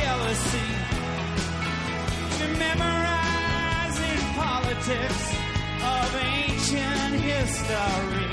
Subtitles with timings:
[0.00, 0.68] jealousy.
[2.38, 5.22] You're memorizing politics
[5.82, 8.27] of ancient history.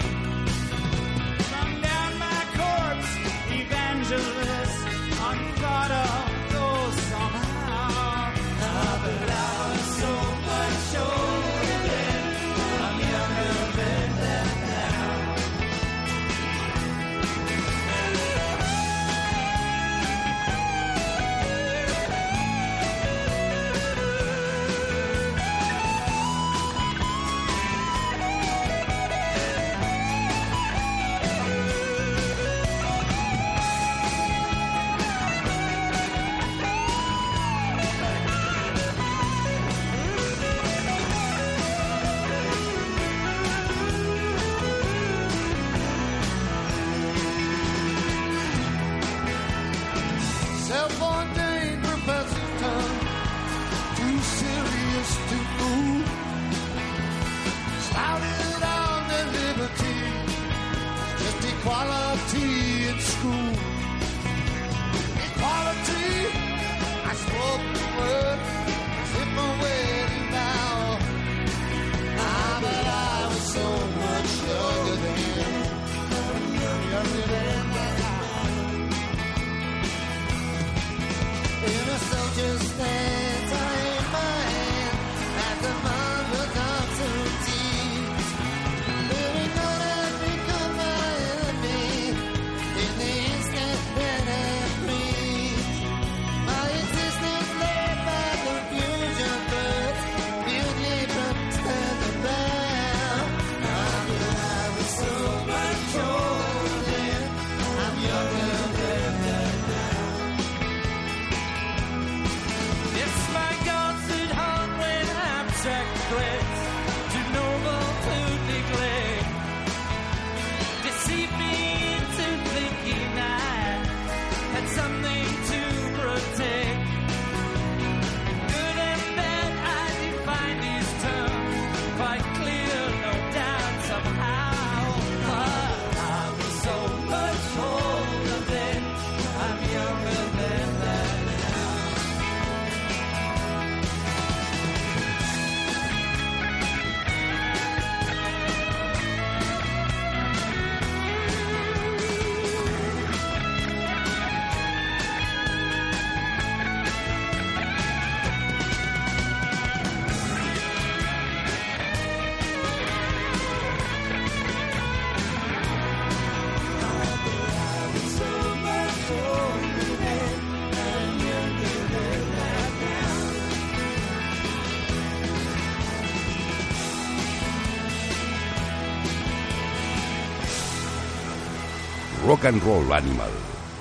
[182.27, 183.29] Rock and Roll Animal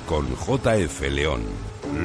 [0.06, 1.40] con JF León.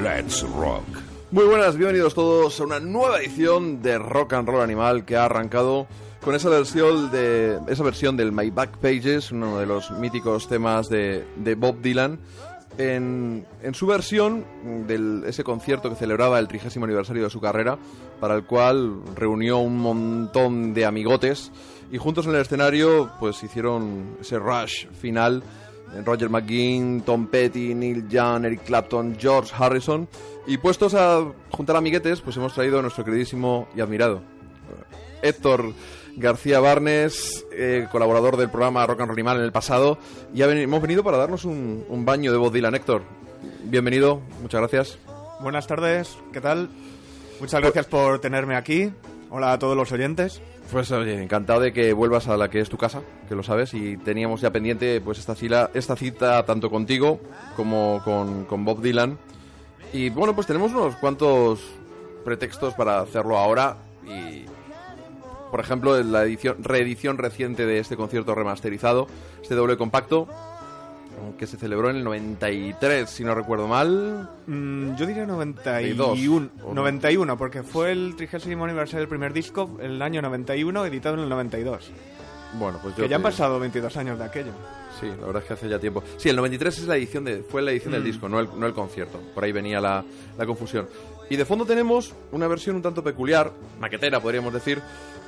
[0.01, 0.85] Let's Rock.
[1.31, 5.25] Muy buenas, bienvenidos todos a una nueva edición de Rock and Roll Animal que ha
[5.25, 5.85] arrancado
[6.23, 10.87] con esa versión, de, esa versión del My Back Pages, uno de los míticos temas
[10.87, 12.17] de, de Bob Dylan.
[12.77, 14.45] En, en, su versión
[14.87, 17.77] de ese concierto que celebraba el trigésimo aniversario de su carrera,
[18.21, 21.51] para el cual reunió un montón de amigotes
[21.91, 25.43] y juntos en el escenario pues hicieron ese rush final
[26.05, 30.07] Roger McGuinn, Tom Petty, Neil Young, Eric Clapton, George Harrison.
[30.47, 34.21] Y puestos a juntar amiguetes, pues hemos traído a nuestro queridísimo y admirado
[35.21, 35.73] Héctor
[36.15, 39.97] García Barnes, eh, colaborador del programa Rock and Roll Animal en el pasado,
[40.33, 42.75] y hemos venido para darnos un, baño de Bob Dylan.
[42.75, 43.03] Héctor,
[43.63, 44.99] bienvenido, muchas gracias.
[45.39, 46.69] Buenas tardes, ¿qué tal?
[47.39, 48.91] Muchas gracias por tenerme aquí.
[49.29, 50.41] Hola a todos los oyentes.
[50.71, 53.73] Pues oye, encantado de que vuelvas a la que es tu casa, que lo sabes,
[53.73, 55.35] y teníamos ya pendiente pues esta,
[55.95, 57.19] cita tanto contigo
[57.55, 59.17] como con, con Bob Dylan.
[59.93, 61.61] Y bueno, pues tenemos unos cuantos
[62.23, 64.45] pretextos para hacerlo ahora y
[65.49, 69.07] por ejemplo, la edición, reedición reciente de este concierto remasterizado,
[69.41, 70.27] este doble compacto,
[71.37, 74.29] que se celebró en el 93, si no recuerdo mal.
[74.47, 76.73] Mm, yo diría 92, 91, ¿o no?
[76.81, 81.29] 91, porque fue el 30 aniversario del primer disco, el año 91, editado en el
[81.29, 81.91] 92.
[82.57, 84.51] Bueno, pues yo Que ya han pasado 22 años de aquello.
[84.99, 86.03] Sí, la verdad es que hace ya tiempo.
[86.17, 88.05] Sí, el 93 es la edición de, fue la edición del Mm.
[88.05, 89.19] disco, no el, no el concierto.
[89.35, 90.03] Por ahí venía la,
[90.37, 90.87] la confusión.
[91.29, 94.81] Y de fondo tenemos una versión un tanto peculiar, maquetera podríamos decir,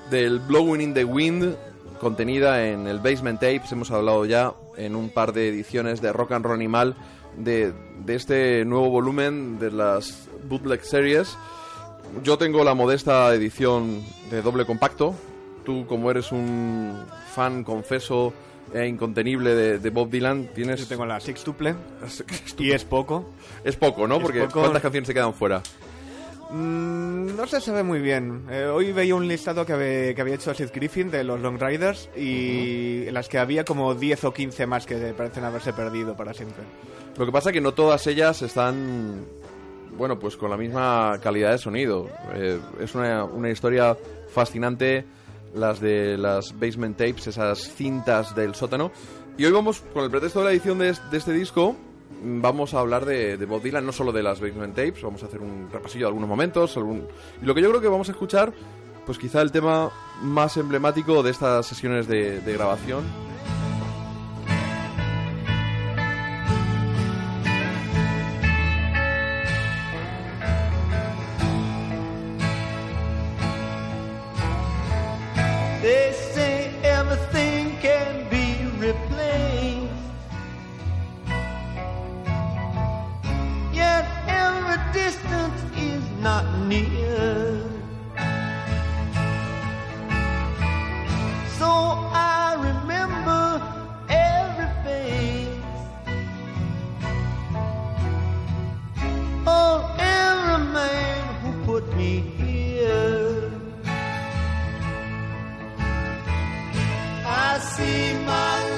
[0.09, 1.55] del Blowing in the Wind,
[2.01, 3.71] contenida en el Basement Tapes.
[3.71, 6.95] Hemos hablado ya en un par de ediciones de Rock and Roll Animal
[7.37, 11.37] de, de este nuevo volumen de las Bootleg Series.
[12.23, 15.13] Yo tengo la modesta edición de doble compacto.
[15.63, 18.33] Tú, como eres un fan confeso
[18.73, 20.79] e incontenible de, de Bob Dylan, tienes...
[20.79, 21.75] Yo tengo la sextuple
[22.57, 23.29] y es poco.
[23.63, 24.19] Es poco, ¿no?
[24.19, 24.61] Porque poco.
[24.61, 25.61] ¿cuántas canciones se quedan fuera?
[26.51, 28.43] Mm, no se sabe muy bien.
[28.49, 31.57] Eh, hoy veía un listado que, habe- que había hecho Sid Griffin de los Long
[31.61, 36.15] Riders y en las que había como 10 o 15 más que parecen haberse perdido
[36.15, 36.63] para siempre.
[37.17, 39.25] Lo que pasa es que no todas ellas están,
[39.97, 42.09] bueno, pues con la misma calidad de sonido.
[42.35, 43.95] Eh, es una, una historia
[44.29, 45.05] fascinante
[45.53, 48.91] las de las basement tapes, esas cintas del sótano.
[49.37, 51.75] Y hoy vamos, con el pretexto de la edición de, es- de este disco,
[52.21, 55.25] vamos a hablar de, de Bob Dylan, no solo de las basement tapes, vamos a
[55.25, 56.77] hacer un repasillo de algunos momentos.
[57.41, 58.53] Y lo que yo creo que vamos a escuchar,
[59.05, 59.91] pues quizá el tema
[60.21, 63.03] más emblemático de estas sesiones de, grabación.
[77.81, 79.50] Can be replaced.
[84.71, 87.61] Every distance is not near.
[91.59, 91.69] So
[92.13, 93.61] I remember
[94.09, 95.57] every face.
[99.45, 103.51] Oh, every man who put me here.
[107.25, 108.70] I see my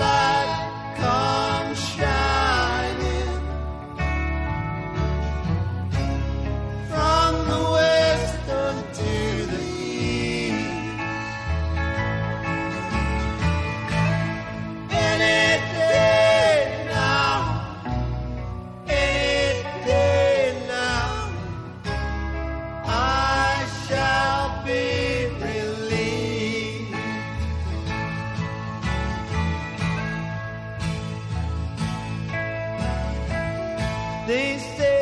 [34.26, 34.93] They say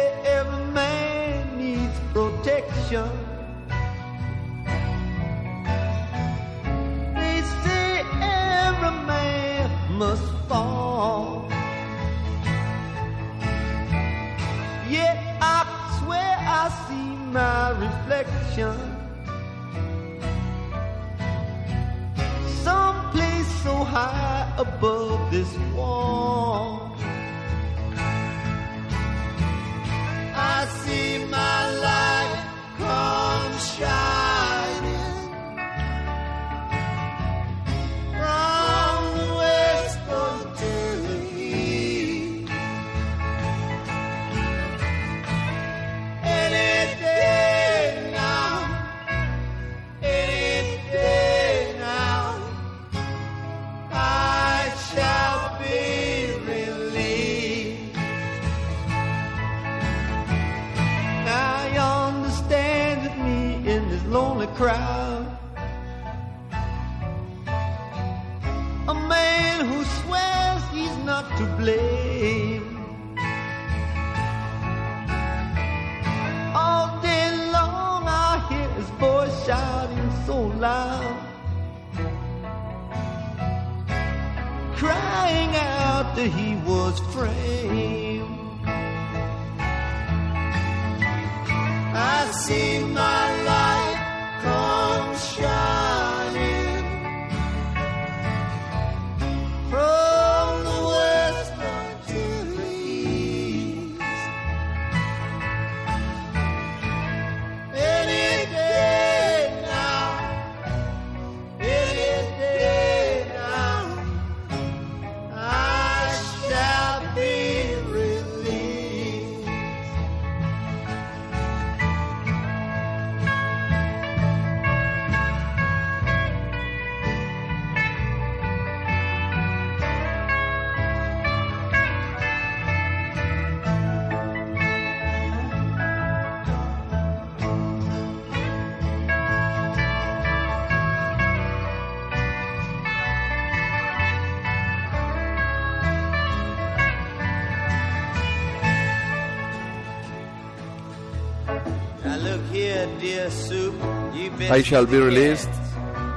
[154.50, 155.50] I Shall Be Released,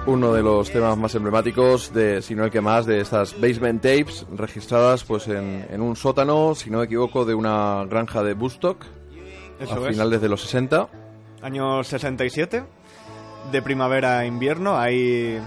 [0.06, 3.82] uno de los temas más emblemáticos, de, si no el que más, de estas basement
[3.82, 8.34] tapes registradas pues en, en un sótano, si no me equivoco, de una granja de
[8.34, 8.84] Bustock
[9.60, 9.94] Eso a es.
[9.94, 10.88] finales de los 60.
[11.42, 12.64] Año 67,
[13.52, 15.38] de primavera a invierno, ahí...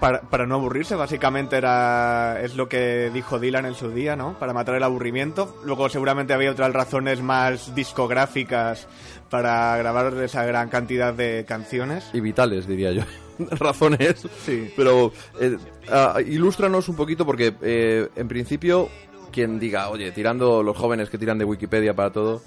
[0.00, 4.38] Para, para no aburrirse, básicamente era es lo que dijo Dylan en su día, ¿no?
[4.38, 5.56] Para matar el aburrimiento.
[5.64, 8.86] Luego seguramente había otras razones más discográficas
[9.30, 12.10] para grabar esa gran cantidad de canciones.
[12.12, 13.02] y vitales, diría yo.
[13.50, 14.26] Razones.
[14.44, 14.72] Sí.
[14.76, 15.56] Pero eh,
[15.90, 18.88] ah, ilústranos un poquito porque, eh, en principio,
[19.32, 22.42] quien diga, oye, tirando los jóvenes que tiran de Wikipedia para todo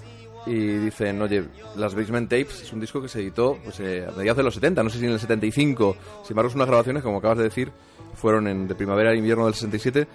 [0.46, 1.44] y dicen, oye,
[1.76, 4.54] las Basement Tapes es un disco que se editó pues, eh, a mediados de los
[4.54, 5.96] 70, no sé si en el 75.
[6.22, 7.70] Sin embargo, son unas grabaciones, como acabas de decir,
[8.14, 10.06] fueron en, de primavera e invierno del 67.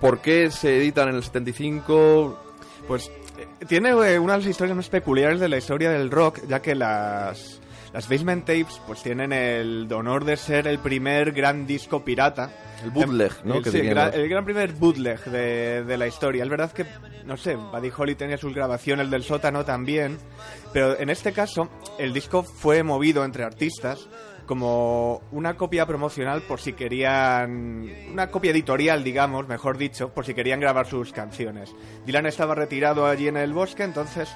[0.00, 2.38] ¿Por qué se editan en el 75?
[2.86, 6.40] Pues eh, tiene eh, una de las historias más peculiares de la historia del rock,
[6.46, 7.53] ya que las,
[7.94, 12.50] las Basement Tapes pues tienen el honor de ser el primer gran disco pirata.
[12.82, 13.54] El bootleg, ¿no?
[13.54, 16.42] El, Que sí, el, dirían gran, el gran primer bootleg de, de la historia.
[16.42, 16.84] Es verdad que,
[17.24, 20.18] no sé, Buddy Holly tenía sus grabaciones del sótano también,
[20.72, 24.08] pero en este caso el disco fue movido entre artistas
[24.44, 30.34] como una copia promocional por si querían una copia editorial digamos mejor dicho por si
[30.34, 31.74] querían grabar sus canciones
[32.04, 34.28] Dylan estaba retirado allí en el bosque entonces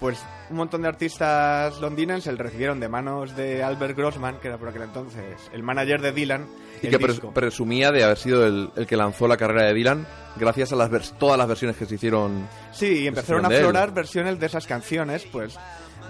[0.00, 4.56] pues un montón de artistas londinenses le recibieron de manos de Albert Grossman que era
[4.58, 6.46] por aquel entonces el manager de Dylan
[6.82, 7.32] Y el que disco.
[7.32, 10.90] presumía de haber sido el, el que lanzó la carrera de Dylan gracias a las
[10.90, 12.48] vers- todas las versiones que se hicieron.
[12.72, 15.58] Sí, y empezaron a aflorar versiones de esas canciones, pues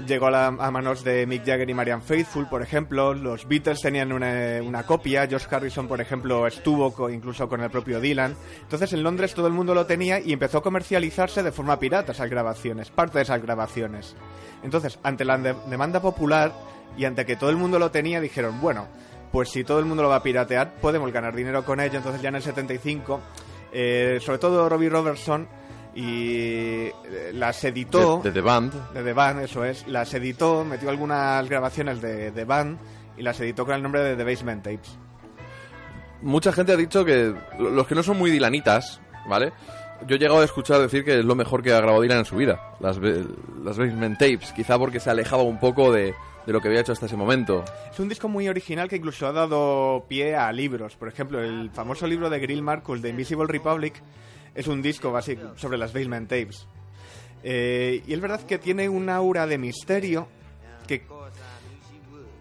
[0.07, 3.81] llegó a, la- a manos de Mick Jagger y Marianne Faithfull, por ejemplo, los Beatles
[3.81, 8.35] tenían una, una copia, Josh Harrison, por ejemplo, estuvo co- incluso con el propio Dylan.
[8.63, 12.13] Entonces en Londres todo el mundo lo tenía y empezó a comercializarse de forma pirata
[12.13, 14.17] esas grabaciones, parte de esas grabaciones.
[14.63, 16.53] Entonces, ante la de- demanda popular
[16.97, 18.87] y ante que todo el mundo lo tenía, dijeron, bueno,
[19.33, 21.99] pues si todo el mundo lo va a piratear, podemos ganar dinero con ello.
[21.99, 23.21] Entonces ya en el 75,
[23.73, 25.47] eh, sobre todo Robbie Robertson,
[25.95, 26.93] y eh,
[27.35, 28.93] las editó De, de The Band.
[28.93, 32.79] de The Band, eso es, las editó, metió algunas grabaciones de The Band
[33.17, 34.97] y las editó con el nombre de The Basement Tapes.
[36.23, 39.53] Mucha gente ha dicho que lo- los que no son muy dilanitas, ¿vale?
[40.07, 42.25] Yo he llegado a escuchar decir que es lo mejor que ha grabado Dylan en
[42.25, 46.15] su vida, las, las Basement Tapes, quizá porque se alejaba un poco de,
[46.47, 47.65] de lo que había hecho hasta ese momento.
[47.93, 50.97] Es un disco muy original que incluso ha dado pie a libros.
[50.97, 53.95] Por ejemplo, el famoso libro de Grill Marcus de Invisible Republic
[54.55, 56.67] es un disco básico sobre las Basement Tapes.
[57.43, 60.29] Eh, y es verdad que tiene un aura de misterio
[60.87, 61.03] que,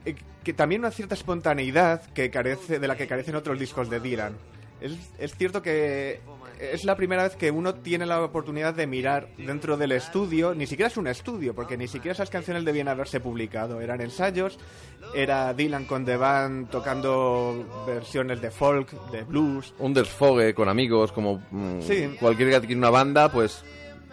[0.05, 3.99] eh, que también una cierta espontaneidad que carece de la que carecen otros discos de
[3.99, 4.35] Dylan.
[4.81, 6.19] Es, es cierto que
[6.59, 10.67] es la primera vez que uno tiene la oportunidad de mirar dentro del estudio, ni
[10.67, 14.59] siquiera es un estudio, porque ni siquiera esas canciones debían haberse publicado, eran ensayos,
[15.15, 21.11] era Dylan con The Band tocando versiones de folk, de blues, Un desfogue con amigos,
[21.11, 22.15] como mm, Sí.
[22.19, 23.63] cualquier que tiene una banda, pues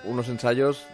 [0.04, 0.86] unos ensayos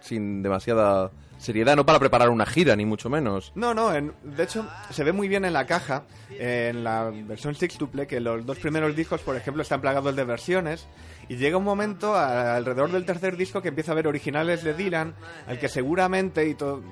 [0.00, 1.10] sin demasiada
[1.44, 3.52] seriedad, no para preparar una gira, ni mucho menos.
[3.54, 8.06] No, no, de hecho se ve muy bien en la caja, en la versión sextuple,
[8.06, 10.86] que los dos primeros discos, por ejemplo, están plagados de versiones,
[11.28, 15.14] y llega un momento alrededor del tercer disco que empieza a haber originales de Dylan,
[15.46, 16.82] al que seguramente, y to-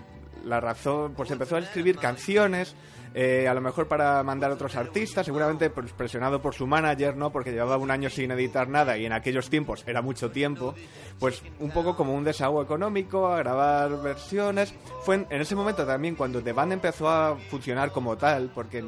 [0.44, 2.74] la razón, pues empezó a escribir canciones,
[3.14, 7.16] eh, a lo mejor para mandar a otros artistas, seguramente pues, presionado por su manager,
[7.16, 7.30] ¿no?
[7.30, 10.74] Porque llevaba un año sin editar nada y en aquellos tiempos era mucho tiempo,
[11.18, 14.74] pues un poco como un desahogo económico, a grabar versiones.
[15.02, 18.82] Fue en, ese momento también cuando The Band empezó a funcionar como tal, porque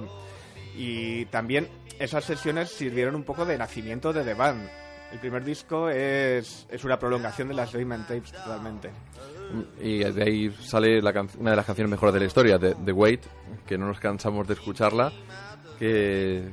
[0.76, 4.68] y también esas sesiones sirvieron un poco de nacimiento de The Band.
[5.12, 8.90] El primer disco es, es una prolongación de las Rayman Tapes totalmente.
[9.80, 11.00] Y de ahí sale
[11.38, 13.22] una de las canciones mejores de la historia, de The Wait,
[13.66, 15.12] que no nos cansamos de escucharla.
[15.78, 16.44] Que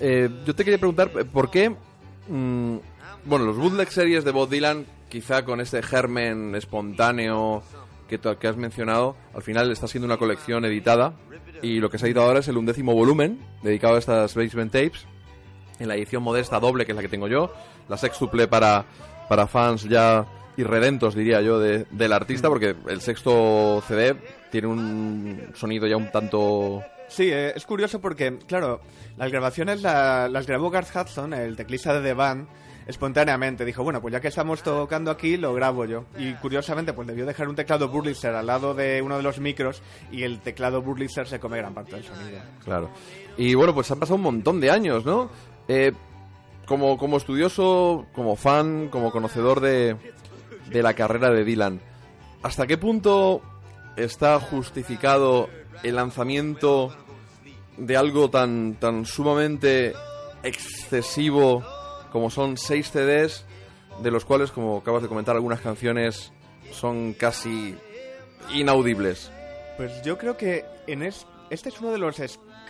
[0.00, 2.76] eh, yo te quería preguntar eh, por qué, mm,
[3.24, 7.62] bueno, los bootleg series de Bob Dylan, quizá con este germen espontáneo
[8.08, 11.14] que, que has mencionado, al final está siendo una colección editada
[11.62, 14.72] y lo que se ha editado ahora es el undécimo volumen dedicado a estas basement
[14.72, 15.06] tapes
[15.78, 17.52] en la edición modesta doble, que es la que tengo yo,
[17.88, 18.84] la sextuple para,
[19.28, 24.14] para fans ya irredentos, diría yo, de- del artista, porque el sexto CD
[24.50, 26.82] tiene un sonido ya un tanto...
[27.08, 28.80] Sí, eh, es curioso porque, claro,
[29.16, 32.48] las grabaciones la- las grabó Garth Hudson, el teclista de The Band,
[32.86, 33.64] espontáneamente.
[33.64, 36.04] Dijo, bueno, pues ya que estamos tocando aquí, lo grabo yo.
[36.18, 39.82] Y curiosamente, pues debió dejar un teclado Burlister al lado de uno de los micros
[40.10, 42.38] y el teclado Burlister se come gran parte del sonido.
[42.64, 42.90] Claro.
[43.36, 45.30] Y bueno, pues han pasado un montón de años, ¿no?
[45.68, 45.92] Eh,
[46.66, 49.96] como, como estudioso, como fan, como conocedor de,
[50.72, 51.80] de la carrera de Dylan,
[52.42, 53.42] ¿hasta qué punto
[53.96, 55.48] está justificado
[55.82, 56.94] el lanzamiento
[57.76, 59.92] de algo tan, tan sumamente
[60.42, 61.64] excesivo
[62.10, 63.44] como son seis CDs,
[64.02, 66.32] de los cuales, como acabas de comentar, algunas canciones
[66.72, 67.74] son casi
[68.52, 69.30] inaudibles?
[69.76, 72.18] Pues yo creo que en es- este es uno de los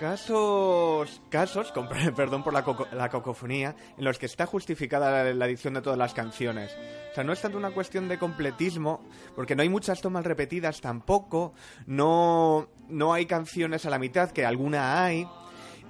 [0.03, 5.47] casos, con perdón por la, coco- la cacofonía, en los que está justificada la, la
[5.47, 6.77] edición de todas las canciones.
[7.13, 9.05] O sea, no es tanto una cuestión de completismo,
[9.37, 11.55] porque no hay muchas tomas repetidas tampoco,
[11.87, 15.27] no, no hay canciones a la mitad, que alguna hay,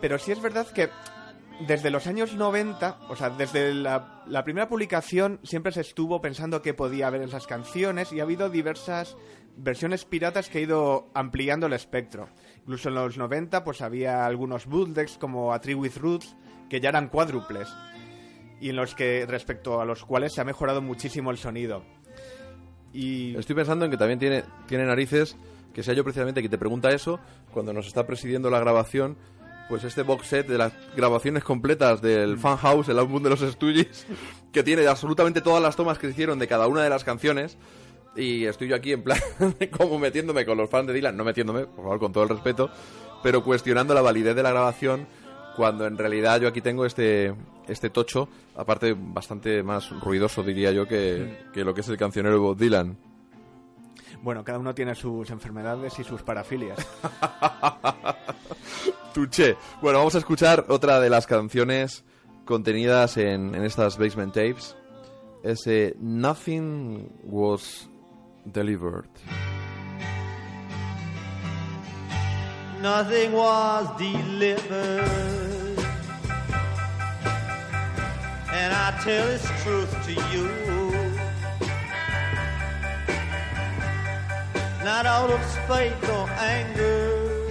[0.00, 0.90] pero sí es verdad que
[1.66, 6.60] desde los años 90, o sea, desde la, la primera publicación, siempre se estuvo pensando
[6.60, 9.16] qué podía haber esas canciones y ha habido diversas
[9.56, 12.28] versiones piratas que ha ido ampliando el espectro.
[12.62, 16.36] Incluso en los 90, pues había algunos bootlegs como A Tree with Roots,
[16.68, 17.68] que ya eran cuádruples
[18.62, 21.82] y en los que, respecto a los cuales se ha mejorado muchísimo el sonido.
[22.92, 25.36] Y Estoy pensando en que también tiene, tiene narices
[25.74, 27.18] que sea yo precisamente quien te pregunta eso
[27.52, 29.16] cuando nos está presidiendo la grabación.
[29.68, 33.40] Pues este box set de las grabaciones completas del Fan House, el álbum de los
[33.40, 34.06] Stooges,
[34.52, 37.56] que tiene absolutamente todas las tomas que se hicieron de cada una de las canciones.
[38.14, 39.18] Y estoy yo aquí en plan
[39.76, 42.70] como metiéndome con los fans de Dylan, no metiéndome, por favor, con todo el respeto,
[43.22, 45.06] pero cuestionando la validez de la grabación
[45.56, 47.34] cuando en realidad yo aquí tengo este
[47.68, 52.34] este tocho, aparte bastante más ruidoso diría yo que, que lo que es el cancionero
[52.34, 52.96] de Bob Dylan.
[54.22, 56.78] bueno, cada uno tiene sus enfermedades y sus parafilias.
[59.14, 59.56] Tuché.
[59.80, 62.04] Bueno, vamos a escuchar otra de las canciones
[62.44, 64.76] contenidas en, en estas basement tapes.
[65.44, 67.88] Ese Nothing Was
[68.50, 69.08] Delivered.
[72.82, 75.78] nothing was delivered.
[78.50, 80.48] And I tell this truth to you.
[84.84, 87.48] Not out of spite or anger,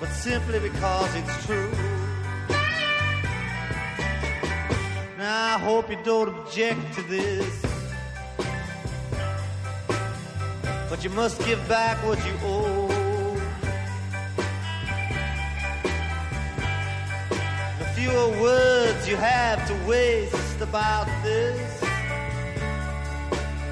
[0.00, 2.01] but simply because it's true.
[5.22, 7.62] Now I hope you don't object to this.
[10.90, 12.88] but you must give back what you owe.
[17.78, 21.80] The fewer words you have to waste about this,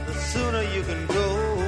[0.07, 1.60] the sooner you can go.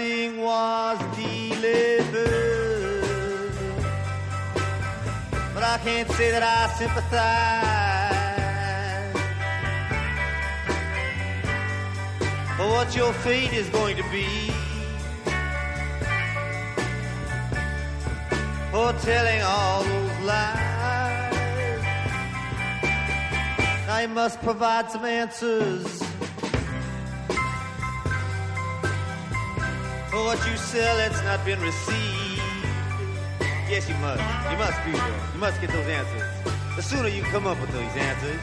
[0.00, 2.24] Nothing was delivered,
[5.52, 7.20] but I can't say that I sympathize
[12.56, 14.50] for what your fate is going to be.
[18.72, 21.84] for telling all those lies.
[23.86, 26.09] I must provide some answers.
[30.20, 32.42] For what you sell that's not been received.
[33.72, 34.22] Yes, you must.
[34.50, 35.14] You must, Pedro.
[35.32, 36.22] You must get those answers.
[36.76, 38.40] The sooner you come up with those answers,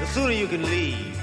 [0.00, 1.13] the sooner you can leave.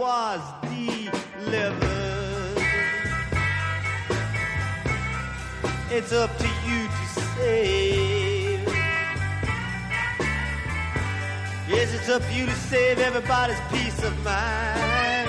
[0.00, 1.78] Was delivered.
[5.90, 7.04] It's up to you to
[7.36, 8.66] save.
[11.68, 15.28] Yes, it's up to you to save everybody's peace of mind.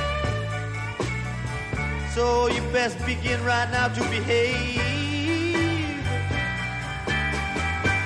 [2.15, 4.79] So you best begin right now to behave.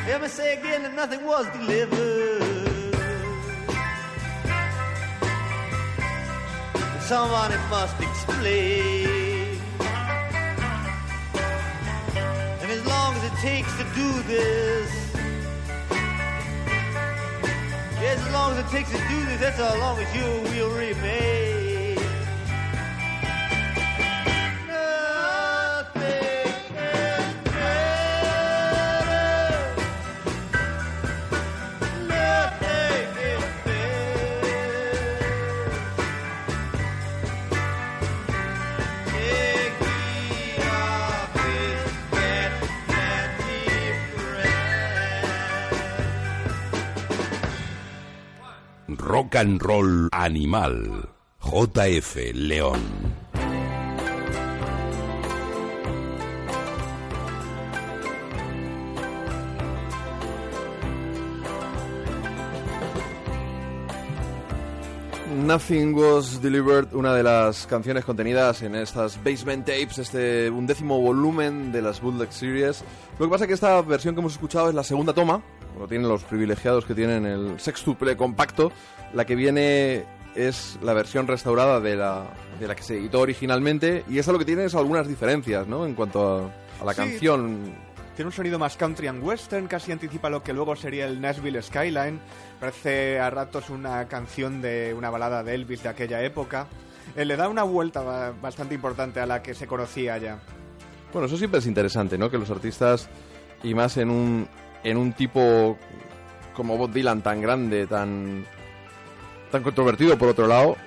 [0.07, 2.44] Let me say again that nothing was delivered.
[7.07, 9.59] Somebody must explain.
[12.61, 14.89] And as long as it takes to do this,
[18.01, 20.71] yes, as long as it takes to do this, that's how long as you will
[20.75, 21.54] remain.
[49.15, 51.07] Rock and Roll Animal.
[51.39, 52.81] JF León.
[65.45, 71.71] Nothing Was Delivered, una de las canciones contenidas en estas Basement Tapes, este undécimo volumen
[71.71, 72.83] de las Bootleg Series.
[73.17, 75.41] Lo que pasa es que esta versión que hemos escuchado es la segunda toma,
[75.79, 78.71] lo tienen los privilegiados que tienen el sextuple compacto.
[79.13, 82.25] La que viene es la versión restaurada de la,
[82.59, 85.85] de la que se editó originalmente y esa lo que tiene es algunas diferencias, ¿no?
[85.85, 86.97] En cuanto a, a la Sí.
[86.97, 87.85] canción.
[88.15, 91.61] Tiene un sonido más country and western, casi anticipa lo que luego sería el Nashville
[91.61, 92.19] Skyline.
[92.61, 96.67] Parece a ratos una canción de una balada de Elvis de aquella época.
[97.17, 100.39] Eh, le da una vuelta ba- bastante importante a la que se conocía ya.
[101.11, 102.29] Bueno, eso siempre es interesante, ¿no?
[102.31, 103.09] Que los artistas,
[103.63, 104.47] y más en un,
[104.85, 105.77] en un tipo
[106.55, 108.45] como Bob Dylan tan grande, tan,
[109.51, 110.77] tan controvertido por otro lado,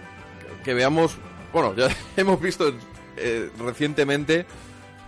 [0.64, 1.16] que, veamos,
[1.52, 2.72] bueno, ya hemos visto
[3.18, 4.46] eh, recientemente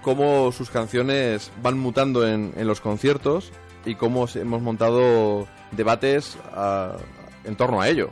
[0.03, 3.53] cómo sus canciones van mutando en, en los conciertos
[3.87, 6.96] y cómo hemos montado debates a-
[7.44, 8.11] en torno a ello.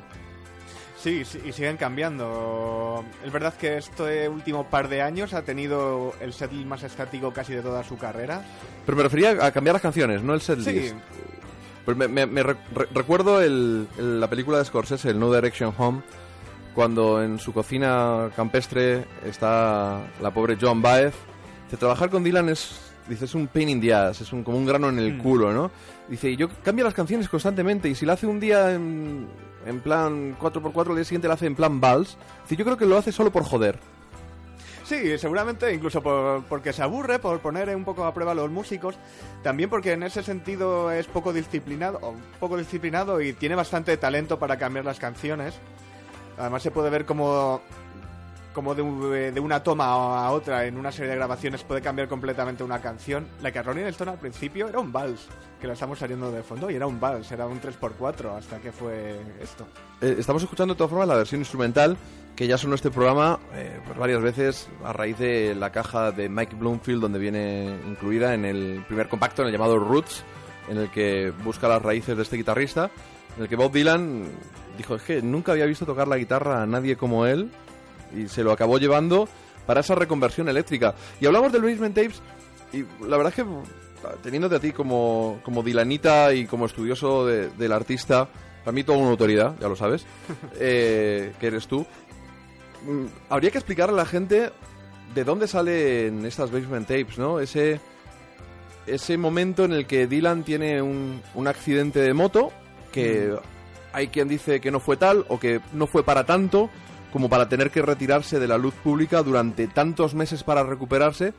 [1.00, 3.04] Sí, y siguen cambiando.
[3.24, 7.54] Es verdad que este último par de años ha tenido el setlist más estático casi
[7.54, 8.42] de toda su carrera.
[8.84, 10.68] Pero me refería a cambiar las canciones, no el setlist.
[10.88, 10.94] Sí,
[11.84, 15.32] Pues me, me- me re- re- recuerdo el- el- la película de Scorsese, el No
[15.32, 16.02] Direction Home,
[16.74, 21.14] cuando en su cocina campestre está la pobre Joan Baez.
[21.64, 24.58] Dice, trabajar con Dylan es, dice, es un pain in the ass, es un, como
[24.58, 25.18] un grano en el Mm.
[25.22, 25.70] culo, ¿no?
[26.08, 29.26] Dice, y yo cambio las canciones constantemente y si la hace un día en,
[29.68, 32.16] en plan 4x4, el día siguiente la hace en plan vals.
[32.50, 33.78] Yo creo que lo hace solo por joder.
[34.84, 38.50] Sí, seguramente incluso por- porque se aburre, por poner un poco a prueba a los
[38.50, 38.94] músicos,
[39.42, 44.56] también porque en ese sentido es poco disciplinado, poco disciplinado y tiene bastante talento para
[44.56, 45.54] cambiar las canciones.
[46.38, 47.60] Además se puede ver como,
[48.52, 49.86] como de, un- de una toma
[50.26, 53.26] a otra en una serie de grabaciones puede cambiar completamente una canción.
[53.42, 55.28] La que Rolling Stone al principio era un vals,
[55.60, 58.72] que la estamos saliendo de fondo, y era un vals, era un 3x4 hasta que
[58.72, 59.66] fue esto.
[60.00, 61.96] Eh, estamos escuchando de todas formas la versión instrumental
[62.34, 66.28] que ya sonó este programa eh, pues varias veces a raíz de la caja de
[66.28, 70.22] Mike Bloomfield donde viene incluida en el primer compacto, en el llamado Roots,
[70.68, 72.90] en el que busca las raíces de este guitarrista,
[73.36, 74.24] en el que Bob Dylan
[74.76, 77.50] dijo es que nunca había visto tocar la guitarra a nadie como él
[78.16, 79.28] y se lo acabó llevando
[79.66, 80.94] para esa reconversión eléctrica.
[81.20, 82.22] Y hablamos del Basement Tapes
[82.72, 83.46] y la verdad es que
[84.22, 88.28] teniéndote a ti como, como Dylanita y como estudioso de- del artista,
[88.64, 90.06] para mí toda una autoridad, ya lo sabes,
[90.60, 91.84] eh, que eres tú,
[92.86, 94.50] mm, habría que explicarle a la gente
[95.14, 97.40] de dónde salen estas basement tapes, ¿no?
[97.40, 97.80] Ese,
[98.86, 102.52] ese momento en el que Dylan tiene un, un accidente de moto,
[102.92, 103.34] que
[103.92, 106.70] hay quien dice que no fue tal o que no fue para tanto,
[107.12, 111.32] como para tener que retirarse de la luz pública durante tantos meses para recuperarse,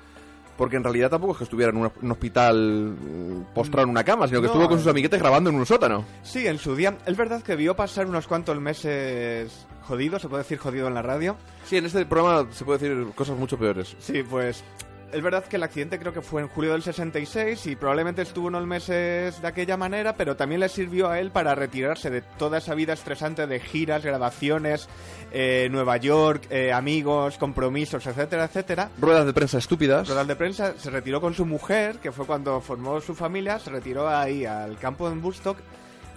[0.57, 4.27] porque en realidad tampoco es que estuviera en un, hospital mm, postrado en una cama,
[4.27, 4.81] sino que No, estuvo con eh.
[4.81, 6.05] sus amiguetes grabando en un sótano.
[6.23, 6.97] Sí, en su día.
[7.05, 11.01] Es verdad que vio pasar unos cuantos meses jodidos, se puede decir jodido en la
[11.01, 11.37] radio.
[11.63, 13.95] Sí, en este programa se puede decir cosas mucho peores.
[13.99, 14.63] Sí, pues
[15.11, 18.47] es verdad que el accidente creo que fue en julio del 66 y probablemente estuvo
[18.47, 22.59] unos meses de aquella manera, pero también le sirvió a él para retirarse de toda
[22.59, 24.87] esa vida estresante de giras, grabaciones,
[25.31, 28.89] eh, Nueva York, eh, amigos, compromisos, etcétera, etcétera.
[28.99, 30.07] Ruedas de prensa estúpidas.
[30.07, 33.69] Ruedas de prensa, se retiró con su mujer, que fue cuando formó su familia, se
[33.69, 35.57] retiró ahí al campo en Bustock.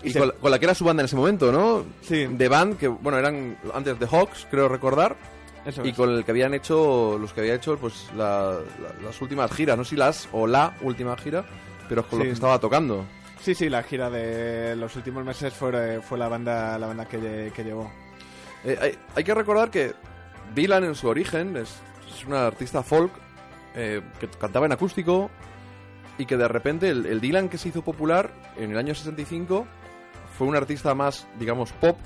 [0.04, 1.84] Y se- con, la, con la que era su banda en ese momento, ¿no?
[2.02, 2.26] Sí.
[2.26, 5.16] De band, que bueno, eran antes de Hawks, creo recordar.
[5.64, 5.96] Eso Y es.
[5.96, 9.76] con el que habían hecho, los que había hecho, pues la- la- las últimas giras,
[9.78, 11.44] no sé si las o la última gira,
[11.88, 12.28] pero con lo Sí.
[12.30, 13.04] que estaba tocando.
[13.40, 17.52] Sí, sí, la gira de los últimos meses fue, fue la banda, la banda que,
[17.54, 17.90] que llevó.
[18.64, 19.94] Eh, hay, hay que recordar que
[20.54, 21.74] Dylan en su origen es,
[22.08, 23.12] es una artista folk
[23.74, 25.30] eh, que cantaba en acústico
[26.18, 29.66] y que de repente el, el Dylan que se hizo popular en el año 65
[30.36, 31.96] fue un artista más, digamos, pop,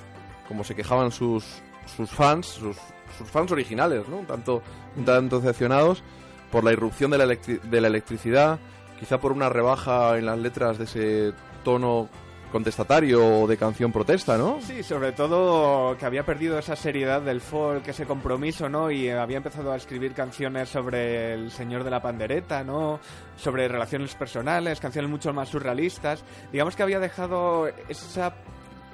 [0.47, 1.43] como se quejaban sus,
[1.87, 2.77] sus fans, sus,
[3.17, 4.17] sus fans originales, ¿no?
[4.17, 4.61] Un tanto,
[5.05, 6.03] tanto decepcionados
[6.51, 8.59] por la irrupción de la, de la electricidad,
[8.99, 12.09] quizá por una rebaja en las letras de ese tono
[12.51, 14.59] contestatario o de canción protesta, ¿no?
[14.61, 18.89] Sí, sobre todo que había perdido esa seriedad del folk, ese compromiso, ¿no?
[18.89, 22.99] Y había empezado a escribir canciones sobre el señor de la pandereta, ¿no?
[23.35, 26.23] Sobre relaciones personales, canciones mucho más surrealistas.
[26.51, 28.33] Digamos que había dejado esa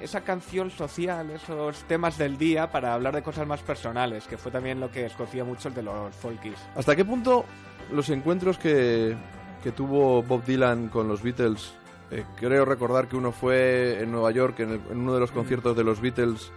[0.00, 4.50] esa canción social, esos temas del día para hablar de cosas más personales, que fue
[4.52, 6.58] también lo que escocía mucho el de los folkies.
[6.74, 7.44] ¿Hasta qué punto
[7.92, 9.16] los encuentros que,
[9.62, 11.72] que tuvo Bob Dylan con los Beatles,
[12.10, 15.30] eh, creo recordar que uno fue en Nueva York, en, el- en uno de los
[15.30, 16.50] conciertos de los Beatles,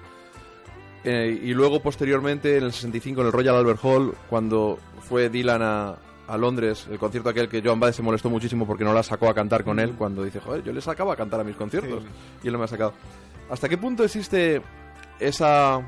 [1.04, 5.62] eh, y luego posteriormente en el 65 en el Royal Albert Hall, cuando fue Dylan
[5.62, 5.96] a,
[6.28, 9.30] a Londres, el concierto aquel que Joan Baez se molestó muchísimo porque no la sacó
[9.30, 12.04] a cantar con él, cuando dice, joder, yo le sacaba a cantar a mis conciertos,
[12.04, 12.10] Sí.
[12.44, 12.94] y él no me ha sacado.
[13.50, 14.62] ¿Hasta qué punto existe
[15.20, 15.82] esa,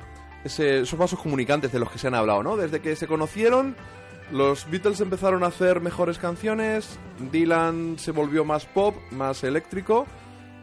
[0.44, 2.56] ese- esos vasos comunicantes de los que se han hablado, ¿no?
[2.58, 3.76] Desde que se conocieron,
[4.32, 6.98] los Beatles empezaron a hacer mejores canciones,
[7.32, 10.06] Dylan se volvió más pop, más eléctrico,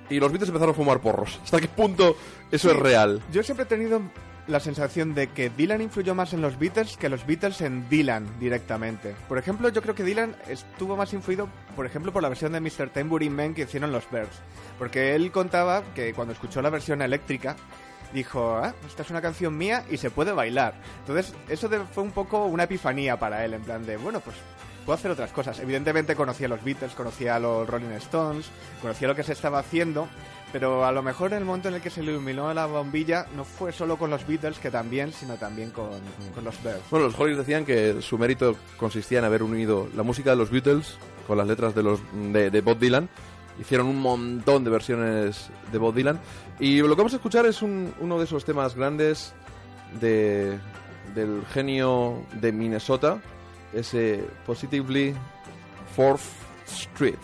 [0.09, 1.41] y los Beatles empezaron a fumar porros.
[1.43, 2.17] ¿Hasta qué punto
[2.51, 2.75] eso Sí.
[2.77, 3.23] es real?
[3.33, 4.01] Yo siempre he tenido
[4.49, 8.39] la sensación de que Dylan influyó más en los Beatles que los Beatles en Dylan
[8.39, 9.15] directamente.
[9.29, 12.61] Por ejemplo, yo creo que Dylan estuvo más influido, por ejemplo, por la versión de
[12.61, 12.91] Mr.
[12.91, 14.39] Tambourine Man que hicieron los Birds.
[14.79, 17.57] Porque él contaba que cuando escuchó la versión eléctrica,
[18.15, 20.75] dijo, ah, esta es una canción mía y se puede bailar.
[21.01, 24.37] Entonces, eso de- fue un poco una epifanía para él, en plan de, bueno, pues
[24.85, 25.59] puedo hacer otras cosas.
[25.59, 28.47] Evidentemente conocía a los Beatles, conocía a los Rolling Stones,
[28.81, 30.07] conocía lo que se estaba haciendo,
[30.53, 33.73] pero a lo mejor el momento en el que se iluminó la bombilla no fue
[33.73, 35.91] solo con los Beatles, que también, sino también con,
[36.35, 36.89] con los Birds.
[36.91, 40.51] Bueno, los Hollies decían que su mérito consistía en haber unido la música de los
[40.51, 42.01] Beatles con las letras de, los,
[42.33, 43.09] de, de Bob Dylan.
[43.61, 46.21] Hicieron un montón de versiones de Bob Dylan.
[46.61, 49.33] Y lo que vamos a escuchar es un- uno de esos temas grandes
[50.01, 50.59] de,
[51.15, 53.19] del genio de Minnesota,
[53.73, 55.15] ese Positively
[55.97, 56.21] Fourth
[56.67, 57.19] Street.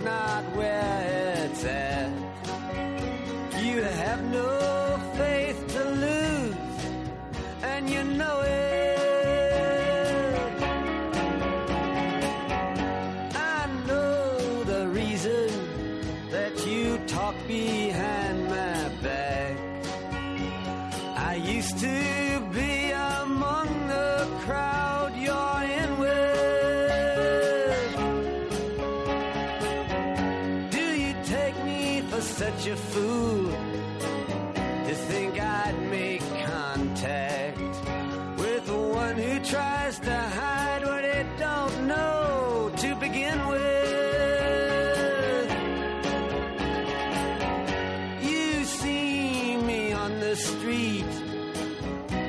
[0.00, 1.07] Not where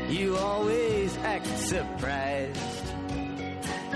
[0.10, 2.60] you always act surprised.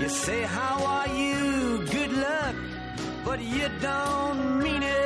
[0.00, 1.86] You say, How are you?
[1.86, 2.54] Good luck,
[3.24, 5.03] but you don't mean it.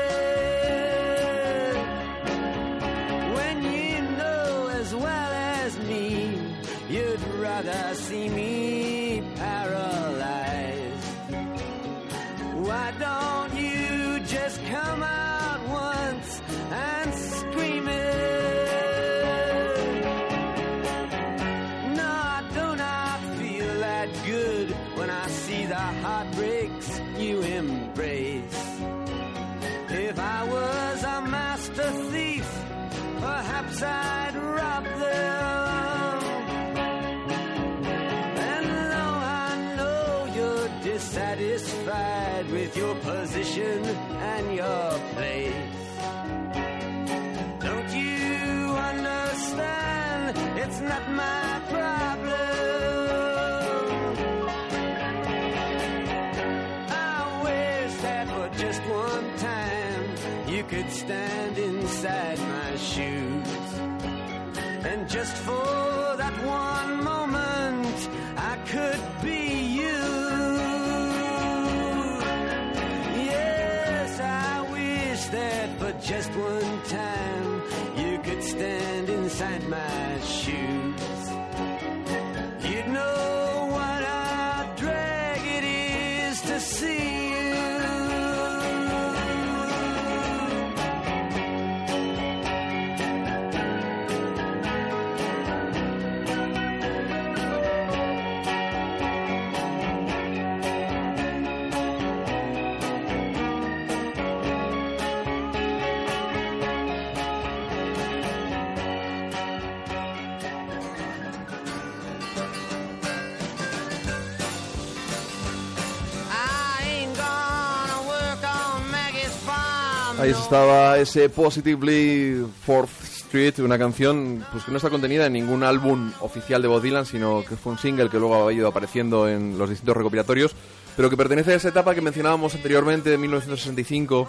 [120.48, 126.10] Estaba ese Positively Fourth Street, una canción pues que no está contenida en ningún álbum
[126.20, 129.58] oficial de Bob Dylan, sino que fue un single que luego ha ido apareciendo en
[129.58, 130.56] los distintos recopilatorios,
[130.96, 134.26] pero que pertenece a esa etapa que mencionábamos anteriormente, de 1965,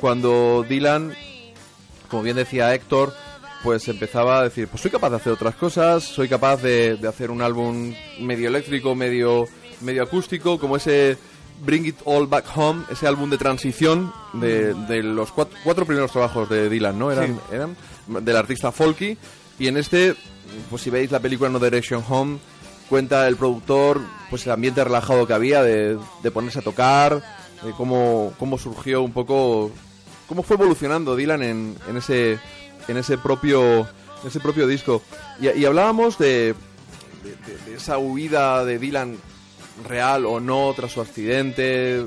[0.00, 1.14] cuando Dylan,
[2.08, 3.12] como bien decía Héctor,
[3.62, 7.08] pues empezaba a decir, pues soy capaz de hacer otras cosas, soy capaz de, de
[7.08, 9.44] hacer un álbum medio eléctrico, medio,
[9.82, 11.18] medio acústico, como ese
[11.60, 16.12] Bring It All Back Home, ese álbum de transición de, de los cuatro, cuatro primeros
[16.12, 17.10] trabajos de Dylan, ¿no?
[17.10, 17.76] Eran, eran
[18.24, 19.16] del artista Folky.
[19.58, 20.14] Y en este,
[20.70, 22.38] pues si veis la película No Direction Home,
[22.88, 27.22] cuenta el productor pues el ambiente relajado que había de, de ponerse a tocar,
[27.64, 29.70] de cómo, cómo surgió un poco,
[30.28, 32.38] cómo fue evolucionando Dylan en, en ese
[32.86, 35.02] en ese propio en ese propio disco.
[35.40, 36.54] Y, y hablábamos de-
[37.66, 39.16] de esa huida de Dylan
[39.84, 42.04] real o no tras su accidente,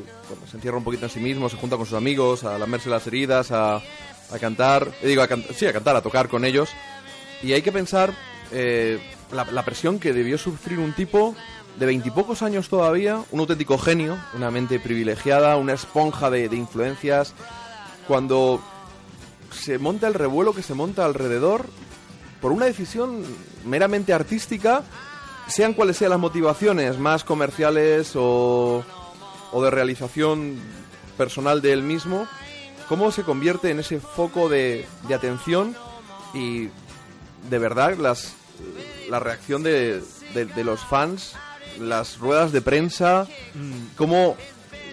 [0.49, 3.05] se encierra un poquito en sí mismo, se junta con sus amigos a lamerse las
[3.07, 6.69] heridas, a, a cantar, eh, digo, a can- sí, a cantar, a tocar con ellos.
[7.43, 8.13] Y hay que pensar
[8.51, 8.99] eh,
[9.31, 11.35] la, presión que debió sufrir un tipo
[11.79, 17.33] de veintipocos años todavía, un auténtico genio, una mente privilegiada, una esponja de influencias,
[18.07, 18.61] cuando
[19.51, 21.65] se monta el revuelo que se monta alrededor
[22.41, 23.23] por una decisión
[23.65, 24.83] meramente artística,
[25.51, 28.83] sean cuales sean las motivaciones, más comerciales o,
[29.51, 30.57] o de realización
[31.17, 32.27] personal de él mismo,
[32.89, 35.75] cómo se convierte en ese foco de, de atención
[36.33, 36.69] y
[37.49, 38.33] de verdad las,
[39.09, 40.01] la reacción de,
[40.33, 41.33] de- de los fans,
[41.79, 43.27] las ruedas de prensa,
[43.97, 44.35] como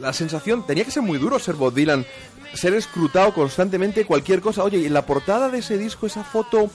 [0.01, 2.07] la sensación, tenía que ser muy duro ser Bob Dylan,
[2.55, 4.63] ser escrutado constantemente cualquier cosa.
[4.65, 6.71] Oye, y en la portada de ese disco, esa foto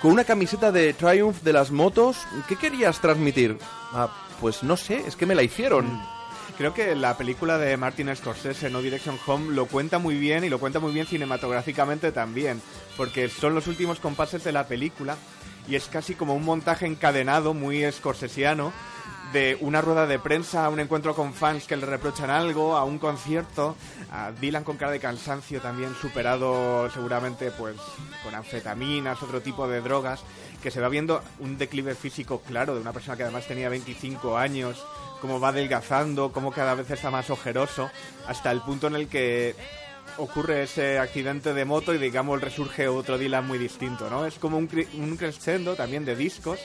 [0.00, 3.58] con una camiseta de Triumph de las motos, ¿qué querías transmitir?
[3.92, 4.08] Ah,
[4.40, 6.00] pues no sé, es que me la hicieron.
[6.56, 10.48] Creo que la película de Martin Scorsese, No Direction Home, lo cuenta muy bien y
[10.48, 12.60] lo cuenta muy bien cinematográficamente también,
[12.96, 15.16] porque son los últimos compases de la película
[15.68, 18.72] y es casi como un montaje encadenado muy scorsesiano
[19.32, 22.84] de una rueda de prensa a un encuentro con fans que le reprochan algo, a
[22.84, 23.76] un concierto,
[24.10, 27.76] a Dylan con cara de cansancio también superado seguramente pues
[28.22, 30.20] con anfetaminas, otro tipo de drogas,
[30.62, 34.38] que se va viendo un declive físico claro de una persona que además tenía 25
[34.38, 34.84] años,
[35.20, 37.90] cómo va adelgazando, cómo cada vez está más ojeroso,
[38.26, 39.54] hasta el punto en el que
[40.16, 44.26] ocurre ese accidente de moto y digamos resurge otro Dylan muy distinto, ¿no?
[44.26, 46.58] Es como un, un crescendo también de discos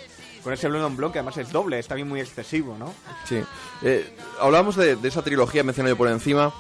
[0.43, 2.93] con ese Blond on Blonde que además es doble, es también muy excesivo, ¿no?
[3.27, 3.41] Sí.
[3.81, 6.53] Eh, hablábamos de, de esa trilogía mencionada yo por encima.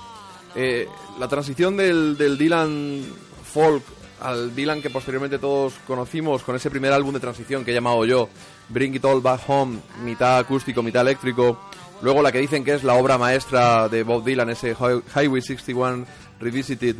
[0.55, 0.87] Eh,
[1.19, 3.03] la transición del, del Dylan
[3.51, 3.83] folk
[4.21, 8.05] al Dylan que posteriormente todos conocimos con ese primer álbum de transición que he llamado
[8.05, 8.29] yo,
[8.69, 11.59] Bring It All Back Home, mitad acústico, mitad eléctrico.
[12.01, 15.41] Luego la que dicen que es la obra maestra de Bob Dylan, ese Hi- Highway
[15.41, 16.05] 61
[16.39, 16.95] Revisited,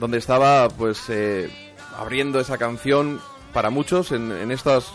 [0.00, 1.48] donde estaba pues eh,
[1.96, 3.20] abriendo esa canción
[3.52, 4.92] para muchos en, en estas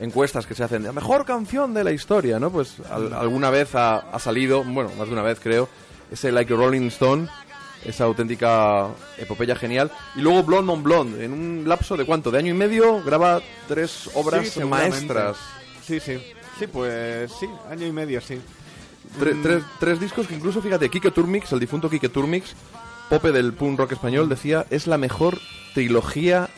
[0.00, 2.50] encuestas que se hacen, la mejor canción de la historia, ¿no?
[2.50, 5.68] Pues al- alguna vez ha, ha salido, bueno, más de una vez creo,
[6.10, 7.28] ese Like a Rolling Stone,
[7.84, 8.88] esa auténtica
[9.18, 9.90] epopeya genial.
[10.16, 13.40] Y luego Blonde on Blonde, en un lapso de cuánto, de año y medio, graba
[13.68, 15.36] tres obras Sí, maestras.
[15.84, 16.18] Sí, sí.
[16.58, 18.38] Sí, pues sí, año y medio, sí.
[19.18, 19.42] Tre- Mm.
[19.42, 22.54] tres, tres discos que incluso, fíjate, Kike Turmix, el difunto Kike Turmix,
[23.10, 25.38] Pope del punk rock español, decía, es la mejor
[25.74, 26.48] trilogía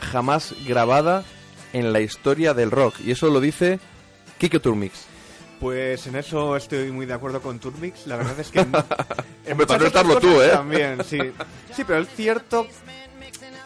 [0.00, 1.24] jamás grabada
[1.72, 2.96] en la historia del rock.
[3.04, 3.78] Y eso lo dice
[4.38, 5.06] Kike Turmix.
[5.60, 8.06] Pues en eso estoy muy de acuerdo con Turmix.
[8.06, 8.60] La verdad es que.
[9.50, 10.48] Hombre, para no estarlo tú, ¿eh?
[10.48, 11.18] También, sí.
[11.74, 12.66] Sí, pero es cierto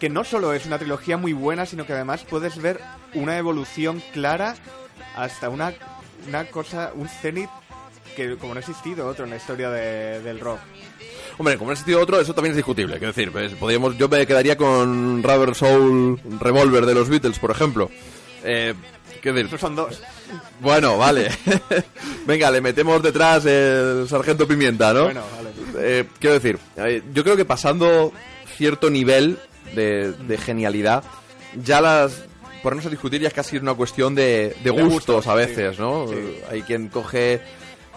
[0.00, 2.80] que no solo es una trilogía muy buena, sino que además puedes ver
[3.14, 4.56] una evolución clara
[5.16, 5.72] hasta una,
[6.26, 7.48] una cosa, un cenit
[8.16, 10.58] que como no ha existido otro en la historia de- del rock.
[11.36, 12.98] Hombre, como no ha existido otro, eso también es discutible.
[12.98, 17.50] Quiero decir, pues, podríamos, yo me quedaría con Rubber Soul Revolver de los Beatles, por
[17.50, 17.90] ejemplo.
[18.44, 18.74] Eh,
[19.20, 19.46] ¿qué decir?
[19.46, 20.00] Esos son dos.
[20.60, 21.30] Bueno, vale.
[22.26, 25.04] Venga, le metemos detrás el sargento pimienta, ¿no?
[25.04, 25.50] Bueno, vale.
[25.78, 28.12] Eh, quiero decir, eh, yo creo que pasando
[28.56, 29.38] cierto nivel
[29.74, 31.02] de, de genialidad,
[31.62, 32.24] ya las
[32.62, 35.76] ponernos a discutir ya es casi una cuestión de, de De gustos, gustos, a veces,
[35.76, 36.06] sí, ¿no?
[36.08, 36.14] sí.
[36.50, 37.40] Hay quien coge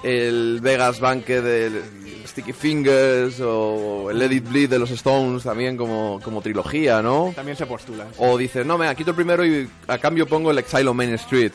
[0.03, 1.81] el Vegas Banque del
[2.27, 7.33] Sticky Fingers o el Let It Bleed de los Stones también como, como trilogía, ¿no?
[7.35, 8.05] También se postula.
[8.17, 11.13] O dices, no, me quito el primero y a cambio pongo el Exile on Main
[11.15, 11.51] Street.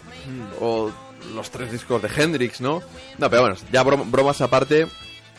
[0.60, 0.90] O
[1.34, 2.82] los tres discos de Hendrix, ¿no?
[3.18, 4.86] No, pero bueno, ya brom- bromas aparte.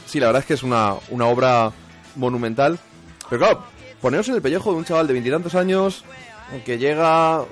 [0.06, 1.72] Sí, la verdad es que es una, una obra
[2.16, 2.80] monumental.
[3.30, 3.64] Pero claro,
[4.02, 6.04] poneros en el pellejo de un chaval de veintitantos años
[6.66, 7.44] que llega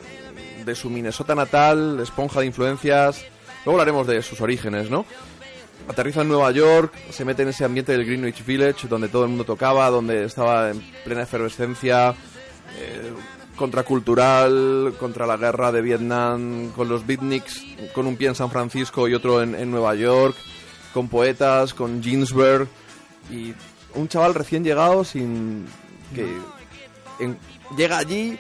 [0.66, 3.26] de su Minnesota natal, esponja de influencias.
[3.66, 5.06] Luego hablaremos de sus orígenes, ¿no?
[5.88, 9.30] Aterriza en Nueva York, se mete en ese ambiente del Greenwich Village, donde todo el
[9.30, 12.12] mundo tocaba, donde estaba en plena efervescencia,
[12.80, 13.12] eh,
[13.56, 17.62] contracultural, contra la guerra de Vietnam, con los beatniks,
[17.94, 20.36] con un pie en San Francisco y otro en, Nueva York,
[20.94, 22.68] con poetas, con Ginsberg,
[23.30, 23.54] y
[23.96, 25.66] un chaval recién llegado sin
[26.16, 26.26] que
[27.20, 27.38] en-
[27.78, 28.38] llega allí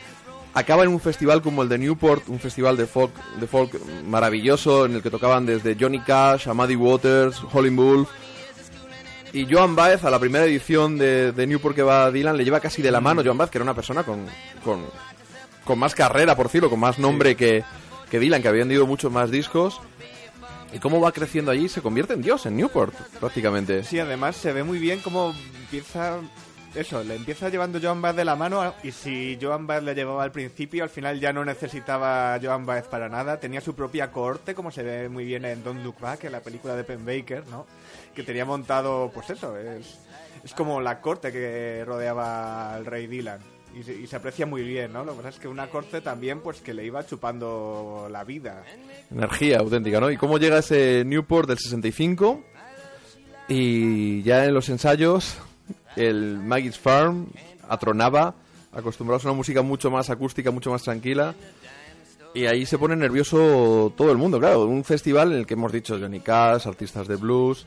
[0.54, 3.74] acaba en un festival como el de Newport, un festival de folk, de folk
[4.06, 8.10] maravilloso en el que tocaban desde Johnny Cash a Muddy Waters, Howlin' Wolf.
[9.34, 12.60] Y Joan Baez, a la primera edición de, de Newport que va Dylan, le lleva
[12.60, 14.26] casi de la mano Joan Baez, que era una persona con,
[14.64, 14.86] con,
[15.64, 17.64] con más carrera, por decirlo, con más nombre que,
[18.10, 19.80] que Dylan, que habían vendido muchos más discos.
[20.74, 23.84] Y cómo va creciendo allí, se convierte en Dios en Newport, prácticamente.
[23.84, 26.20] Sí, además se ve muy bien cómo empieza.
[26.74, 30.24] Eso, le empieza llevando Joan Baez de la mano y si Joan Baez le llevaba
[30.24, 33.40] al principio, al final ya no necesitaba Joan Baez para nada.
[33.42, 36.40] Tenía su propia cohorte, como se ve muy bien en Don't Look Back, en la
[36.40, 37.68] película de Penn Baker, ¿no?
[38.16, 40.00] Que tenía montado, pues eso, es,
[40.46, 43.40] es como la corte que rodeaba al rey Dylan.
[43.76, 45.04] Y se, y se aprecia muy bien, ¿no?
[45.04, 48.64] Lo que pasa es que una corte también, pues que le iba chupando la vida.
[49.10, 50.10] Energía auténtica, ¿no?
[50.10, 52.44] ¿Y cómo llega ese Newport del 65?
[53.50, 55.38] Y ya en los ensayos,
[55.96, 57.28] el Maggie's Farm
[57.68, 58.36] atronaba,
[58.72, 61.34] acostumbrados a una música mucho más acústica, mucho más tranquila.
[62.34, 64.66] Y ahí se pone nervioso todo el mundo, claro.
[64.66, 67.66] Un festival en el que hemos dicho Johnny Cash, artistas de blues,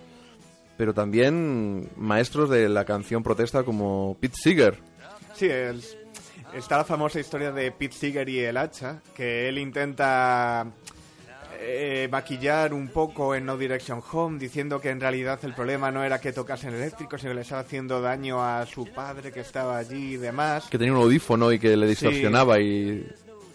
[0.79, 4.79] pero también maestros de la canción protesta como Pete Seeger.
[5.35, 5.83] Sí, el-
[6.55, 10.67] está la famosa historia de Pete Seeger y el hacha, que él intenta
[11.61, 16.05] eh, maquillar un poco en No Direction Home, diciendo que en realidad el problema no
[16.05, 19.79] era que tocasen eléctrico, sino que le estaba haciendo daño a su padre que estaba
[19.79, 20.67] allí y demás.
[20.71, 23.07] que tenía un audífono y que le distorsionaba y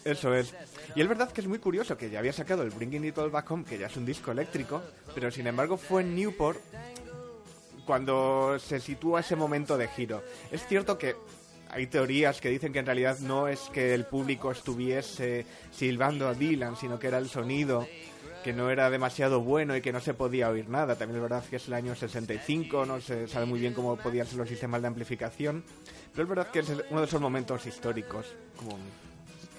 [0.04, 0.54] Eso es.
[0.94, 3.30] Y es verdad que es muy curioso que ya había sacado el Bringing It All
[3.30, 4.82] Back Home, que ya es un disco eléctrico,
[5.14, 6.58] pero sin embargo fue en Newport
[7.86, 10.22] cuando se sitúa ese momento de giro.
[10.50, 11.16] Es cierto que
[11.72, 16.34] hay teorías que dicen que en realidad no es que el público estuviese silbando a
[16.34, 17.86] Dylan, sino que era el sonido
[18.44, 20.96] que no era demasiado bueno y que no se podía oír nada.
[20.96, 24.26] También es verdad que es el año 65, no se sabe muy bien cómo podían
[24.26, 25.62] ser los sistemas de amplificación,
[26.12, 28.26] pero es verdad que es uno de esos momentos históricos.
[28.56, 28.78] Como...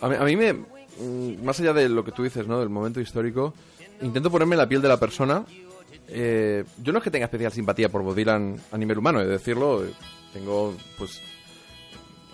[0.01, 0.53] A mí, a mí me.
[0.53, 2.59] mm, Más allá de lo que tú dices, ¿no?
[2.59, 3.53] Del momento histórico,
[4.01, 5.45] intento ponerme la piel de la persona
[6.14, 9.26] eh, yo no es que tenga especial simpatía por Bob Dylan a nivel humano, he
[9.26, 9.86] de decirlo.
[9.86, 9.93] eh,
[10.34, 11.22] Tengo, pues,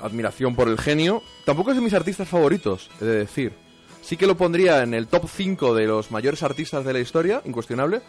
[0.01, 1.23] admiración por el genio.
[1.45, 3.53] Tampoco es de mis artistas favoritos, he de decir.
[4.01, 7.41] Sí que lo pondría en el top 5 de los mayores artistas de la historia,
[7.45, 8.01] incuestionable,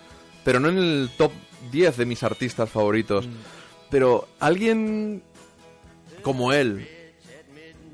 [0.44, 1.32] pero no en el top
[1.72, 3.28] 10 de mis artistas favoritos.
[3.90, 5.22] Pero alguien
[6.22, 6.86] como él,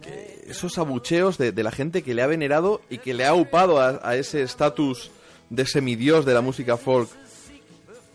[0.03, 3.35] que esos abucheos de, de la gente que le ha venerado y que le ha
[3.35, 5.11] upado a, a ese estatus
[5.51, 7.09] de semidios de la música folk,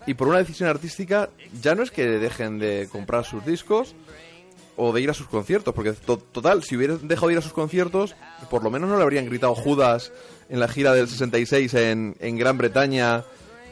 [0.06, 1.30] y por una decisión artística,
[1.62, 3.96] ya no es que dejen de comprar sus discos
[4.80, 7.44] o de ir a sus conciertos, porque to- total, si hubieran dejado de ir a
[7.44, 8.16] sus conciertos,
[8.50, 10.12] por lo menos no le habrían gritado Judas
[10.50, 13.24] en la gira del 66 en, en Gran Bretaña,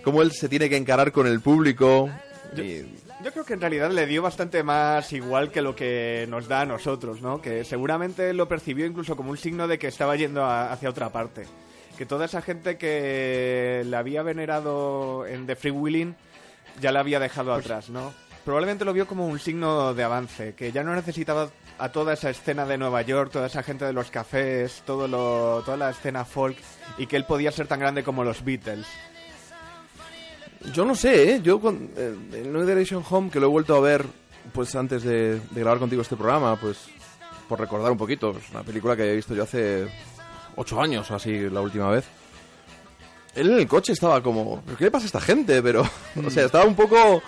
[0.03, 2.09] cómo él se tiene que encarar con el público.
[2.55, 2.83] y-
[3.23, 6.61] Yo creo que en realidad le dio bastante más igual que lo que nos da
[6.61, 7.41] a nosotros, ¿no?
[7.41, 11.09] Que seguramente lo percibió incluso como un signo de que estaba yendo a- hacia otra
[11.09, 11.45] parte.
[11.97, 16.15] Que toda esa gente que le había venerado en The Free Willing
[16.79, 18.13] ya la había dejado atrás, ¿no?
[18.47, 22.29] Probablemente lo vio como un signo de avance, que ya no necesitaba a toda esa
[22.29, 26.23] escena de Nueva York, toda esa gente de los cafés, todo lo, toda la escena
[26.23, 26.55] folk,
[26.97, 28.87] y que él podía ser tan grande como los Beatles.
[30.71, 31.41] Yo no sé, ¿eh?
[31.43, 34.05] Yo con eh, el No Direction Home, que lo he vuelto a ver
[34.53, 36.85] pues antes de, grabar contigo este programa, pues
[37.49, 39.89] por recordar un poquito, es una película que había visto yo hace
[40.55, 42.05] ocho años así la última vez.
[43.35, 45.61] Él en el coche estaba como, ¿qué le pasa a esta gente?
[45.61, 45.85] Pero,
[46.25, 47.21] o sea, estaba un poco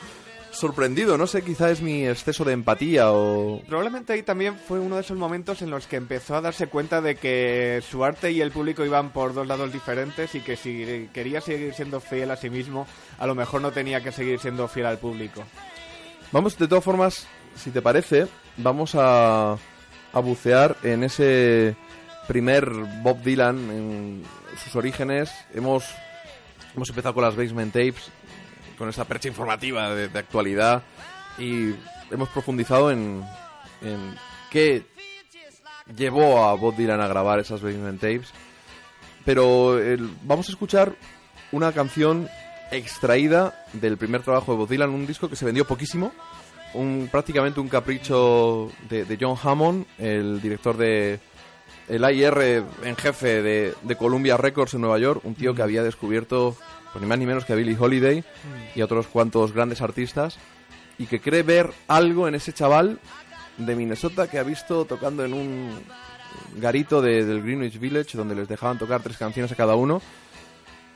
[0.52, 3.62] sorprendido, no sé, quizá es mi exceso de empatía o...
[3.68, 7.02] Probablemente ahí también fue uno de esos momentos en los que empezó a darse cuenta
[7.02, 11.10] de que su arte y el público iban por dos lados diferentes y que si
[11.14, 12.88] quería seguir siendo fiel a sí mismo,
[13.18, 15.44] a lo mejor no tenía que seguir siendo fiel al público.
[16.32, 18.28] Vamos, de todas formas, si te parece,
[18.58, 21.76] vamos a, a bucear en ese
[22.28, 22.70] primer
[23.02, 24.24] Bob Dylan, en
[24.64, 25.32] sus orígenes.
[25.54, 25.86] Hemos,
[26.76, 28.12] hemos empezado con las Basement Tapes,
[28.80, 30.82] con esa percha informativa de, de actualidad,
[31.38, 31.76] y
[32.10, 33.24] hemos profundizado en,
[33.84, 34.16] en
[34.50, 34.86] qué
[35.96, 38.30] llevó a Bob Dylan a grabar esas Basement Tapes.
[39.26, 40.96] Pero el- vamos a escuchar
[41.52, 42.28] una canción
[42.72, 46.12] extraída del primer trabajo de Bob Dylan, un disco que se vendió poquísimo,
[46.74, 51.20] un, prácticamente un capricho de, de John Hammond, el director de
[51.88, 55.82] el AIR en jefe de, de Columbia Records en Nueva York, un tío que había
[55.82, 56.56] descubierto
[56.92, 58.24] pues, ni más ni menos que a Billie Holiday
[58.76, 60.38] y a otros cuantos grandes artistas
[60.98, 63.00] y que cree ver algo en ese chaval
[63.58, 65.70] de Minnesota que ha visto tocando en un
[66.58, 70.02] garito de- del Greenwich Village donde les dejaban tocar tres canciones a cada uno.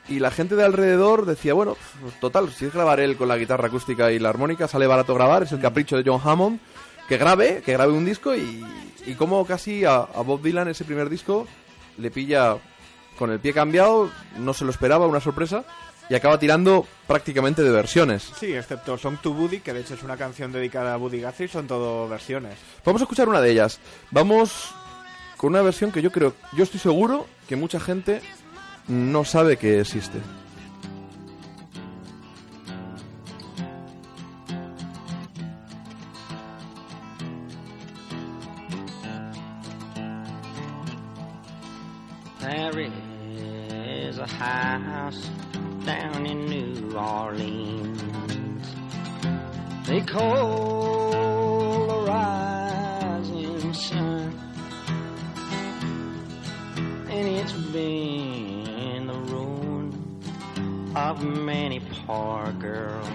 [0.09, 3.37] Y la gente de alrededor decía, bueno, pues, total, si es grabar él con la
[3.37, 6.59] guitarra acústica y la armónica, sale barato grabar, es el capricho de John Hammond,
[7.07, 8.65] que grabe, que grabe un disco y,
[9.05, 11.47] y como casi a, a Bob Dylan ese primer disco
[11.97, 12.57] le pilla
[13.17, 15.63] con el pie cambiado, no se lo esperaba, una sorpresa,
[16.09, 18.31] y acaba tirando prácticamente de versiones.
[18.37, 21.47] Sí, excepto Song to Woody, que de hecho es una canción dedicada a Woody Guthrie,
[21.47, 22.55] son todo versiones.
[22.85, 23.79] Vamos a escuchar una de ellas.
[24.11, 24.73] Vamos
[25.37, 28.21] con una versión que yo creo, yo estoy seguro que mucha gente
[28.87, 30.19] no sabe que existe.
[42.39, 43.02] There is
[44.23, 45.29] a house
[45.85, 48.67] down in New Orleans.
[49.85, 51.11] They call
[51.87, 54.39] the rising sun.
[57.09, 60.21] And it's been the ruin
[60.95, 63.09] of many poor girls.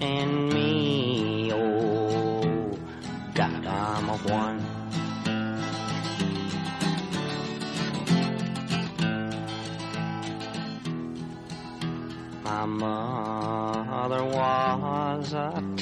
[0.00, 2.78] And me, oh,
[3.34, 4.69] God, I'm a one.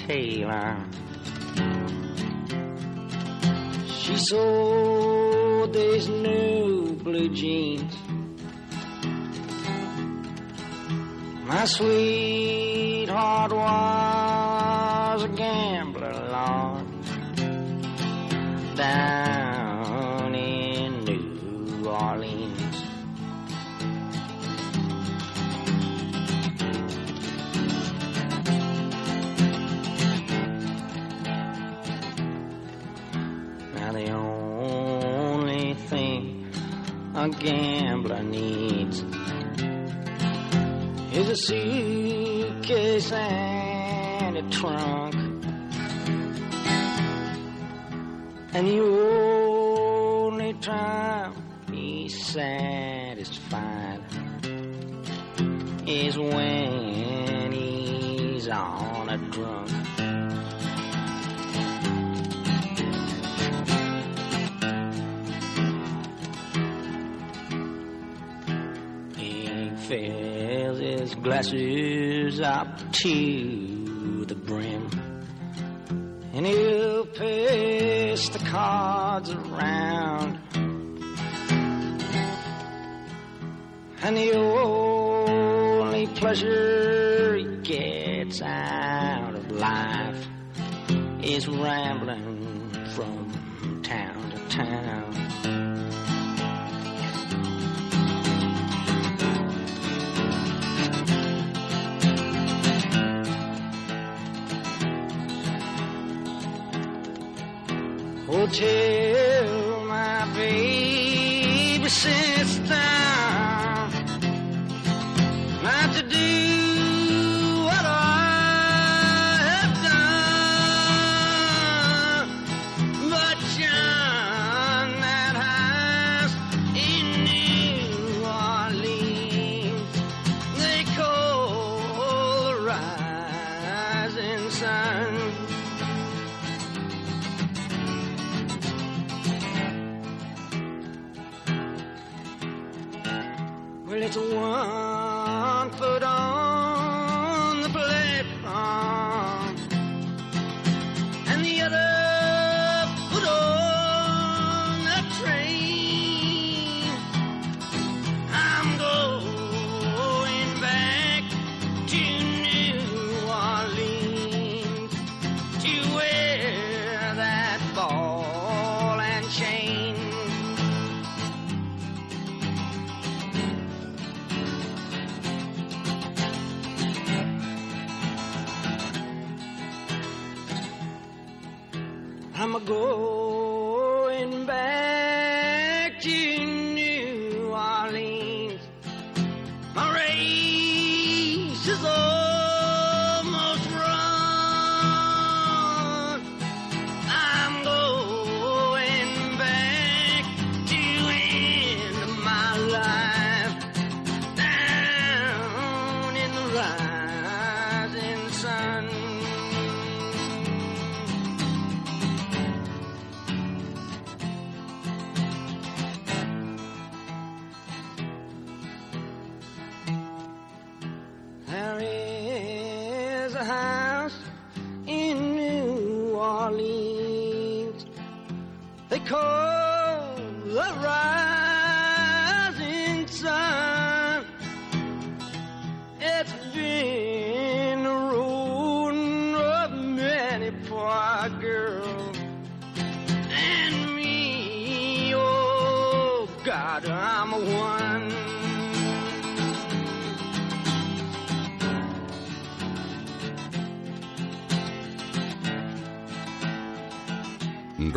[0.09, 0.77] A tailor.
[3.89, 7.95] She sold these new blue jeans.
[11.45, 16.87] My sweetheart was a gambler, Lord,
[18.77, 19.28] down
[37.19, 39.03] a gambler needs
[41.12, 45.14] is a suitcase and a trunk.
[48.55, 51.35] And the only time
[51.73, 54.01] he's satisfied
[55.89, 59.78] is when he's on a drum.
[69.89, 74.91] Fills his glasses up to the brim.
[76.34, 80.39] And he'll pass the cards around.
[84.03, 90.26] And the only pleasure he gets out of life
[91.22, 95.08] is rambling from town to town.
[108.51, 113.08] Tell my baby sister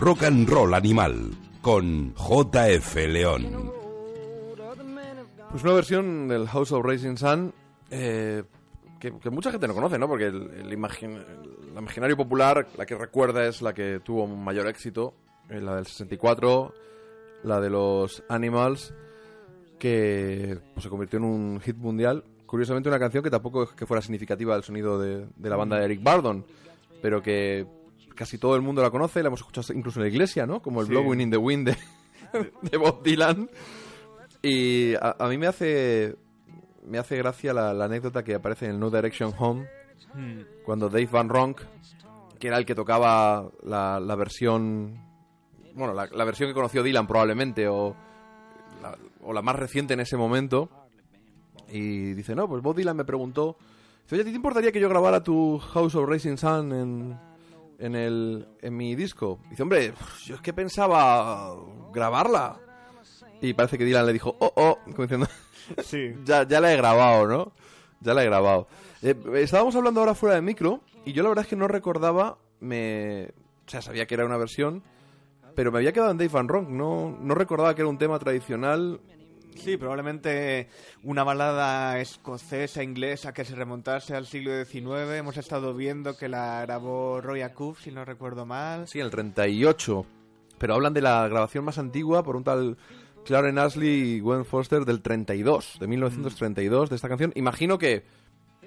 [0.02, 1.30] Rock and Roll Animal
[1.62, 3.72] con JF León.
[5.52, 7.54] Pues una versión del House of Rising Sun
[7.92, 8.42] eh,
[9.00, 10.08] que, mucha gente no conoce, ¿no?
[10.08, 15.14] Porque el, el imaginario popular, la que recuerda es la que tuvo mayor éxito,
[15.52, 16.74] eh, la del 64,
[17.44, 18.96] la de los Animals,
[19.78, 22.24] que pues, se convirtió en un hit mundial.
[22.48, 25.78] Curiosamente una canción que tampoco es que fuera significativa del sonido de, de la banda
[25.78, 26.44] de Eric Bardon,
[27.04, 27.68] pero que
[28.16, 30.62] casi todo el mundo la conoce, la hemos escuchado incluso en la iglesia, ¿no?
[30.62, 30.92] Como el Sí.
[30.94, 31.78] Blowing in the Wind de,
[32.62, 33.50] de Bob Dylan.
[34.42, 36.16] Y a, a mí me hace
[36.86, 39.68] me hace gracia la, la anécdota que aparece en el No Direction Home
[40.66, 41.62] cuando Dave Van Ronk,
[42.40, 45.00] que era el que tocaba la, la versión
[45.76, 47.96] bueno, la, la versión que conoció Dylan probablemente o
[48.82, 50.70] la, o la más reciente en ese momento
[51.70, 53.56] y dice, "No, pues Bob Dylan me preguntó,
[54.04, 57.20] dice, "Oye, ¿a ti te importaría que yo grabara tu House of Racing Sun en
[57.82, 59.94] en el en mi disco?" Dice, "Hombre,
[60.26, 61.56] yo es que pensaba
[61.94, 62.60] grabarla."
[63.42, 65.28] Y parece que Dylan le dijo, oh, oh, como diciendo,
[65.84, 66.14] Sí.
[66.26, 67.52] ya, ya la he grabado, ¿no?
[68.00, 68.68] Ya la he grabado.
[69.02, 72.38] Eh, estábamos hablando ahora fuera de micro y yo la verdad es que no recordaba,
[72.60, 73.26] me...
[73.66, 74.84] o sea, sabía que era una versión,
[75.56, 78.20] pero me había quedado en Dave Van Ronk, no, no recordaba que era un tema
[78.20, 79.02] tradicional.
[79.56, 80.68] Sí, probablemente
[81.04, 85.16] una balada escocesa, inglesa, que se remontase al siglo XIX.
[85.18, 88.88] Hemos estado viendo que la grabó Roy Acuff, si no recuerdo mal.
[88.88, 90.06] Sí, en el 38.
[90.58, 92.78] Pero hablan de la grabación más antigua por un tal
[93.26, 97.32] Clarence Ashley y Gwen Foster del 32, de 1932, de esta canción.
[97.36, 98.04] Imagino que,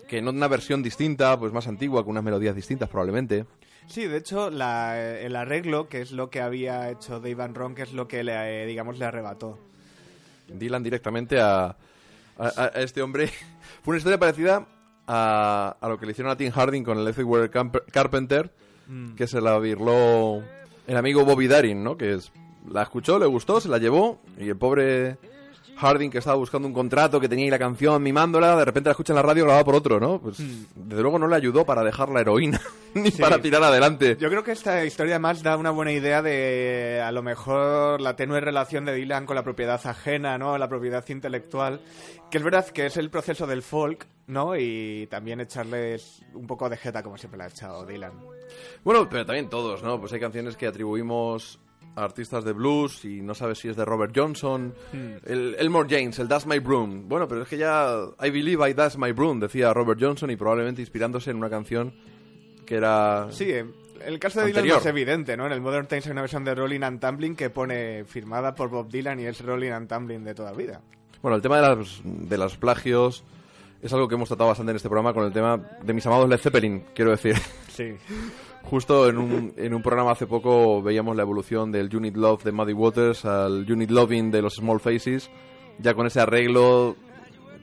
[0.08, 3.46] que en una versión distinta, pues más antigua, con unas melodías distintas probablemente.
[3.86, 7.74] Sí, de hecho, la- el arreglo, que es lo que había hecho Dave Van Ron,
[7.74, 9.58] que es lo que le, eh, digamos, le arrebató.
[10.48, 11.76] Dylan directamente a, a-
[12.38, 13.28] a- a este hombre.
[13.82, 14.66] Fue una historia parecida
[15.06, 18.50] a, a lo que le hicieron a Tim Harding con el Everywhere Camp- Carpenter,
[19.16, 20.42] que se la virló
[20.86, 21.96] el amigo Bobby Darin, ¿no?
[21.96, 22.30] Que es,
[22.70, 25.16] la escuchó, le gustó, se la llevó y el pobre
[25.76, 28.92] Harding que estaba buscando un contrato, que tenía ahí la canción mimándola, de repente la
[28.92, 30.20] escucha en la radio grabada por otro, ¿no?
[30.20, 32.60] Pues desde luego no le ayudó para dejar la heroína
[32.94, 34.16] ni para tirar adelante.
[34.18, 38.16] Yo creo que esta historia además da una buena idea de a lo mejor la
[38.16, 40.56] tenue relación de Dylan con la propiedad ajena, ¿no?
[40.58, 41.80] La propiedad intelectual.
[42.30, 44.56] Que es verdad que es el proceso del folk, ¿no?
[44.56, 48.12] Y también echarles un poco de jeta como siempre la ha echado Dylan.
[48.82, 50.00] Bueno, pero también todos, ¿no?
[50.00, 51.58] Pues hay canciones que atribuimos
[51.96, 54.74] artistas de blues y no sabes si es de Robert Johnson.
[55.24, 57.08] El Elmore James, el That's My Broom.
[57.08, 60.36] Bueno, pero es que ya I Believe I That's My Broom, decía Robert Johnson y
[60.36, 61.92] probablemente inspirándose en una canción
[62.66, 63.28] que era...
[63.30, 63.64] Sí, eh,
[64.04, 64.80] el caso de Dylan Anterior.
[64.80, 65.46] es evidente, ¿no?
[65.46, 68.68] En el Modern Times hay una versión de Rolling and Tumbling que pone firmada por
[68.68, 70.80] Bob Dylan y es Rolling and Tumbling de toda vida.
[71.22, 73.24] Bueno, el tema de, las, de los plagios
[73.80, 76.28] es algo que hemos tratado bastante en este programa con el tema de mis amados
[76.28, 77.36] Led Zeppelin, quiero decir.
[77.68, 77.94] Sí.
[78.64, 82.52] Justo en un, en un programa hace poco veíamos la evolución del Unit Love de
[82.52, 85.30] Muddy Waters al Unit Loving de los Small Faces,
[85.78, 86.96] ya con ese arreglo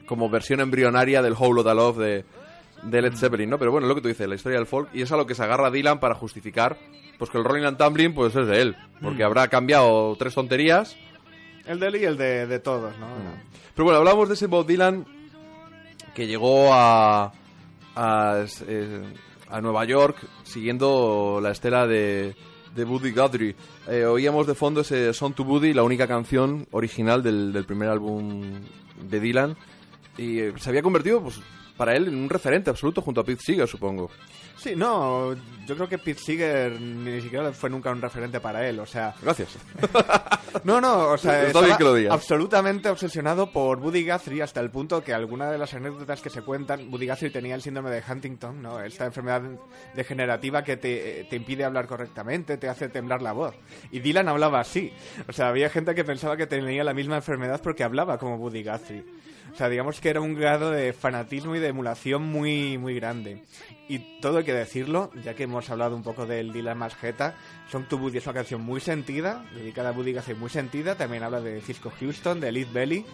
[0.06, 2.24] como versión embrionaria del Whole Lotta Love de,
[2.84, 3.58] de Led Zeppelin, ¿no?
[3.58, 5.34] Pero bueno, lo que tú dices, la historia del folk, y es a lo que
[5.34, 6.78] se agarra Dylan para justificar
[7.18, 10.96] pues que el Rolling and Tumbling pues es de él, porque habrá cambiado tres tonterías.
[11.66, 13.06] El de él y el de, de todos, ¿no?
[13.74, 15.06] Pero bueno, hablamos de ese Bob Dylan
[16.14, 17.32] que llegó a,
[17.94, 19.02] a, eh,
[19.52, 22.34] a Nueva York siguiendo la estela de,
[22.74, 23.54] de Buddy Guthrie.
[23.88, 27.90] Eh, oíamos de fondo ese Song to Buddy, la única canción original del, del primer
[27.90, 28.42] álbum
[29.08, 29.56] de Dylan.
[30.16, 31.40] Y eh, se había convertido, pues,
[31.82, 34.08] para él un referente absoluto junto a Pete Seeger, supongo.
[34.56, 35.34] Sí, no,
[35.66, 39.12] yo creo que Pete Seeger ni siquiera fue nunca un referente para él, o sea...
[39.20, 39.58] Gracias.
[40.64, 41.66] No, no, o sea, estaba
[42.10, 46.42] absolutamente obsesionado por Buddy Guthrie hasta el punto que alguna de las anécdotas que se
[46.42, 48.78] cuentan, Buddy Guthrie tenía el síndrome de Huntington, ¿no?
[48.78, 49.40] Esta enfermedad
[49.94, 53.54] degenerativa que te, te impide hablar correctamente, te hace temblar la voz.
[53.90, 54.92] Y Dylan hablaba así.
[55.26, 58.62] O sea, había gente que pensaba que tenía la misma enfermedad porque hablaba como Buddy
[58.62, 59.04] Guthrie.
[59.52, 63.42] O sea, digamos que era un grado de fanatismo y de emulación muy, muy grande.
[63.88, 67.34] Y todo hay que decirlo, ya que hemos hablado un poco del Dylan más jeta,
[67.70, 71.22] Song to Buddy es una canción muy sentida, dedicada a Buddy Guthrie muy sentida, también
[71.22, 73.04] habla de Cisco Houston, de Lead Belly.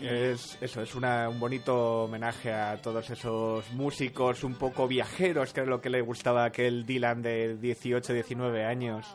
[0.00, 5.60] Es, eso, es una- un bonito homenaje a todos esos músicos un poco viajeros, que
[5.60, 9.06] era lo que le gustaba aquel Dylan de 18, 19 años.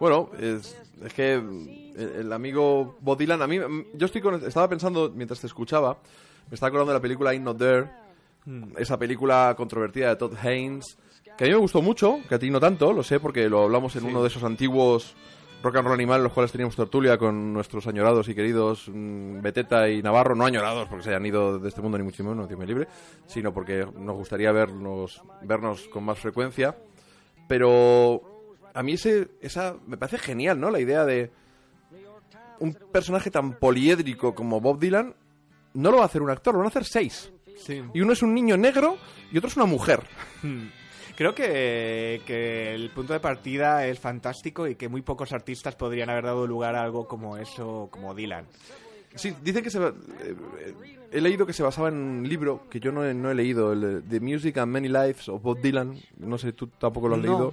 [0.00, 4.44] Bueno, es, es que el, el amigo Bob Dylan, a mí, mm, yo estoy con-
[4.46, 5.98] estaba pensando mientras te escuchaba,
[6.48, 7.86] me estaba acordando de la película I'm Not There,
[8.78, 10.96] esa película controvertida de Todd Haynes,
[11.36, 13.64] que a mí me gustó mucho, que a ti no tanto, lo sé porque lo
[13.64, 15.14] hablamos en uno de esos antiguos
[15.60, 19.88] rock and roll animal los cuales teníamos tertulia con nuestros añorados y queridos mm, Beteta
[19.88, 22.58] y Navarro, no añorados porque se hayan ido de este mundo ni mucho menos, Dios
[22.60, 22.86] me libre,
[23.26, 26.76] sino porque nos gustaría vernos, vernos con más frecuencia.
[27.48, 28.37] Pero
[28.78, 30.70] a mí ese, esa me parece genial, ¿no?
[30.70, 31.30] La idea de
[32.60, 35.14] un personaje tan poliédrico como Bob Dylan
[35.74, 37.32] no lo va a hacer un actor, lo van a hacer seis.
[37.56, 37.82] Sí.
[37.94, 38.96] Y uno es un niño negro
[39.32, 40.00] y otro es una mujer.
[41.16, 46.10] Creo que, que el punto de partida es fantástico y que muy pocos artistas podrían
[46.10, 48.46] haber dado lugar a algo como eso, como Dylan.
[49.14, 49.94] Sí, dicen que se eh,
[51.10, 53.72] he leído que se basaba en un libro que yo no he, no he leído,
[53.72, 55.96] el The Music and Many Lives of Bob Dylan.
[56.18, 57.26] No sé, tú tampoco lo has No.
[57.26, 57.52] leído.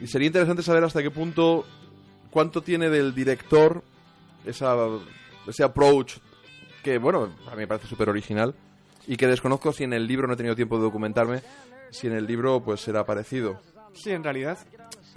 [0.00, 1.64] Y sería interesante saber hasta qué punto,
[2.30, 3.82] cuánto tiene del director
[4.44, 4.76] esa,
[5.46, 6.18] ese approach
[6.82, 8.54] que, bueno, a mí me parece súper original
[9.06, 11.42] y que desconozco si en el libro no he tenido tiempo de documentarme,
[11.90, 13.60] si en el libro pues será parecido.
[13.94, 14.58] Sí, en realidad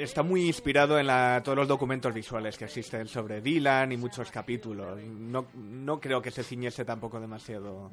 [0.04, 4.30] está muy inspirado en la- todos los documentos visuales que existen sobre Dylan y muchos
[4.32, 5.00] capítulos.
[5.04, 7.92] No, no creo que se ciñese tampoco demasiado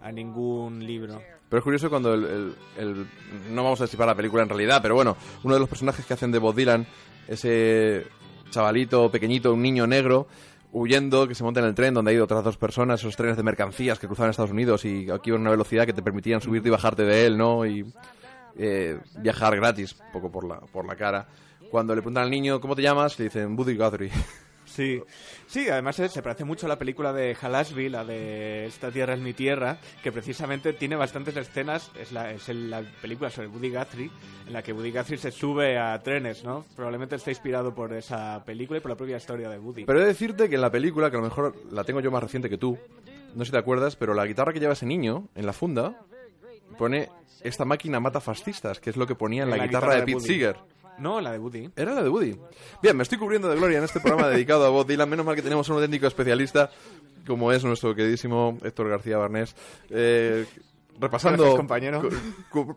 [0.00, 1.20] a ningún libro.
[1.48, 3.06] Pero es curioso cuando el, el-
[3.50, 6.14] No vamos a destripar la película en realidad, pero bueno, uno de los personajes que
[6.14, 6.86] hacen de Bob Dylan,
[7.28, 8.06] ese
[8.50, 10.26] chavalito pequeñito, un niño negro,
[10.72, 13.42] huyendo, que se monta en el tren donde hay otras dos personas, esos trenes de
[13.42, 16.68] mercancías que cruzaban Estados Unidos y aquí iban a una velocidad que te permitían subirte
[16.68, 17.66] y bajarte de él, ¿no?
[17.66, 17.84] Y
[18.56, 21.26] eh, viajar gratis, un poco por la, por la cara.
[21.70, 23.18] Cuando le preguntan al niño, ¿cómo te llamas?
[23.18, 24.10] Le dicen, Buddy Guthrie.
[24.64, 25.02] Sí,
[25.48, 29.20] sí, además se parece mucho a la película de Halasby, la de Esta tierra es
[29.20, 33.68] mi tierra, que precisamente tiene bastantes escenas, es la, es el- la película sobre Woody
[33.70, 34.10] Guthrie,
[34.46, 36.64] en la que Woody Guthrie se sube a trenes, ¿no?
[36.74, 39.84] Probablemente está inspirado por esa película y por la propia historia de Woody.
[39.84, 42.10] Pero he de decirte que en la película, que a lo mejor la tengo yo
[42.10, 42.78] más reciente que tú,
[43.34, 46.00] no sé si te acuerdas, pero la guitarra que lleva ese niño en la funda
[46.72, 47.08] pone
[47.42, 50.26] esta máquina mata fascistas, que es lo que ponía en la, guitarra, de Pete Woody.
[50.26, 50.56] Seeger.
[50.98, 51.70] No, la de Woody.
[51.74, 52.38] Era la de Woody.
[52.82, 55.08] Bien, me estoy cubriendo de gloria en este programa dedicado a Bob Dylan.
[55.08, 56.70] Menos mal que tenemos un auténtico especialista,
[57.26, 59.56] como es nuestro queridísimo Héctor García Barnés.
[59.90, 60.46] Eh,
[61.00, 61.42] repasando.
[61.42, 62.08] Gracias, compañero.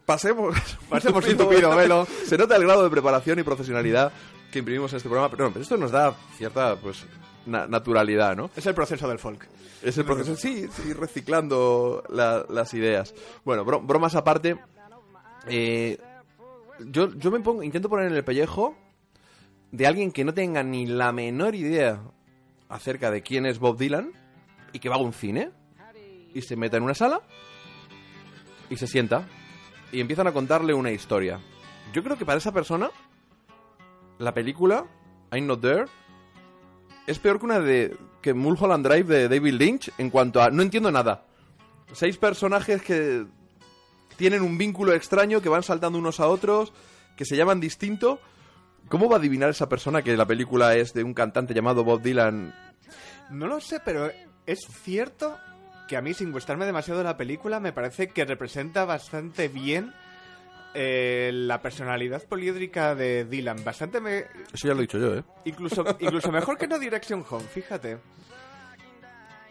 [0.06, 0.56] pasemos.
[0.90, 2.08] Pasemos un tupido velo.
[2.26, 4.12] Se nota el grado de preparación y profesionalidad
[4.52, 5.30] que imprimimos en este programa.
[5.30, 7.06] Pero, no, pero esto nos da cierta pues
[7.46, 8.50] na- naturalidad, ¿no?
[8.56, 9.48] Es el proceso del folk.
[9.84, 13.14] Es el proceso, sí, sí, reciclando la- las ideas.
[13.44, 14.58] Bueno, bro- bromas aparte.
[15.48, 15.98] eh,
[16.80, 18.76] yo, yo me pongo, intento poner en el pellejo
[19.72, 22.02] de alguien que no tenga ni la menor idea
[22.70, 24.12] acerca de quién es Bob Dylan
[24.74, 25.52] y que va a un cine
[26.34, 27.22] y se meta en una sala
[28.70, 29.28] y se sienta
[29.92, 31.40] y empiezan a contarle una historia.
[31.94, 32.90] Yo creo que para esa persona
[34.18, 34.86] la película
[35.32, 35.86] I'm Not There
[37.08, 40.62] es peor que una de que Mulholland Drive de David Lynch en cuanto a no
[40.62, 41.26] entiendo nada.
[41.94, 43.26] Seis personajes que
[44.18, 46.74] tienen un vínculo extraño que van saltando unos a otros,
[47.16, 48.20] que se llaman distinto.
[48.88, 52.02] ¿Cómo va a adivinar esa persona que la película es de un cantante llamado Bob
[52.02, 52.54] Dylan?
[53.30, 54.12] No lo sé, pero
[54.46, 55.38] es cierto
[55.88, 59.94] que a mí, sin gustarme demasiado la película, me parece que representa bastante bien
[60.76, 63.64] eh, la personalidad poliédrica de Dylan.
[63.64, 64.26] Bastante me...
[64.54, 65.24] Eso ya lo he dicho yo, ¿eh?
[65.46, 67.98] Incluso, incluso mejor que no Direction Home, fíjate.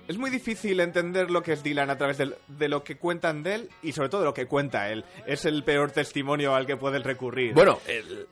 [0.06, 3.54] Es muy difícil entender lo que es Dylan a través de, lo que cuentan de
[3.54, 5.04] él y sobre todo de lo que cuenta él.
[5.26, 7.54] Es el peor testimonio al que puedes recurrir.
[7.54, 8.26] Bueno, el,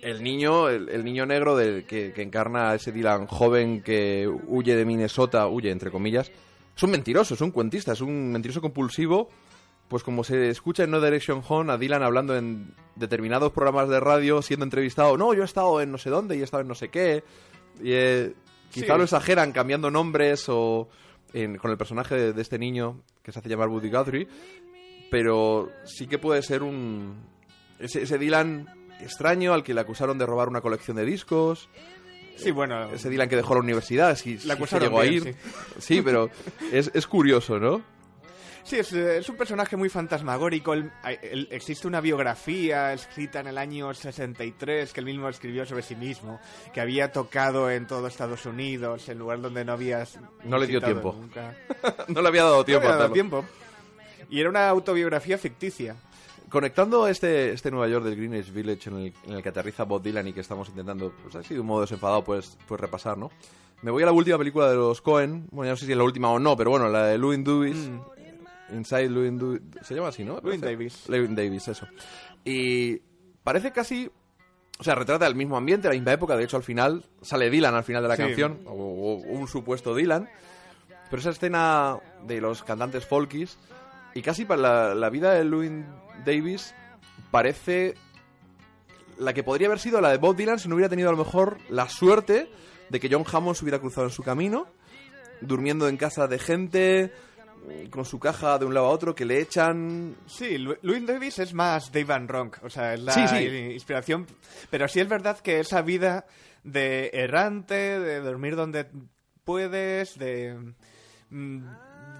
[0.00, 4.26] el niño, el, el niño negro del que, que encarna a ese Dylan joven que
[4.46, 6.32] huye de Minnesota, huye entre comillas,
[6.74, 9.28] es un mentiroso, es un cuentista, es un mentiroso compulsivo.
[9.92, 14.00] Pues como se escucha en No Direction Home a Dylan hablando en determinados programas de
[14.00, 16.68] radio, siendo entrevistado, no, yo he estado en no sé dónde y he estado en
[16.68, 17.22] no sé qué.
[17.82, 18.32] Y, eh,
[18.70, 18.98] quizá Sí.
[18.98, 20.88] lo exageran cambiando nombres o
[21.34, 24.28] en- con el personaje de, de este niño que se hace llamar Woody Guthrie,
[25.10, 27.14] pero sí que puede ser un
[27.78, 28.68] ese, ese Dylan
[29.00, 31.68] extraño al que le acusaron de robar una colección de discos,
[32.36, 35.34] sí, bueno, ese Dylan que dejó la universidad, si, que acusaron llegó a ir.
[35.78, 36.30] Sí, pero
[36.72, 37.82] es, es curioso, ¿no?
[38.64, 40.72] Sí, es, eh, es un personaje muy fantasmagórico.
[40.74, 40.90] El-
[41.22, 45.96] el- existe una biografía escrita en el año 63 que él mismo escribió sobre sí
[45.96, 46.40] mismo,
[46.72, 50.80] que había tocado en todo Estados Unidos, en lugar donde no habías No le dio
[50.80, 51.14] tiempo.
[51.18, 51.56] nunca.
[52.08, 53.44] No le había dado No tiempo había dado tiempo.
[54.30, 55.96] Y era una autobiografía ficticia.
[56.48, 60.02] Conectando este, este Nueva York del Greenwich Village en el, en el que aterriza Bob
[60.02, 63.30] Dylan y que estamos intentando, pues así de un modo desenfadado, pues, pues repasar, ¿no?
[63.82, 65.98] Me voy a la última película de los Cohen, bueno, ya no sé si es
[65.98, 68.00] la última o no, pero bueno, la de Louis Dewis, Mm.
[68.70, 70.40] Inside Louis Dewis, se llama así, ¿no?
[70.40, 70.64] Parece.
[70.66, 71.04] Davis.
[71.08, 71.86] Llewyn Davis, eso.
[72.44, 72.98] Y
[73.44, 74.10] parece casi,
[74.78, 77.74] o sea, retrata el mismo ambiente, la misma época, de hecho al final sale Dylan
[77.74, 78.22] al final de la Sí.
[78.22, 80.28] canción, o, o un supuesto Dylan,
[81.10, 83.58] pero esa escena de los cantantes folkies
[84.14, 85.70] y casi para la, la vida de Louis
[86.24, 86.74] Davis
[87.30, 87.94] parece
[89.18, 91.18] la que podría haber sido la de Bob Dylan si no hubiera tenido a lo
[91.18, 92.48] mejor la suerte
[92.88, 94.66] de que John Hammond se hubiera cruzado en su camino,
[95.40, 97.12] durmiendo en casa de gente,
[97.90, 100.16] con su caja de un lado a otro, que le echan...
[100.26, 103.46] Sí, Louis Davis es más Dave Van Ronk, o sea, es la Sí, sí.
[103.72, 104.26] inspiración.
[104.70, 106.26] Pero sí es verdad que esa vida
[106.64, 108.86] de errante, de dormir donde
[109.44, 110.56] puedes, de
[111.30, 111.62] mm,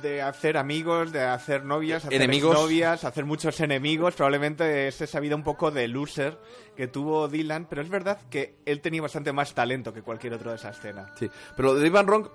[0.02, 2.54] de hacer amigos, de hacer novias, hacer Enemigos.
[2.54, 6.38] novias, hacer muchos enemigos, probablemente es esa vida un poco de loser
[6.76, 10.50] que tuvo Dylan, pero es verdad que él tenía bastante más talento que cualquier otro
[10.50, 11.12] de esa escena.
[11.16, 12.30] Sí, pero Dave Van Ronk,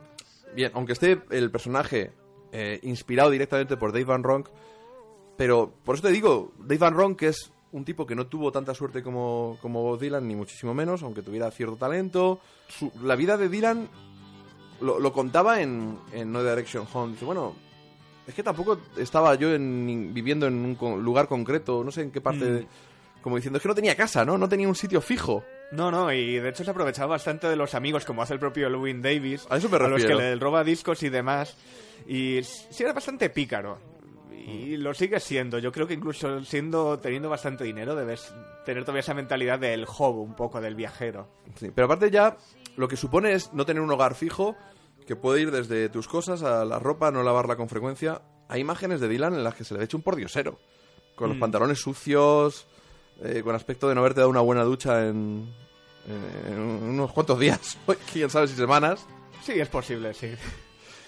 [0.55, 2.13] bien, aunque esté el personaje
[2.51, 4.47] eh, inspirado directamente por Dave Van Ronk,
[5.37, 8.73] pero por eso te digo, Dave Van Ronk es un tipo que no tuvo tanta
[8.73, 12.39] suerte como, como Bob Dylan, ni muchísimo menos, aunque tuviera cierto talento.
[12.67, 13.87] Su- la vida de Dylan
[14.81, 17.13] lo, lo contaba en, en No Direction Home.
[17.13, 17.53] Dice, bueno,
[18.25, 22.21] es que tampoco estaba yo en- viviendo en un lugar concreto, no sé en qué
[22.21, 22.53] parte, Mm.
[22.55, 22.67] de-
[23.21, 24.37] como diciendo, es que no tenía casa, ¿no?
[24.37, 25.43] No tenía un sitio fijo.
[25.71, 28.69] No, no, y de hecho se aprovechaba bastante de los amigos, como hace el propio
[28.69, 29.45] Lewin Davis.
[29.49, 31.57] A eso me los que le roba discos y demás.
[32.07, 33.77] Y sí era bastante pícaro.
[34.31, 35.59] Y lo sigue siendo.
[35.59, 38.33] Yo creo que incluso siendo teniendo bastante dinero debes
[38.65, 41.27] tener todavía esa mentalidad del hobo, un poco del viajero.
[41.55, 42.37] Sí, pero aparte ya
[42.77, 44.55] lo que supone es no tener un hogar fijo
[45.05, 48.21] que puede ir desde tus cosas a la ropa, no lavarla con frecuencia.
[48.47, 50.59] Hay imágenes de Dylan en las que se le ve hecho un pordiosero,
[51.15, 51.41] con los Mm.
[51.41, 52.67] pantalones sucios,
[53.23, 55.47] eh, con aspecto de no haberte dado una buena ducha en,
[56.07, 57.77] en, en unos cuantos días,
[58.11, 59.05] quién sabe si semanas.
[59.43, 60.31] Sí, es posible, sí.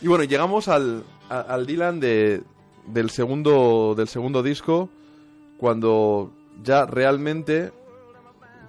[0.01, 2.41] Y bueno, llegamos al, al Dylan de,
[2.86, 4.89] del, segundo, del segundo disco,
[5.57, 6.32] cuando
[6.64, 7.72] ya realmente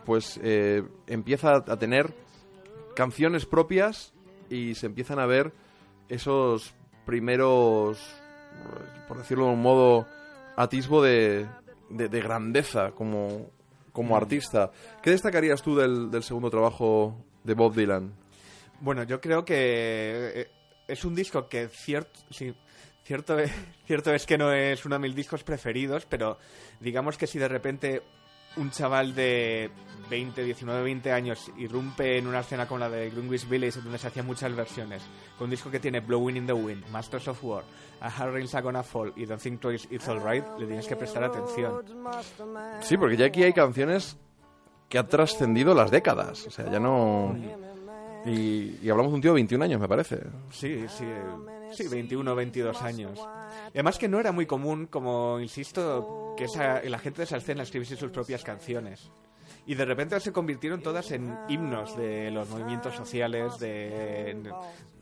[0.05, 2.13] pues eh, empieza a tener
[2.97, 4.13] canciones propias
[4.49, 5.53] y se empiezan a ver
[6.09, 6.75] esos
[7.07, 7.99] primeros,
[9.07, 10.07] por decirlo de un modo,
[10.57, 11.47] atisbo de,
[11.91, 13.51] de- de grandeza como,
[13.93, 14.71] como artista.
[15.03, 18.13] ¿Qué destacarías tú del, del segundo trabajo de Bob Dylan?
[18.81, 19.55] Bueno, yo creo que
[20.35, 20.51] eh,
[20.89, 22.55] es un disco que cierto, sí,
[23.05, 23.37] cierto,
[23.87, 26.39] cierto es que no es uno de mis discos preferidos, pero
[26.81, 28.03] digamos que si de repente
[28.57, 29.71] un chaval de
[30.09, 34.09] 20, 19, 20 años irrumpe en una escena como la de Greenwich Village, donde se
[34.09, 35.03] hacían muchas versiones,
[35.39, 37.63] con un disco que tiene Blowing in the Wind, Masters of War,
[38.01, 40.97] A Hard Rain's a Gonna Fall y Don't Think Twice It's Alright, le tienes que
[40.97, 41.85] prestar atención.
[42.81, 44.17] Sí, porque ya aquí hay canciones
[44.89, 46.47] que han trascendido las décadas.
[46.47, 47.37] O sea, ya no.
[48.27, 50.21] Y, y hablamos de un tío de 21 años, me parece.
[50.51, 51.07] Sí, sí,
[51.73, 53.19] sí, 21, 22 años.
[53.69, 57.39] Y además que no era muy común, como insisto, que esa, la gente de esa
[57.39, 59.11] escena escribiese sus propias canciones.
[59.67, 64.37] Y de repente se convirtieron todas en himnos de los movimientos sociales, de,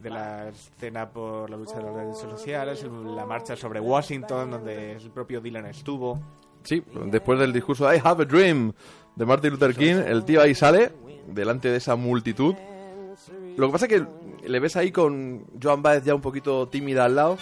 [0.00, 4.92] de la escena por la lucha de los derechos sociales, la marcha sobre Washington, donde
[4.92, 6.20] el propio Dylan estuvo.
[6.64, 8.72] Sí, después del discurso I Have a Dream
[9.16, 10.92] de Martin Luther King, el tío ahí sale,
[11.26, 12.54] delante de esa multitud.
[13.58, 17.04] Lo que pasa es que le ves ahí con Joan Baez ya un poquito tímida
[17.04, 17.36] al lado.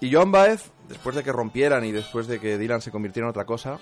[0.00, 3.30] Y Joan Baez, después de que rompieran y después de que Dylan se convirtiera en
[3.30, 3.78] otra cosa,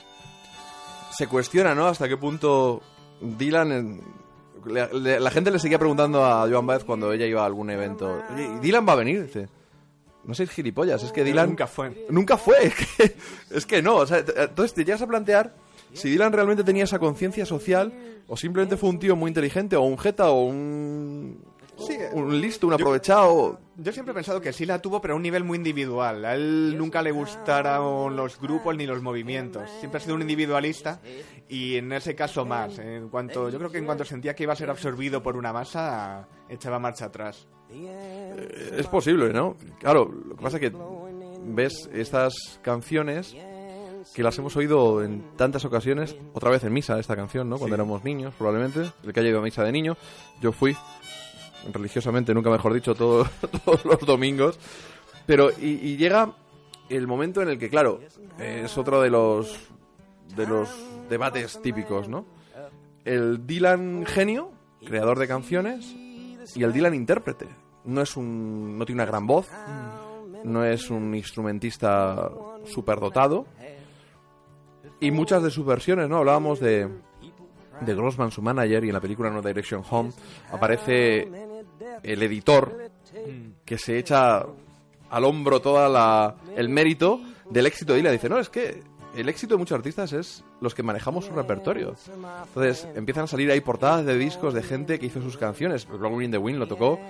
[1.16, 1.86] se cuestiona, ¿no?
[1.86, 2.82] Hasta qué punto
[3.20, 3.72] Dylan...
[3.72, 4.02] en-
[4.66, 7.70] le- le- la gente le seguía preguntando a Joan Baez cuando ella iba a algún
[7.70, 8.22] evento.
[8.34, 9.24] Oye, ¿y Dylan va a venir?
[9.24, 9.48] Dice,
[10.24, 11.48] no seis gilipollas, es que Dylan...
[11.50, 12.06] Nunca fue.
[12.10, 13.16] Nunca fue, es que,
[13.50, 13.96] es que no.
[13.96, 15.54] o sea, t- entonces te llegas a plantear
[15.94, 17.92] si Dylan realmente tenía esa conciencia social
[18.28, 21.42] o simplemente fue un tío muy inteligente o un jeta o un,
[22.12, 23.60] un listo, un aprovechado.
[23.76, 26.24] Yo siempre he pensado que sí la tuvo, pero a un nivel muy individual.
[26.24, 29.68] A él nunca le gustaron los grupos ni los movimientos.
[29.78, 31.00] Siempre ha sido un individualista
[31.48, 32.78] y en ese caso más.
[32.78, 35.52] En cuanto, yo creo que en cuanto sentía que iba a ser absorbido por una
[35.52, 37.48] masa, echaba marcha atrás.
[37.70, 39.56] Es posible, ¿no?
[39.78, 40.76] Claro, lo que pasa es que
[41.42, 43.34] ves estas canciones
[44.14, 47.58] que las hemos oído en tantas ocasiones, otra vez en misa esta canción, ¿no?
[47.58, 49.96] Cuando éramos niños, probablemente, el que haya ido a misa de niño,
[50.40, 50.76] yo fui
[51.72, 53.26] religiosamente, nunca mejor dicho, todo-
[53.64, 54.58] todos los domingos,
[55.26, 56.32] pero y, llega
[56.88, 58.00] el momento en el que, claro,
[58.38, 59.56] es otro de los
[60.36, 60.68] de los
[61.08, 62.24] debates típicos, ¿no?
[63.04, 64.50] El Dylan genio,
[64.84, 65.86] creador de canciones,
[66.54, 67.46] y el Dylan intérprete.
[67.84, 69.48] No es un no tiene una gran voz,
[70.44, 72.30] no es un instrumentista
[72.66, 73.46] superdotado.
[75.00, 76.18] Y muchas de sus versiones, ¿no?
[76.18, 76.88] Hablábamos de
[77.80, 80.12] de Grossman, su manager, y en la película No Direction Home
[80.52, 81.26] aparece
[82.02, 82.90] el editor
[83.64, 84.44] que se echa
[85.10, 87.20] al hombro toda la el mérito
[87.50, 88.12] del éxito de Dylan.
[88.12, 88.82] Dice, no, es que
[89.16, 91.96] el éxito de muchos artistas es los que manejamos su repertorio.
[92.46, 95.86] Entonces empiezan a salir ahí portadas de discos de gente que hizo sus canciones.
[95.88, 97.00] Blowing in the Wind lo tocó.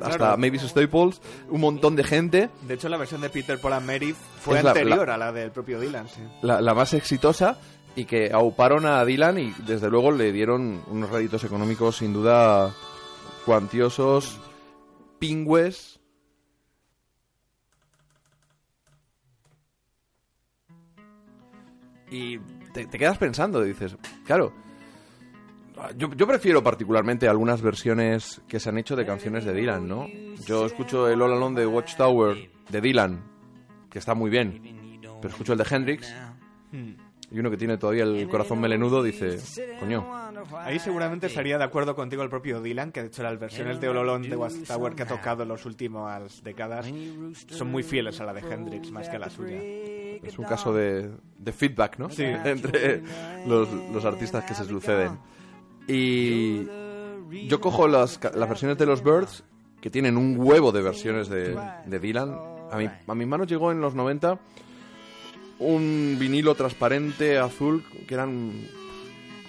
[0.00, 0.36] Hasta Claro.
[0.38, 2.48] Mavis Staples, un montón de gente.
[2.62, 5.32] De hecho, la versión de Peter Paul and Mary fue la- anterior la- a la
[5.32, 6.08] del propio Dylan.
[6.08, 6.22] Sí.
[6.42, 7.58] la, la más exitosa
[7.94, 12.72] y que auparon a Dylan y desde luego le dieron unos réditos económicos sin duda
[13.48, 14.38] cuantiosos,
[15.18, 15.98] pingües.
[22.10, 22.38] Y
[22.74, 23.96] te, quedas pensando, dices,
[24.26, 24.52] claro,
[25.96, 30.06] yo, yo prefiero particularmente algunas versiones que se han hecho de canciones de Dylan, ¿no?
[30.46, 33.24] Yo escucho el All Alone de Watchtower de Dylan,
[33.88, 36.14] que está muy bien, pero escucho el de Hendrix
[37.30, 39.38] y uno que tiene todavía el corazón melenudo dice,
[39.78, 40.27] coño,
[40.58, 43.88] Ahí seguramente estaría de acuerdo contigo el propio Dylan, que de hecho las versiones de
[43.88, 46.86] Ololón de Watchtower que ha tocado en las últimas décadas
[47.48, 49.56] son muy fieles a la de Hendrix más que a la suya.
[49.60, 52.10] es un caso de, de feedback, ¿no?
[52.10, 52.24] Sí.
[52.44, 53.02] Entre
[53.46, 55.18] los, los artistas que se suceden.
[55.86, 56.66] Y
[57.48, 59.44] yo cojo las, ca- las versiones de los Birds,
[59.80, 62.36] que tienen un huevo de versiones de, de Dylan.
[62.70, 64.38] A, mi, a mis manos llegó en los 90
[65.60, 68.52] un vinilo transparente azul, que eran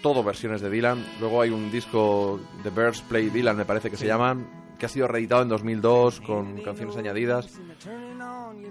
[0.01, 1.05] todo versiones de Dylan.
[1.19, 4.89] Luego hay un disco de Birds Play Dylan, me parece que se llaman, que ha
[4.89, 7.59] sido reeditado en 2002 con canciones añadidas.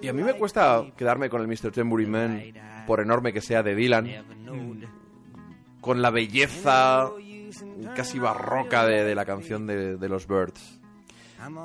[0.01, 1.71] Y a mí me cuesta quedarme con el Mr.
[1.73, 2.43] Tambourine Man,
[2.87, 4.09] por enorme que sea de Dylan,
[5.81, 7.11] con la belleza
[7.95, 10.78] casi barroca de, de la canción de, de los Birds.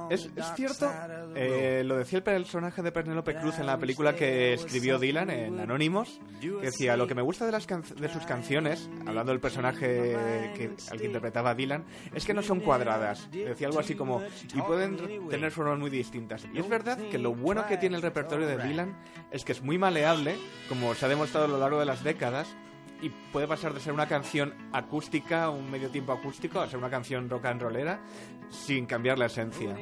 [0.10, 0.92] Es, cierto,
[1.36, 5.60] eh, lo decía el personaje de Penélope Cruz en la película que escribió Dylan en
[5.60, 11.00] Anónimos, que decía, lo que me gusta de, sus canciones, hablando del personaje que, al
[11.00, 13.30] que interpretaba Dylan, es que no son cuadradas.
[13.32, 14.22] Decía algo así como,
[14.54, 16.46] y pueden tener formas muy distintas.
[16.54, 18.96] Y es verdad que lo bueno que tiene el repertorio de Dylan
[19.32, 20.38] es que es muy maleable,
[20.70, 22.56] como se ha demostrado a lo largo de las décadas,
[23.04, 26.90] y puede pasar de ser una canción acústica, un medio tiempo acústico, a ser una
[26.90, 28.00] canción rock and rollera,
[28.50, 29.76] sin cambiar la esencia.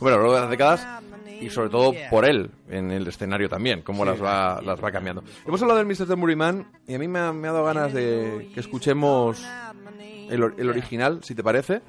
[0.00, 0.86] Bueno, largo de las décadas
[1.40, 5.22] y sobre todo por él en el escenario también, cómo las, va, las va cambiando.
[5.46, 6.06] Hemos hablado del Mr.
[6.06, 9.44] Tambourine Man y a mí me ha, me ha dado ganas de que escuchemos
[10.30, 11.82] el, el original, si te parece.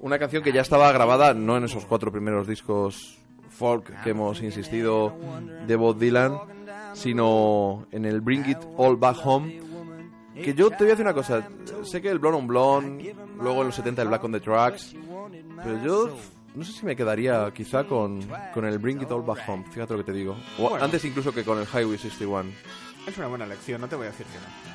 [0.00, 4.42] Una canción que ya estaba grabada no en esos cuatro primeros discos folk que hemos
[4.42, 5.16] insistido
[5.66, 6.36] de Bob Dylan,
[6.94, 9.71] sino en el Bring It All Back Home.
[10.34, 11.46] Que yo te voy a decir una cosa,
[11.84, 14.94] sé que el Blonde on Blonde, luego en los 70 el Black on the Tracks,
[15.62, 16.16] pero yo
[16.54, 18.20] no sé si me quedaría quizá con,
[18.54, 20.36] con el Bring It All Back Home, fíjate lo que te digo.
[20.58, 20.84] O Bueno.
[20.84, 22.50] antes incluso que con el Highway 61.
[23.06, 24.72] Es una buena elección, no te voy a decir que no.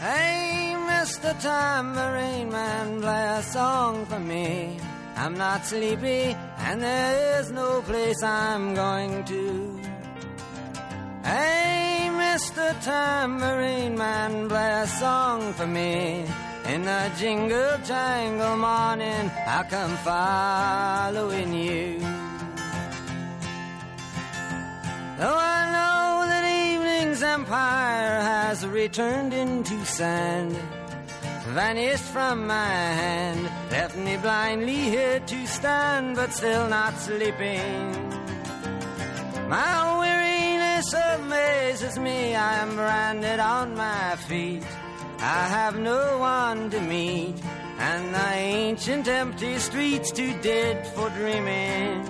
[0.00, 1.34] Hey, Mr.
[1.40, 4.76] Tambourine Man, play a song for me.
[5.16, 9.80] I'm not sleepy, and there is no place I'm going to.
[11.22, 12.03] Hey,
[12.34, 12.74] Mr.
[12.82, 16.24] Tambourine Man, play a song for me.
[16.66, 22.00] In the jingle jangle morning, I come following you.
[25.18, 30.56] Though I know that evening's empire has returned into sand,
[31.54, 37.94] vanished from my hand, left me blindly here to stand, but still not sleeping.
[39.48, 39.94] My
[40.92, 44.64] weariness amazes me, I am branded on my feet.
[45.18, 47.34] I have no one to meet,
[47.78, 52.04] and the ancient empty streets too dead for dreaming.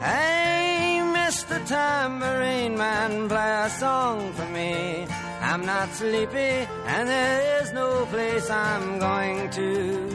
[0.00, 1.66] Hey, Mr.
[1.66, 5.06] Tambourine Man, play a song for me.
[5.40, 10.08] I'm not sleepy, and there is no place I'm going to.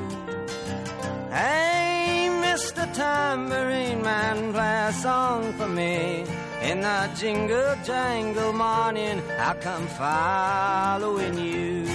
[1.32, 2.92] Hey, Mr.
[2.94, 6.26] Tambourine Man, play a song for me.
[6.68, 11.86] In the jingle jangle morning, I come following you.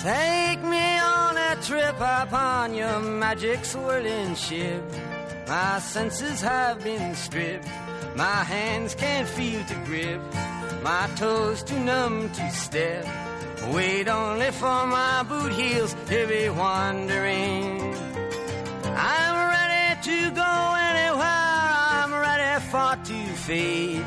[0.00, 4.84] Take me on a trip upon your magic swirling ship.
[5.48, 7.66] My senses have been stripped.
[8.14, 10.20] My hands can't feel to grip.
[10.80, 13.04] My toes too numb to step.
[13.74, 17.96] Wait only for my boot heels to be wandering.
[18.94, 19.67] I'm ready
[20.02, 21.68] to go anywhere.
[21.98, 24.06] I'm ready for to fade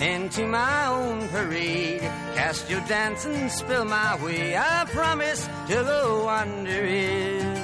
[0.00, 2.00] into my own parade.
[2.34, 4.56] Cast your dance and spill my way.
[4.56, 7.58] I promise to go under it.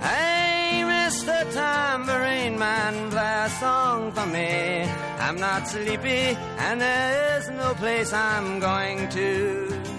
[0.00, 1.52] Hey, Mr.
[1.52, 4.82] Tambourine Man, play a song for me.
[5.18, 9.93] I'm not sleepy, and there is no place I'm going to.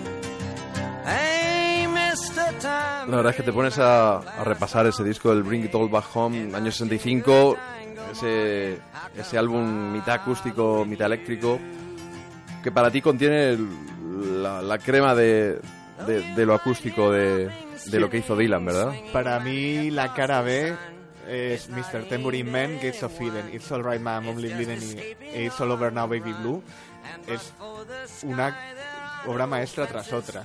[3.07, 5.89] La verdad es que te pones a, a repasar ese disco del Bring It All
[5.89, 7.57] Back Home, año 65,
[8.11, 8.79] ese,
[9.15, 11.59] ese álbum mitad acústico, mitad eléctrico,
[12.63, 13.57] que para ti contiene
[14.41, 15.59] la, la crema de,
[16.07, 17.49] de, de lo acústico de,
[17.85, 18.93] de lo que hizo Dylan, ¿verdad?
[19.13, 20.73] Para mí, la cara B
[21.27, 22.07] es Mr.
[22.09, 24.99] Tambourine Man, Gates of Eden, It's Alright Man, Only Bleeding
[25.35, 26.63] It's All Over Now Baby Blue.
[27.27, 27.53] Es
[28.23, 28.57] una
[29.27, 30.43] obra maestra tras otra.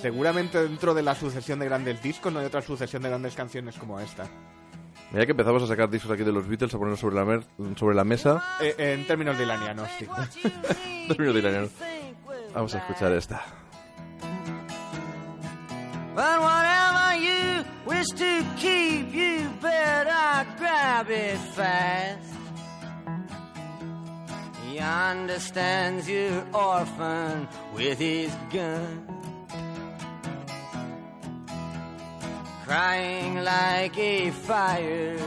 [0.00, 3.76] Seguramente dentro de la sucesión de grandes discos no hay otra sucesión de grandes canciones
[3.78, 4.26] como esta.
[5.10, 7.44] Mira que empezamos a sacar discos aquí de los Beatles, a ponerlos sobre la, mer-
[7.76, 8.42] sobre la mesa.
[8.60, 10.06] Eh, en términos dilanianos, sí.
[11.08, 11.68] Término dilaniano.
[12.54, 13.44] Vamos a escuchar esta.
[16.14, 22.18] But whatever you wish to keep, you better grab it fast.
[24.72, 29.06] He understands your orphan with his gun.
[32.64, 35.18] Crying like a fire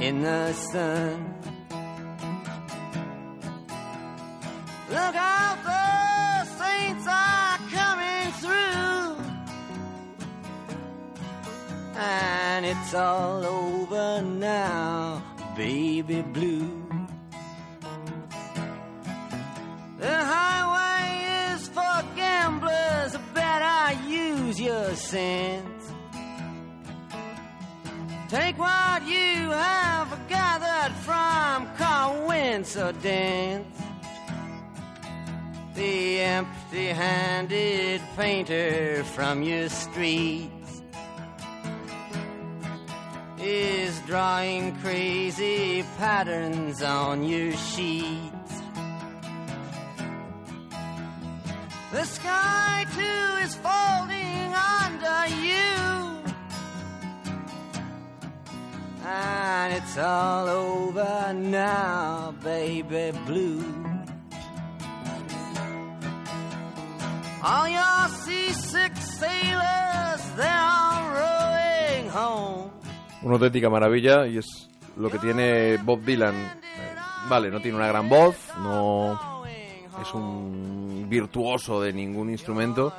[0.00, 1.34] in the sun.
[4.88, 9.16] Look out, the saints are coming through.
[11.96, 15.20] And it's all over now,
[15.56, 17.01] baby blue.
[25.12, 25.92] Sense.
[28.30, 33.76] Take what you have gathered from coincidence.
[35.74, 40.82] The empty handed painter from your streets
[43.38, 48.54] is drawing crazy patterns on your sheets.
[51.92, 54.21] The sky too is folding
[59.04, 63.64] And it's all over now, baby blue.
[73.22, 76.34] Una auténtica maravilla y es lo que tiene Bob Dylan.
[77.28, 79.44] Vale, no tiene una gran voz, no
[80.00, 82.92] es un virtuoso de ningún instrumento,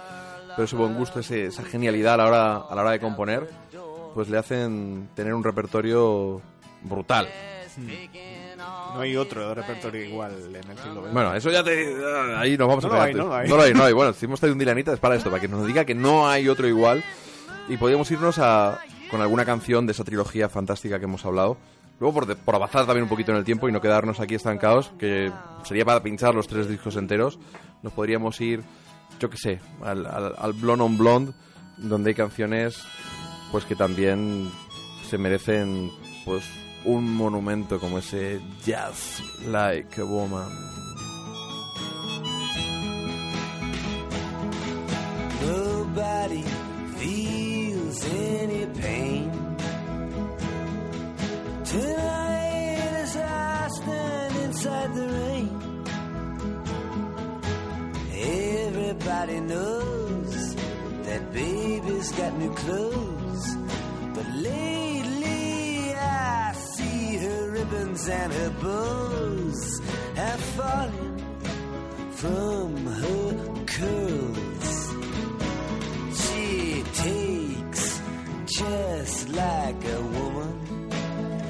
[0.55, 3.49] pero ese buen gusto, ese- esa genialidad a la, hora, a la hora de componer,
[4.13, 6.41] pues le hacen tener un repertorio
[6.83, 7.27] brutal.
[8.93, 11.13] No hay otro repertorio igual en el siglo XX.
[11.13, 11.95] Bueno, eso ya te...
[12.37, 13.07] Ahí nos vamos No a pegar.
[13.07, 13.49] hay, no lo hay.
[13.49, 13.93] No lo hay, no hay.
[13.93, 16.27] Bueno, si hemos traído un Dylanita es para esto, para que nos diga que no
[16.29, 17.03] hay otro igual.
[17.67, 21.57] Y podríamos irnos a, con alguna canción de esa trilogía fantástica que hemos hablado.
[21.99, 24.91] Luego, por, por avanzar también un poquito en el tiempo y no quedarnos aquí estancados,
[24.99, 25.31] que
[25.63, 27.39] sería para pinchar los tres discos enteros,
[27.81, 28.61] nos podríamos ir,
[29.19, 31.33] yo qué sé, al, al, Blonde on Blonde,
[31.77, 32.81] donde hay canciones
[33.51, 34.49] pues que también
[35.09, 35.91] se merecen
[36.25, 36.43] pues
[36.85, 40.49] un monumento como ese Just Like a Woman.
[45.45, 46.43] Nobody
[46.97, 49.31] feels any pain.
[51.65, 52.13] Tonight
[53.15, 53.67] I
[54.45, 55.72] inside the rain,
[58.23, 60.55] everybody knows
[61.03, 63.55] that baby's got new clothes.
[64.13, 69.81] But lately I see her ribbons and her bows
[70.15, 71.17] have fallen
[72.11, 74.69] from her curls.
[76.21, 78.01] She takes
[78.45, 80.89] just like a woman.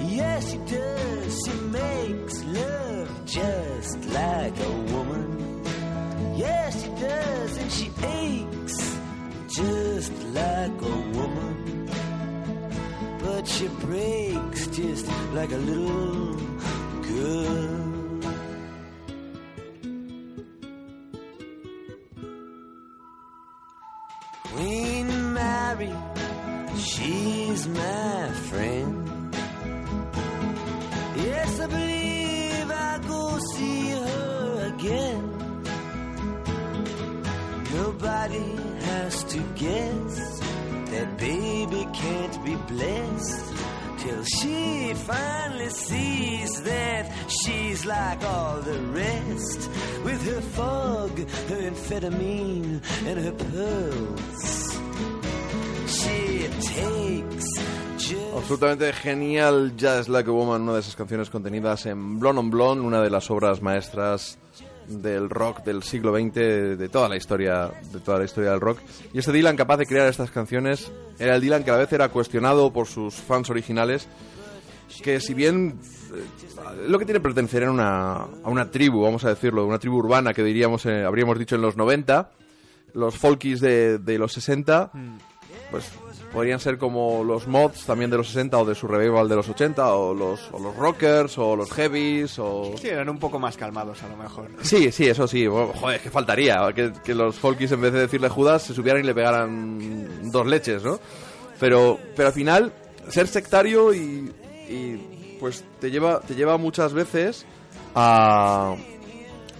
[0.02, 1.42] Yes, she does.
[1.46, 5.23] She makes love just like a woman.
[6.46, 7.58] Yes, she does.
[7.62, 7.88] And she
[8.20, 8.78] aches
[9.60, 11.90] just like a woman.
[13.24, 15.08] But she breaks just
[15.38, 16.36] like a little
[17.08, 17.80] girl.
[24.52, 25.94] Queen Mary,
[26.78, 29.36] she's my friend.
[31.16, 35.13] Yes, I believe I'll go see her again.
[38.04, 40.40] Nobody has to guess
[40.92, 43.54] that baby can't be blessed
[44.00, 49.70] till she finally sees that she's like all the rest
[50.04, 54.74] with her fog, her amphetamine, and her pearls.
[55.88, 57.48] She takes
[58.36, 62.84] Absolutamente genial Just Like a Woman, una de esas canciones contenidas en Blonde on Blonde,
[62.84, 64.38] una de las obras maestras
[64.88, 68.80] del rock del siglo XX, de toda la historia, de toda la historia del rock.
[69.14, 71.94] Y este Dylan capaz de crear estas canciones era el Dylan que a la vez
[71.94, 74.08] era cuestionado por sus fans originales,
[75.02, 75.80] que si bien
[76.14, 79.98] eh, lo que tiene pertenecer a una, a una tribu, vamos a decirlo, una tribu
[79.98, 82.32] urbana que diríamos, eh, habríamos dicho en los 90,
[82.94, 84.92] los folkies de, de los 60,
[85.72, 85.92] pues
[86.34, 89.48] podrían ser como los mods también de los 60 o de su revival de los
[89.48, 92.74] 80 o los, o los rockers o los heavies o...
[92.82, 94.50] Sí, eran un poco más calmados a lo mejor.
[94.62, 95.46] Sí, sí, eso sí.
[95.46, 99.04] Bueno, Joder, que faltaría que, que los folkies en vez de decirle Judas se subieran
[99.04, 101.00] y le pegaran dos leches, ¿no?
[101.60, 102.74] Pero, pero al final
[103.10, 104.34] ser sectario y,
[104.68, 107.46] y, pues te lleva te lleva muchas veces
[107.96, 108.76] a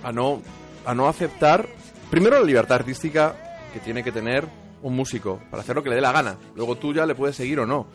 [0.04, 0.42] a no
[0.86, 1.68] a no aceptar
[2.10, 4.48] primero la libertad artística que tiene que tener
[4.84, 6.38] un músico para hacer lo que le dé la gana.
[6.56, 7.88] Luego tú ya le puedes seguir o no.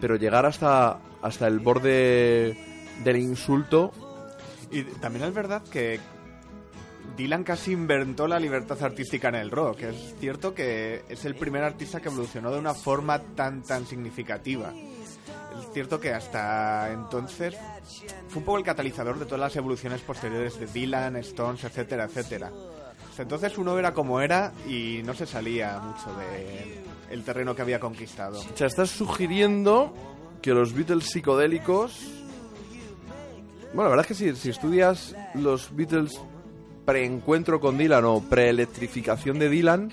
[0.00, 2.56] Pero llegar hasta hasta el borde
[3.04, 3.92] del insulto
[4.70, 6.00] Y también es verdad que
[7.16, 9.82] Dylan casi inventó la libertad artística en el rock.
[9.82, 14.72] Es cierto que es el primer artista que evolucionó de una forma tan tan significativa.
[14.72, 17.54] Es cierto que hasta entonces
[18.28, 22.50] fue un poco el catalizador de todas las evoluciones posteriores de Dylan, Stones, etcétera, etcétera.
[23.18, 27.78] Entonces uno era como era y no se salía mucho de el terreno que había
[27.78, 28.40] conquistado.
[28.40, 29.92] O sea, estás sugiriendo
[30.40, 32.00] que los Beatles psicodélicos...
[33.74, 36.20] Bueno, la verdad es que si, si estudias los Beatles
[36.84, 39.90] preencuentro con Dylan o preelectrificación de Dylan,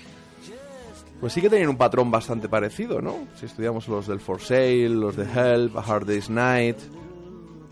[1.20, 3.28] pues sí que tenían un patrón bastante parecido, ¿no?
[3.36, 6.78] Si estudiamos los del For Sale, los de Help, A Hard Day's Night...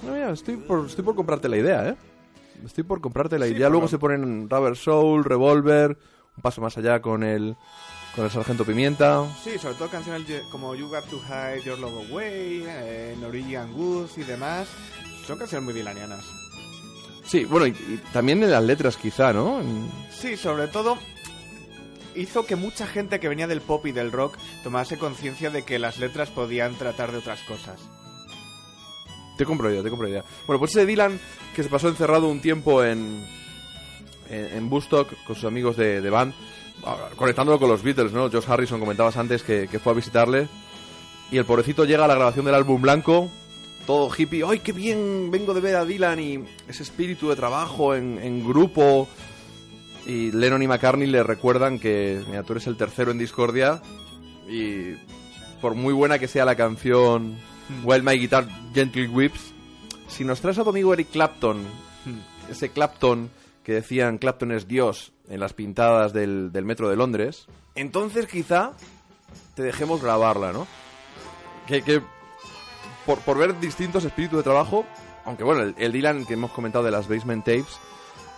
[0.06, 1.96] No, mira, estoy por, estoy por comprarte la idea, ¿eh?
[2.64, 5.98] Estoy por comprártela y Sí, ya por luego se ponen Rubber Soul, Revolver,
[6.36, 7.56] un paso más allá con el
[8.14, 9.24] con el Sargento Pimienta.
[9.42, 14.10] Sí, sobre todo canciones como You Got to Hide Your Love Away, eh, Norwegian Wood
[14.16, 14.68] y demás.
[15.26, 16.24] Son canciones muy dilanianas.
[17.24, 19.60] Sí, bueno, y, y también en las letras quizá, ¿no?
[20.10, 20.98] Sí, sobre todo
[22.14, 25.78] hizo que mucha gente que venía del pop y del rock tomase conciencia de que
[25.78, 27.80] las letras podían tratar de otras cosas.
[29.38, 30.24] Te compro idea, te compro idea.
[30.48, 31.18] Bueno, pues ese Dylan
[31.54, 33.24] que se pasó encerrado un tiempo en,
[34.28, 36.34] en, en Woodstock con sus amigos de, de band,
[36.84, 38.28] ah, conectándolo con los Beatles, ¿no?
[38.28, 40.48] Josh Harrison, comentabas antes que, que fue a visitarle.
[41.30, 43.30] Y el pobrecito llega a la grabación del álbum blanco,
[43.86, 44.44] todo hippie.
[44.44, 45.30] ¡Ay, qué bien!
[45.30, 49.08] Vengo de ver a Dylan y ese espíritu de trabajo en, en grupo.
[50.04, 53.80] Y Lennon y McCartney le recuerdan que, mira, tú eres el tercero en discordia.
[54.48, 54.94] Y
[55.60, 57.38] por muy buena que sea la canción
[57.84, 59.52] While My Guitar Gently Whips,
[60.08, 61.64] si nos traes a tu amigo Eric Clapton,
[62.50, 63.30] ese Clapton
[63.62, 68.72] que decían Clapton es Dios en las pintadas del, del metro de Londres, entonces quizá
[69.54, 70.66] te dejemos grabarla, ¿no?
[71.66, 72.00] Que, que
[73.04, 74.86] por, por ver distintos espíritus de trabajo,
[75.26, 77.78] aunque bueno, el, el Dylan que hemos comentado de las Basement Tapes,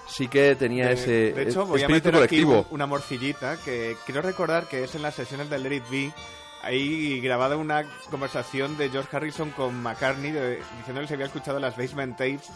[0.09, 2.61] sí que tenía Eh, ese de hecho, es- voy a espíritu aquí colectivo.
[2.63, 6.13] un- una morcillita que quiero recordar que es en las sesiones del Let It Be.
[6.63, 11.77] Ahí grabada una conversación de George Harrison con McCartney de- diciéndole si había escuchado las
[11.77, 12.49] Basement Tapes,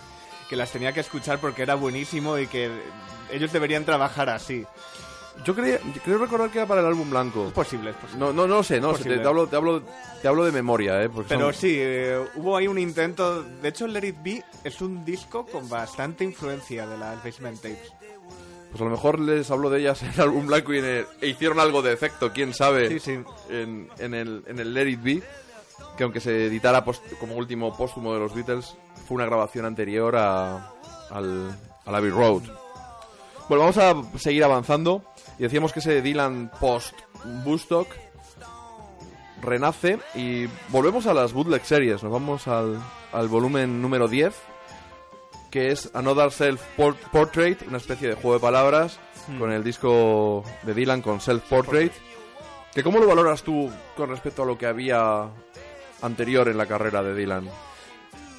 [0.48, 2.70] que las tenía que escuchar porque era buenísimo y que
[3.32, 4.64] ellos deberían trabajar así.
[5.44, 7.46] Yo creía, creo recordar que era para el álbum blanco.
[7.48, 8.20] Es posible, es posible.
[8.20, 9.82] No, no, no lo sé, no lo sé, te, hablo, te, hablo,
[10.22, 11.08] te hablo de memoria, ¿eh?
[11.08, 13.42] porque Pero son- sí, eh, hubo ahí un intento.
[13.42, 17.92] De hecho, Let It Be es un disco con bastante influencia de las Basement Tapes.
[18.74, 21.06] Pues a lo mejor les hablo de ellas en el álbum blanco y, en el-
[21.20, 23.18] e hicieron algo de efecto, quién sabe, Sí, sí.
[23.48, 25.22] En, en el, en el Let It Be,
[25.96, 28.74] que aunque se editara post- como último póstumo de los Beatles,
[29.06, 30.72] fue una grabación anterior a,
[31.10, 31.56] al,
[31.86, 32.42] al Abbey Road.
[33.48, 35.04] Bueno, vamos a seguir avanzando.
[35.38, 36.94] Y decíamos que ese Dylan post
[37.44, 37.86] Bustock
[39.42, 42.02] renace y volvemos a las bootleg series.
[42.02, 42.80] Nos vamos al,
[43.12, 44.34] al volumen número 10,
[45.54, 48.98] que es Another Self Por- Portrait, una especie de juego de palabras
[49.38, 51.92] con el disco de Dylan con Self Portrait.
[52.74, 55.28] Que ¿Cómo lo valoras tú con respecto a lo que había
[56.02, 57.48] anterior en la carrera de Dylan?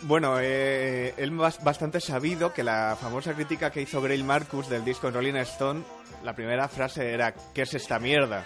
[0.01, 4.83] Bueno, eh, él bas- bastante sabido que la famosa crítica que hizo Grail Marcus del
[4.83, 5.83] disco Rolling Stone,
[6.21, 8.45] la primera frase era ¿qué es esta mierda?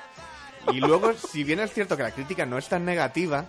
[0.71, 3.45] Y luego, si bien es cierto que la crítica no es tan negativa,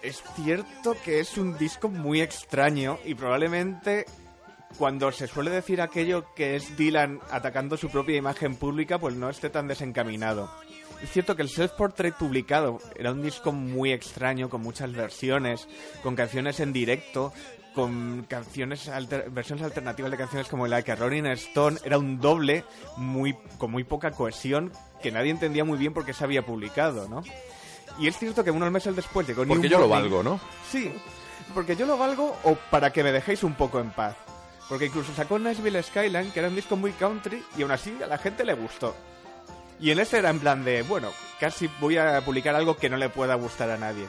[0.00, 4.06] es cierto que es un disco muy extraño y probablemente
[4.76, 9.30] cuando se suele decir aquello que es Dylan atacando su propia imagen pública, pues no
[9.30, 10.50] esté tan desencaminado.
[11.02, 15.68] Es cierto que el Self-Portrait publicado era un disco muy extraño, con muchas versiones,
[16.02, 17.32] con canciones en directo,
[17.74, 22.64] con canciones alter- versiones alternativas de canciones como la que Rolling Stone era un doble
[22.96, 27.08] muy con muy poca cohesión que nadie entendía muy bien por qué se había publicado,
[27.08, 27.22] ¿no?
[28.00, 30.40] Y es cierto que unos meses después llegó New Porque yo lo valgo, ¿no?
[30.70, 30.92] Sí,
[31.54, 34.16] porque yo lo valgo o para que me dejéis un poco en paz.
[34.68, 38.06] Porque incluso sacó Nashville Skyline, que era un disco muy country, y aún así a
[38.06, 38.94] la gente le gustó.
[39.80, 42.96] Y en ese era en plan de, bueno, casi voy a publicar algo que no
[42.96, 44.06] le pueda gustar a nadie.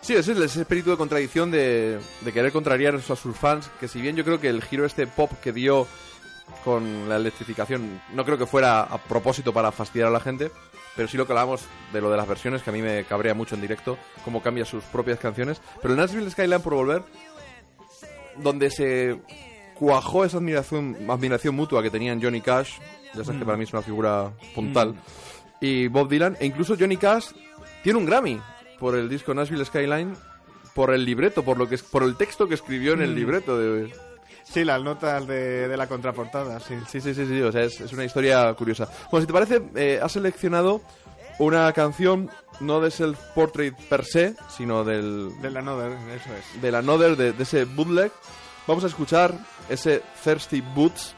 [0.00, 3.88] Sí, ese es ese espíritu de contradicción de, de querer contrariar a sus fans, que
[3.88, 5.86] si bien yo creo que el giro este pop que dio
[6.64, 10.50] con la electrificación, no creo que fuera a propósito para fastidiar a la gente,
[10.94, 11.62] pero sí lo que hablábamos
[11.92, 14.64] de lo de las versiones, que a mí me cabrea mucho en directo, cómo cambia
[14.64, 15.60] sus propias canciones.
[15.82, 17.02] Pero el Nashville Skyline, por volver,
[18.36, 19.20] donde se
[19.78, 22.72] cuajó esa admiración, admiración mutua que tenían Johnny Cash,
[23.14, 24.94] ya sabes que para mí es una figura puntal,
[25.60, 27.26] y Bob Dylan, e incluso Johnny Cash
[27.82, 28.40] tiene un Grammy
[28.78, 30.14] por el disco Nashville Skyline,
[30.74, 33.58] por el libreto, por lo que es- por el texto que escribió en el libreto
[33.58, 33.92] de,
[34.44, 36.74] Sí, las notas de, de la contraportada, sí.
[36.88, 38.88] Sí, sí, sí, sí, o sea, es, es una historia curiosa.
[39.10, 40.82] Bueno, si te parece, eh, has seleccionado
[41.40, 42.30] una canción
[42.60, 46.62] no de Self Portrait per se, sino del, De la Another, eso es.
[46.62, 48.12] del Another, de, de ese bootleg.
[48.66, 49.32] Vamos a escuchar
[49.68, 51.14] ese Thirsty Boots,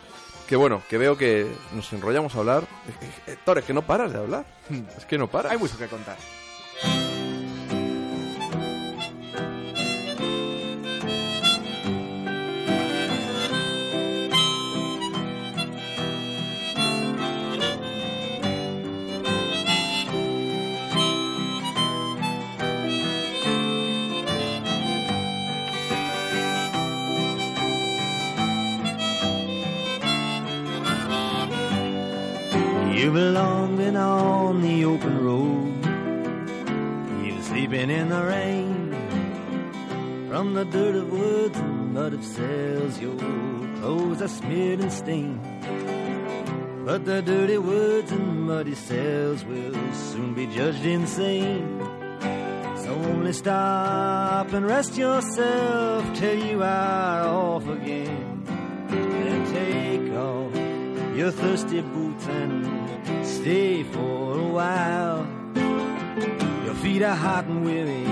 [0.47, 2.63] que bueno, que veo que nos enrollamos a hablar.
[2.63, 4.45] Eh, eh, Héctor, es que no paras de hablar.
[4.97, 5.53] Es que no paras.
[5.53, 6.17] Hay mucho que contar.
[33.09, 35.83] You've long been on the open road.
[37.25, 38.93] You've sleeping in the rain.
[40.29, 43.17] From the dirt of woods and mud of cells, your
[43.77, 45.41] clothes are smeared and stained.
[46.85, 51.81] But the dirty woods and muddy cells will soon be judged insane.
[52.77, 58.45] So only stop and rest yourself till you are off again.
[58.91, 60.55] And take off
[61.17, 62.78] your thirsty boots and
[63.25, 65.27] stay for a while.
[66.65, 68.05] Your feet are hot and weary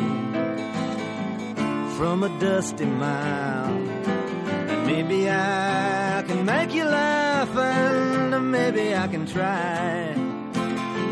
[1.97, 3.77] from a dusty mile.
[4.73, 10.15] And maybe I can make you laugh and maybe I can try.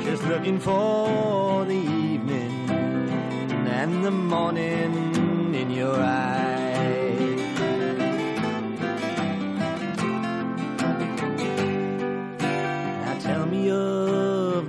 [0.04, 1.80] Just looking for the
[2.12, 2.70] evening
[3.80, 6.53] and the morning in your eyes.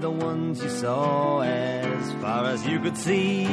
[0.05, 3.47] The ones you saw as far as you could see.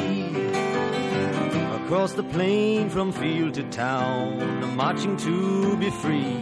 [1.80, 6.40] Across the plain from field to town, marching to be free.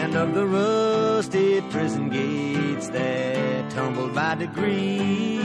[0.00, 5.42] And of the rusted prison gates that tumbled by degree.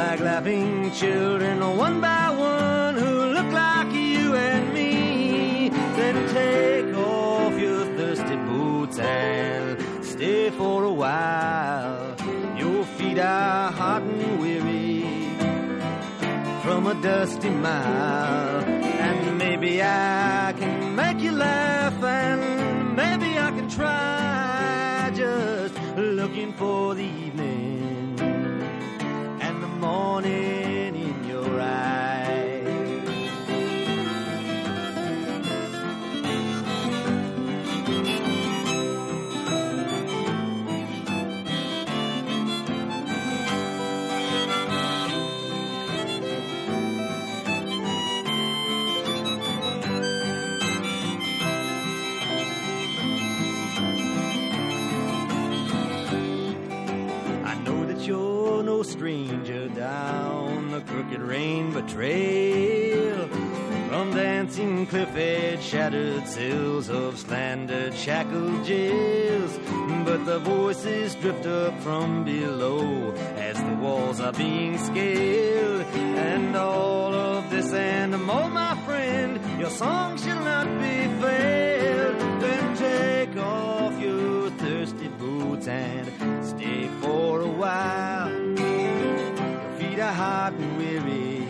[0.00, 5.68] Like laughing children, one by one, who look like you and me.
[5.98, 12.13] Then take off your thirsty boots and stay for a while.
[13.14, 15.04] Feet hot and weary
[16.64, 18.64] from a dusty mile.
[18.64, 26.96] And maybe I can make you laugh, and maybe I can try just looking for
[26.96, 28.18] the evening
[29.40, 30.63] and the morning
[58.84, 63.28] stranger down the crooked rainbow trail.
[63.88, 69.58] From dancing cliff edge, shattered cells of slandered shackled jails.
[70.04, 75.82] But the voices drift up from below as the walls are being scaled.
[75.94, 82.18] And all of this and more, my friend, your song shall not be failed.
[82.42, 87.63] Then take off your thirsty boots and stay for a while.
[90.44, 91.48] Hot and weary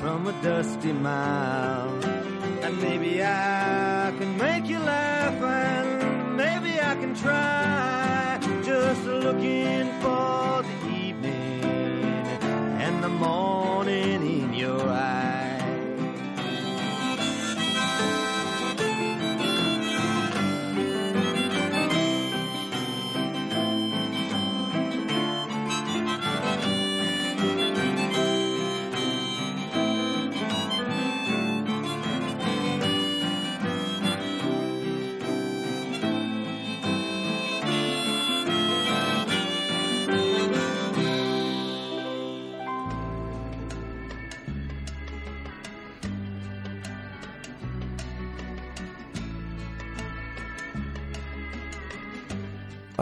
[0.00, 2.02] from a dusty mile.
[2.64, 8.38] And maybe I can make you laugh, and maybe I can try.
[8.64, 11.62] Just looking for the evening
[12.80, 13.61] and the morning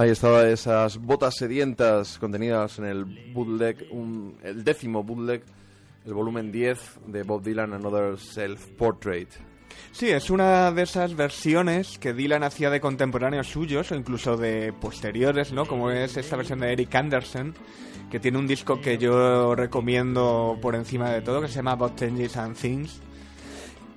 [0.00, 3.04] Ahí estaba esas botas sedientas contenidas en el
[3.34, 5.42] bootleg, un- el décimo bootleg,
[6.06, 9.28] el volumen 10 de Bob Dylan, Another Self-Portrait.
[9.92, 14.72] Sí, es una de esas versiones que Dylan hacía de contemporáneos suyos o incluso de
[14.72, 15.66] posteriores, ¿no?
[15.66, 17.54] Como es esta versión de Eric Anderson,
[18.10, 21.96] que tiene un disco que yo recomiendo por encima de todo, que se llama About
[21.98, 23.00] Changes and Things,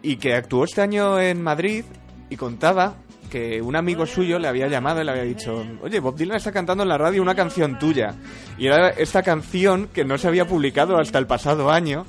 [0.01, 1.85] y que actuó este año en Madrid
[2.29, 2.95] y contaba
[3.33, 6.51] que un amigo suyo le había llamado y le había dicho, oye, Bob Dylan está
[6.51, 8.13] cantando en la radio una canción tuya.
[8.59, 12.05] Y era esta canción que no se había publicado hasta el pasado año.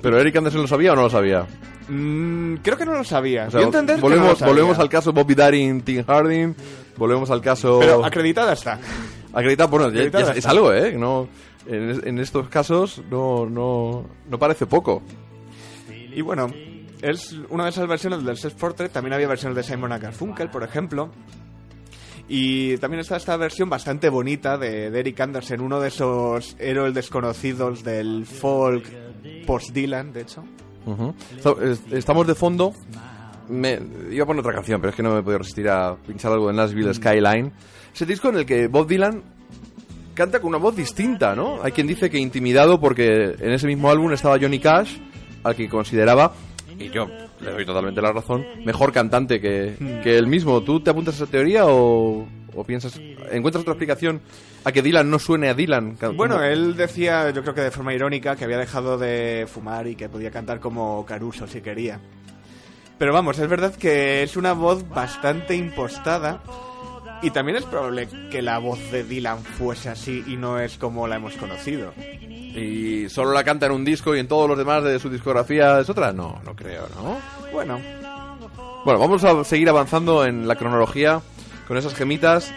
[0.00, 1.46] ¿Pero Eric Anderson lo sabía o no lo sabía?
[1.88, 3.46] Mm, creo que no lo sabía.
[3.48, 4.54] O sea, entender que no volvemos, lo sabía.
[4.54, 6.54] volvemos al caso Bobby Darin, Tim Harding,
[6.96, 7.78] volvemos al caso...
[7.80, 8.78] Pero acreditada está.
[9.32, 10.50] Acreditado, bueno, ya- ya Acreditada es, está.
[10.50, 10.92] algo, ¿eh?
[10.96, 11.28] No,
[11.66, 15.02] en, en estos casos no, no, no parece poco.
[16.14, 16.48] Y bueno,
[17.02, 18.90] es una de esas versiones del Self Portrait.
[18.92, 21.10] También había versiones de Simon Garfunkel, por ejemplo.
[22.28, 26.94] Y también está esta versión bastante bonita de, de Eric Anderson, uno de esos héroes
[26.94, 28.84] desconocidos del folk
[29.46, 30.44] post-Dylan, de hecho.
[31.42, 32.72] So, es- Estamos de fondo.
[33.48, 33.78] Me,
[34.10, 36.32] iba a poner otra canción, pero es que no me he podido resistir a pinchar
[36.32, 37.52] algo de Nashville Skyline.
[37.92, 39.22] Ese disco en el que Bob Dylan
[40.14, 41.60] canta con una voz distinta, ¿no?
[41.62, 44.96] Hay quien dice que intimidado porque en ese mismo álbum estaba Johnny Cash,
[45.42, 46.32] al que consideraba
[46.78, 47.08] y yo
[47.40, 50.62] le doy totalmente la razón, mejor cantante que, que él mismo.
[50.62, 52.98] ¿Tú te apuntas a esa teoría o, o piensas,
[53.30, 54.20] encuentras otra explicación
[54.64, 55.96] a que Dylan no suene a Dylan?
[56.14, 59.96] Bueno, él decía, yo creo que de forma irónica, que había dejado de fumar y
[59.96, 62.00] que podía cantar como Caruso si quería.
[62.98, 66.42] Pero vamos, es verdad que es una voz bastante impostada.
[67.22, 71.06] Y también es probable que la voz de Dylan fuese así y no es como
[71.06, 71.92] la hemos conocido.
[71.96, 75.80] ¿Y solo la canta en un disco y en todos los demás de su discografía
[75.80, 76.12] es otra?
[76.12, 77.16] No, no creo, ¿no?
[77.52, 77.78] Bueno,
[78.84, 81.22] Bueno, vamos a seguir avanzando en la cronología
[81.68, 82.52] con esas gemitas.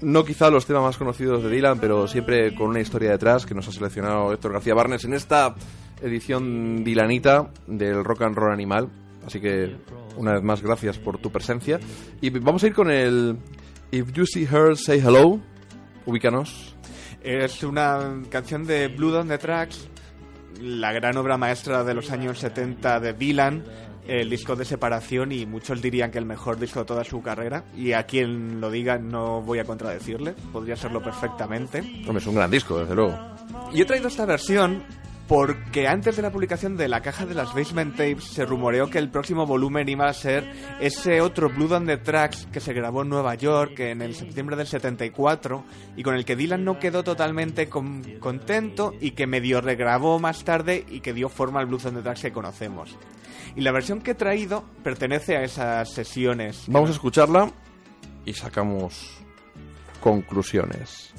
[0.00, 3.54] No quizá los temas más conocidos de Dylan, pero siempre con una historia detrás que
[3.54, 5.54] nos ha seleccionado Héctor García Barnes en esta
[6.02, 8.88] edición Dylanita del Rock and Roll Animal.
[9.24, 9.76] Así que,
[10.16, 11.78] una vez más, gracias por tu presencia.
[12.20, 13.38] Y vamos a ir con el
[13.92, 15.38] If You See Her, Say Hello.
[16.06, 16.74] Ubícanos.
[17.22, 19.86] es una canción de Blood on the Tracks,
[20.60, 23.64] la gran obra maestra de los años 70 de Dylan,
[24.08, 27.64] el disco de separación y muchos dirían que el mejor disco de toda su carrera.
[27.76, 31.80] Y a quien lo diga no voy a contradecirle, podría serlo perfectamente.
[32.06, 33.14] Hombre, es un gran disco, desde luego.
[33.74, 34.82] Y he traído esta versión
[35.32, 38.98] porque antes de la publicación de la caja de las Basement Tapes se rumoreó que
[38.98, 43.00] el próximo volumen iba a ser ese otro Blood on the Tracks que se grabó
[43.00, 45.64] en Nueva York en el septiembre del 74
[45.96, 50.44] y con el que Dylan no quedó totalmente con- contento y que medio regrabó más
[50.44, 52.94] tarde y que dio forma al Blood on the Tracks que conocemos.
[53.56, 56.64] Y la versión que he traído pertenece a esas sesiones.
[56.66, 57.50] Vamos a escucharla
[58.26, 59.16] y sacamos
[60.02, 61.14] conclusiones.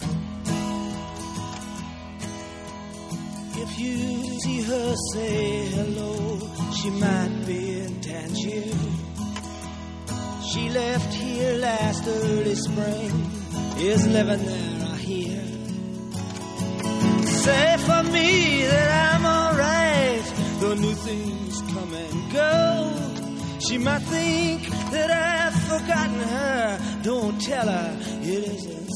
[3.65, 6.37] If you see her say hello,
[6.75, 8.75] she might be in Tangier.
[10.49, 13.11] She left here last early spring,
[13.77, 15.41] is living there, I hear.
[17.25, 20.25] Say for me that I'm alright,
[20.59, 23.59] though new things come and go.
[23.65, 26.99] She might think that I've forgotten her.
[27.01, 28.89] Don't tell her it isn't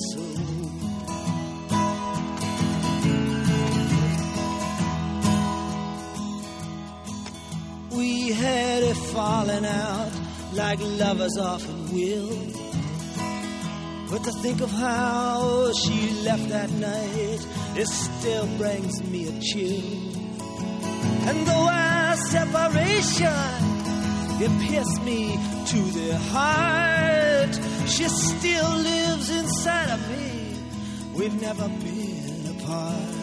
[7.97, 10.11] We had a falling out
[10.53, 12.29] like lovers often will.
[14.11, 17.41] But to think of how she left that night,
[17.75, 19.81] it still brings me a chill.
[21.27, 23.33] And though our separation,
[24.45, 25.35] it pierced me
[25.71, 27.53] to the heart,
[27.89, 30.55] she still lives inside of me.
[31.15, 33.16] We've never been apart.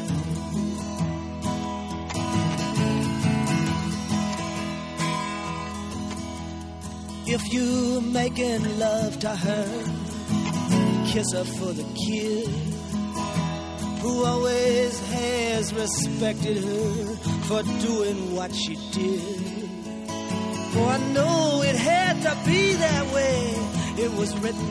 [7.26, 9.66] If you're making love to her,
[11.06, 12.48] kiss her for the kid
[14.02, 17.16] who always has respected her
[17.48, 19.68] for doing what she did.
[20.74, 24.04] For I know it had to be that way.
[24.04, 24.68] It was written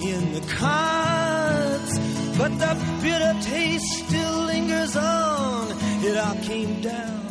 [0.00, 1.98] in the cards,
[2.38, 5.72] but the bitter taste still lingers on.
[6.04, 7.27] It all came down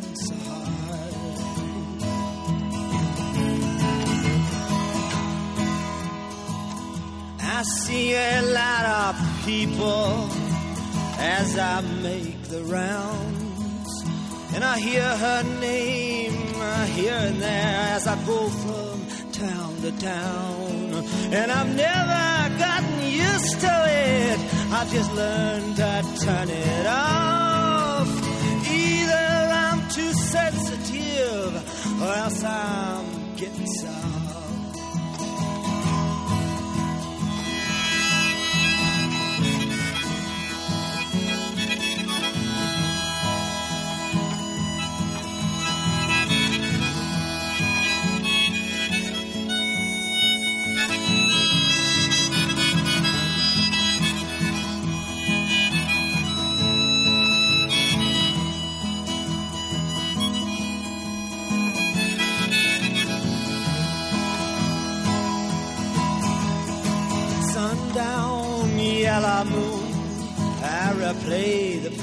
[7.57, 10.29] I see a lot of people
[11.17, 14.03] as I make the rounds.
[14.53, 16.33] And I hear her name
[16.93, 21.03] here and there as I go from town to town.
[21.33, 23.75] And I've never gotten used to
[24.05, 24.39] it.
[24.77, 28.07] I've just learned to turn it off.
[28.69, 29.27] Either
[29.65, 34.16] I'm too sensitive or else I'm getting soft.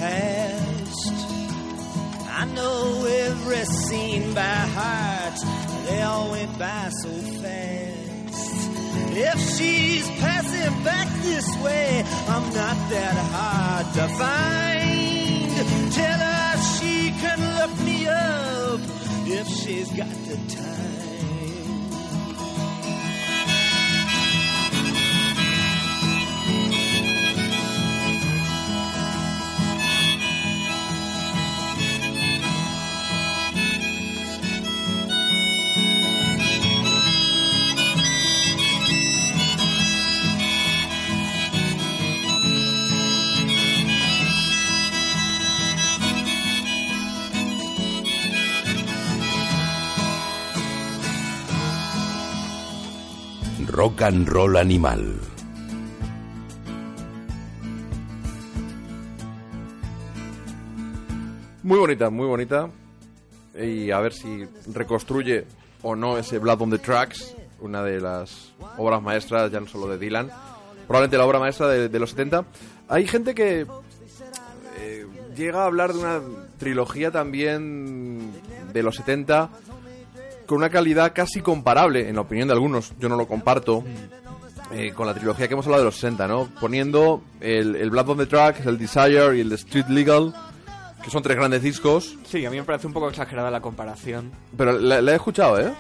[0.05, 1.11] Past.
[2.41, 5.37] I know every scene by heart,
[5.87, 8.51] they all went by so fast.
[9.31, 15.93] If she's passing back this way, I'm not that hard to find.
[15.99, 18.81] Tell her she can look me up
[19.39, 20.84] if she's got the time.
[53.85, 55.21] Rock and roll animal.
[61.63, 62.71] Muy bonita, muy bonita.
[63.61, 65.45] Y a ver si reconstruye
[65.83, 69.87] o no ese Blood on the Tracks, una de las obras maestras, ya no solo
[69.89, 70.31] de Dylan,
[70.87, 72.47] probablemente la obra maestra de, los 70.
[72.89, 73.67] Hay gente que
[74.79, 75.07] eh,
[75.37, 76.21] llega a hablar de una
[76.57, 78.33] trilogía también
[78.73, 79.51] de los 70
[80.47, 83.85] con una calidad casi comparable, en la opinión de algunos, yo no lo comparto,
[84.73, 86.49] eh, con la trilogía que hemos hablado de los 60, ¿no?
[86.61, 90.35] Poniendo el, el Blood on the Tracks, el Desire y el Street Legal,
[91.03, 94.33] que son tres grandes discos, Sí, a mí me parece un poco exagerada la comparación.
[94.57, 95.73] pero la, la he escuchado, ¿eh?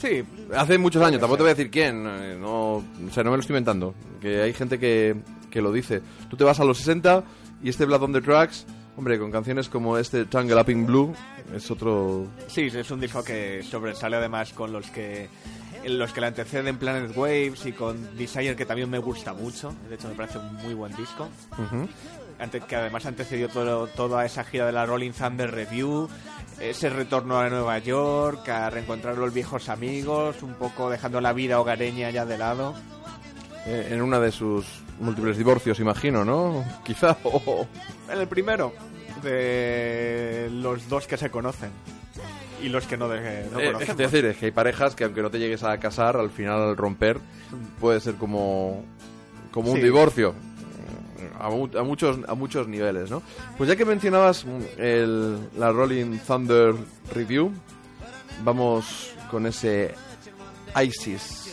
[0.00, 0.22] Sí,
[0.54, 2.82] Hace muchos años, tampoco te voy a decir quién, eh, no, o
[3.12, 5.16] sea, no me lo estoy inventando, que hay gente que,
[5.50, 6.02] que lo dice.
[6.28, 7.24] Tú te vas a los 60
[7.62, 8.66] y este Blood on the Tracks,
[8.96, 11.14] hombre, con canciones como este Tangle Up in Blue,
[11.54, 12.26] es otro...
[12.48, 15.28] sí, es un disco que sobresale además con los que
[15.84, 19.72] los que le anteceden Planet Waves y con Desire que también me gusta mucho.
[19.88, 21.28] De hecho, me parece un muy buen disco.
[22.68, 26.08] Que además antecedió todo, toda esa gira de la Rolling Thunder Review,
[26.60, 31.60] ese retorno a Nueva York, a reencontrar los viejos amigos, un poco dejando la vida
[31.60, 32.74] hogareña ya de lado.
[33.66, 34.64] Eh, en una de sus
[35.00, 36.64] múltiples divorcios, imagino, ¿no?
[36.84, 37.66] Quizá, o-
[38.10, 38.72] En el primero
[39.22, 41.70] de los dos que se conocen
[42.62, 45.04] y los que no, de, no Eh, es a decir, es que hay parejas que
[45.04, 47.18] aunque no te llegues a casar, al final al romper
[47.80, 48.84] puede ser como,
[49.50, 50.34] como un divorcio.
[51.38, 53.22] A, mu- a muchos, a muchos niveles, ¿no?
[53.58, 56.74] Pues ya que mencionabas mm, el, la Rolling Thunder
[57.14, 57.52] Review,
[58.42, 59.94] vamos con ese
[60.82, 61.45] ISIS.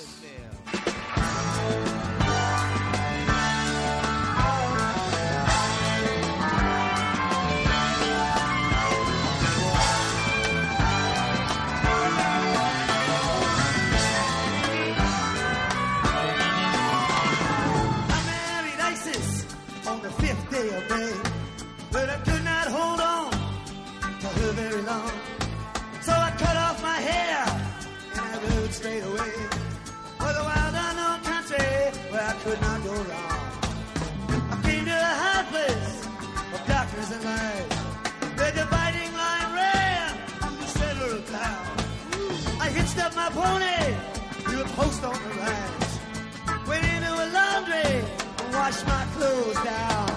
[48.74, 50.10] Washed my clothes down.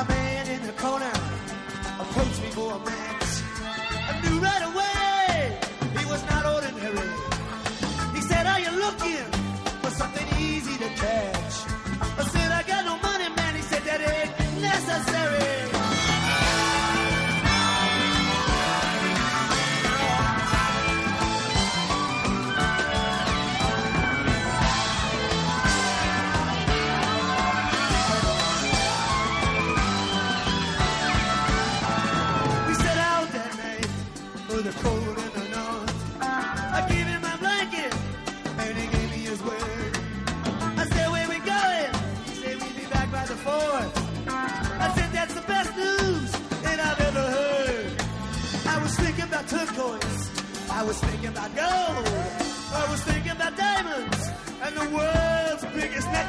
[0.00, 1.12] A man in the corner
[2.00, 3.30] approached me for a match.
[4.08, 5.58] I knew right away
[5.98, 7.10] he was not ordinary.
[8.14, 9.26] He said, Are you looking
[9.82, 11.31] for something easy to catch?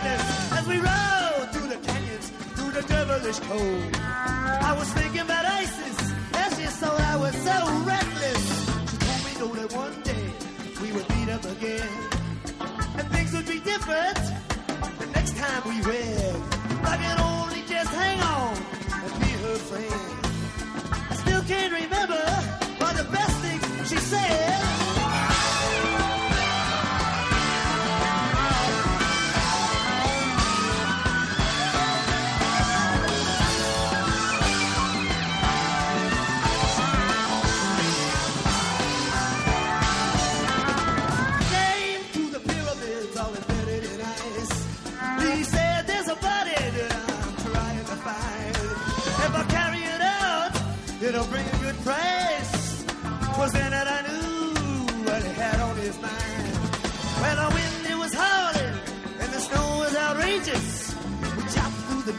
[0.03, 3.95] Biggest as we rode through the canyons, through the devilish cold.
[3.95, 5.97] I was thinking about ISIS
[6.33, 7.57] as she thought I was so
[7.91, 8.43] reckless.
[8.91, 10.25] She told me though that one day
[10.81, 11.89] we would meet up again
[12.97, 14.19] and things would be different
[14.99, 16.35] the next time we read.
[16.83, 18.55] I can only just hang on
[19.03, 20.03] and be her friend.
[21.11, 22.23] I still can't remember
[22.85, 24.42] of the best things she said.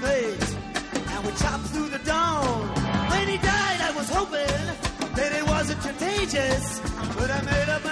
[0.04, 0.56] Night
[1.12, 2.68] and we chopped through the dawn.
[3.12, 4.64] When he died, I was hoping
[5.18, 6.80] that it wasn't contagious,
[7.18, 7.83] but I made up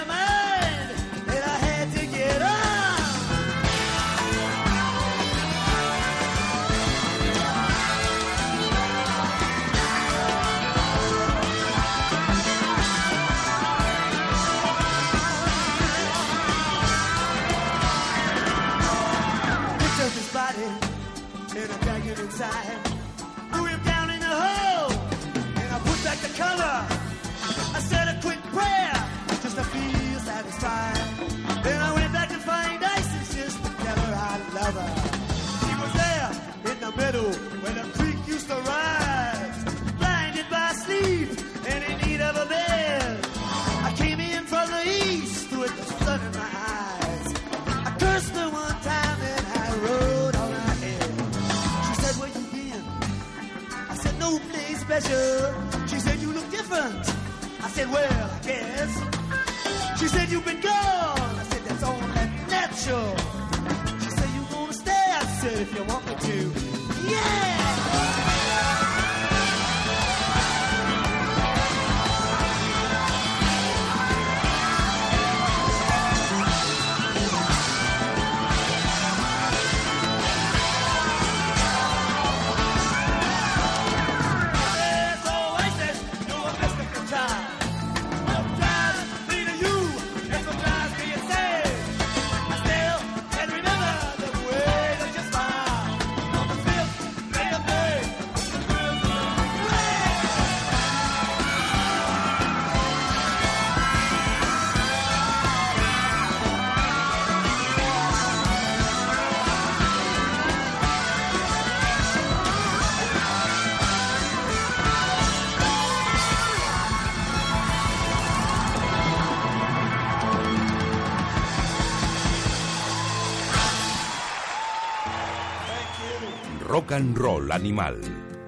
[127.02, 127.98] and Roll Animal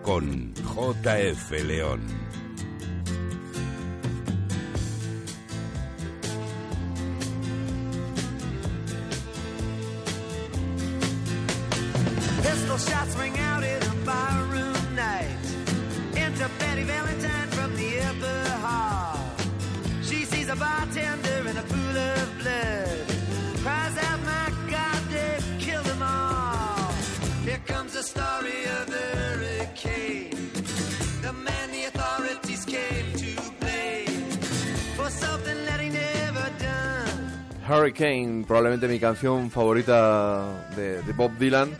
[0.04, 2.23] con JF León.
[38.46, 41.70] Probablemente mi canción favorita de, de Bob Dylan.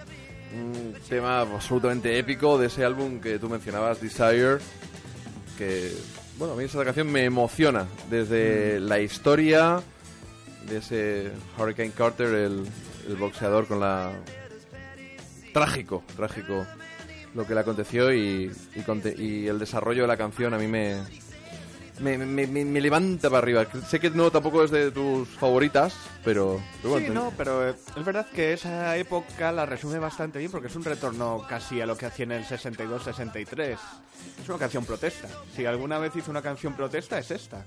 [0.54, 4.58] Un tema absolutamente épico de ese álbum que tú mencionabas, Desire.
[5.58, 5.92] Que,
[6.38, 7.86] bueno, a mí esa canción me emociona.
[8.08, 9.82] Desde la historia
[10.68, 12.64] de ese Hurricane Carter, el,
[13.08, 14.12] el boxeador con la.
[15.52, 16.66] Trágico, trágico
[17.34, 18.52] lo que le aconteció y,
[19.18, 21.00] y el desarrollo de la canción a mí me,
[22.00, 23.66] me, me, me- me levanta para arriba.
[23.88, 25.94] Sé que no tampoco es de tus favoritas,
[26.24, 30.38] pero, pero bueno, Sí, no, pero eh, es verdad que esa época la resume bastante
[30.38, 33.76] bien porque es un retorno casi a lo que hacía en el 62-63.
[34.42, 35.28] Es una canción protesta.
[35.54, 37.64] Si alguna vez hizo una canción protesta, es esta.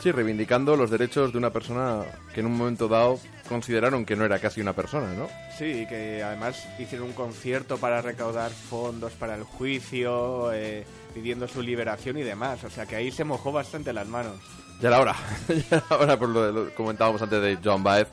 [0.00, 3.18] sí, reivindicando los derechos de una persona que en un momento dado
[3.48, 5.28] consideraron que no era casi una persona, ¿no?
[5.58, 10.84] Sí, que además hicieron un concierto para recaudar fondos para el juicio, eh,
[11.16, 12.62] pidiendo su liberación y demás.
[12.62, 14.34] O sea que ahí se mojó bastante las manos.
[14.82, 15.16] Ya era hora,
[15.48, 18.08] ya era hora por lo, que comentábamos antes de John Baez.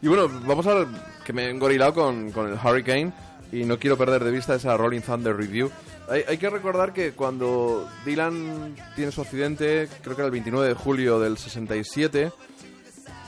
[0.00, 0.86] Y bueno, vamos a ver
[1.22, 3.12] que me he engorilado con, con el Hurricane
[3.52, 5.70] y no quiero perder de vista esa Rolling Thunder Review.
[6.08, 10.68] Hay, hay que recordar que cuando Dylan tiene su accidente, creo que era el 29
[10.68, 12.32] de julio del 67,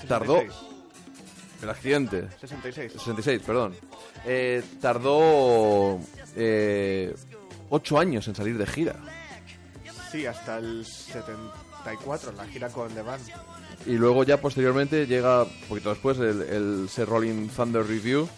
[0.06, 0.40] tardó...
[0.40, 0.68] 66.
[1.62, 2.28] El accidente.
[2.40, 2.92] 66.
[2.92, 3.74] 66, perdón.
[4.24, 5.98] Eh, tardó
[6.36, 7.14] eh,
[7.70, 8.96] ocho años en salir de gira.
[10.10, 13.22] Sí, hasta el 74, la gira con The Band.
[13.86, 18.28] Y luego ya posteriormente llega, un poquito después, el, el Sir Rolling Thunder Review,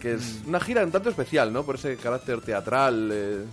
[0.00, 1.64] que es una gira un tanto especial, ¿no?
[1.64, 3.10] Por ese carácter teatral.
[3.12, 3.44] eh.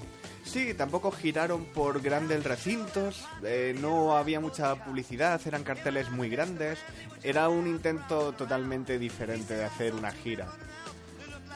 [0.44, 6.80] Sí, tampoco giraron por grandes recintos, eh, no había mucha publicidad, eran carteles muy grandes.
[7.22, 10.48] Era un intento totalmente diferente de hacer una gira.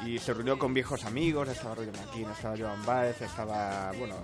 [0.06, 4.16] Y se reunió con viejos amigos, estaba Roger McKean, estaba Joan Baez, estaba, bueno,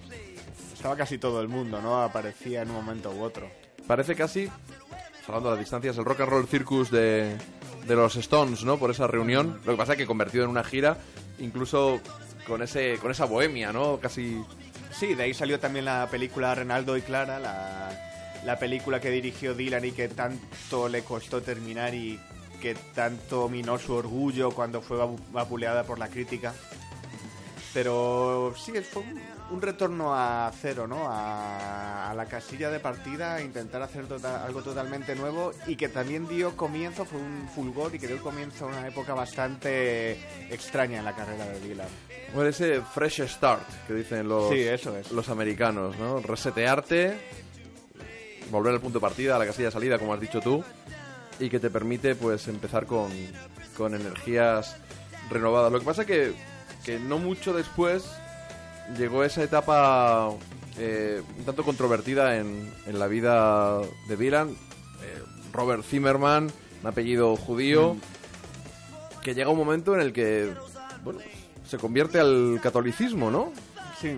[0.74, 2.02] estaba casi todo el mundo, ¿no?
[2.02, 3.50] Aparecía en un momento u otro.
[3.88, 4.50] Parece casi,
[5.28, 7.38] hablando de las distancias, el rock and roll circus de,
[7.88, 8.78] de los Stones, ¿no?
[8.78, 9.60] Por esa reunión.
[9.66, 10.98] Lo que pasa es que convertido en una gira,
[11.40, 12.00] incluso
[12.46, 14.00] con, ese, con esa bohemia, ¿no?
[14.00, 14.44] Casi...
[14.92, 17.90] Sí, de ahí salió también la película Renaldo y Clara, la,
[18.44, 22.20] la película que dirigió Dylan y que tanto le costó terminar y
[22.62, 26.54] que tanto minó su orgullo cuando fue vapu- vapuleada por la crítica.
[27.74, 29.22] Pero sí, fue un,
[29.52, 31.08] un retorno a cero, ¿no?
[31.08, 36.28] A, a la casilla de partida, intentar hacer tota- algo totalmente nuevo y que también
[36.28, 40.14] dio comienzo, fue un fulgor y que dio comienzo a una época bastante
[40.52, 41.88] extraña en la carrera de Dylan.
[42.34, 45.12] Bueno, ese fresh start que dicen los, Sí, eso es.
[45.12, 46.20] los americanos, ¿no?
[46.22, 47.18] Resetearte,
[48.50, 50.64] volver al punto de partida, a la casilla de salida, como has dicho tú,
[51.40, 53.10] y que te permite, pues, empezar con,
[53.78, 54.76] con energías
[55.30, 55.72] renovadas.
[55.72, 56.34] Lo que pasa que,
[56.84, 58.06] que no mucho después
[58.98, 60.30] llegó esa etapa
[60.78, 64.50] eh, un tanto controvertida en, en la vida de Dylan.
[64.50, 66.52] Eh, Robert Zimmerman,
[66.82, 67.96] un apellido judío,
[69.22, 70.54] que llega un momento en el que,
[71.04, 71.20] bueno,
[71.68, 73.52] se convierte al catolicismo, ¿no?
[74.00, 74.18] Sí.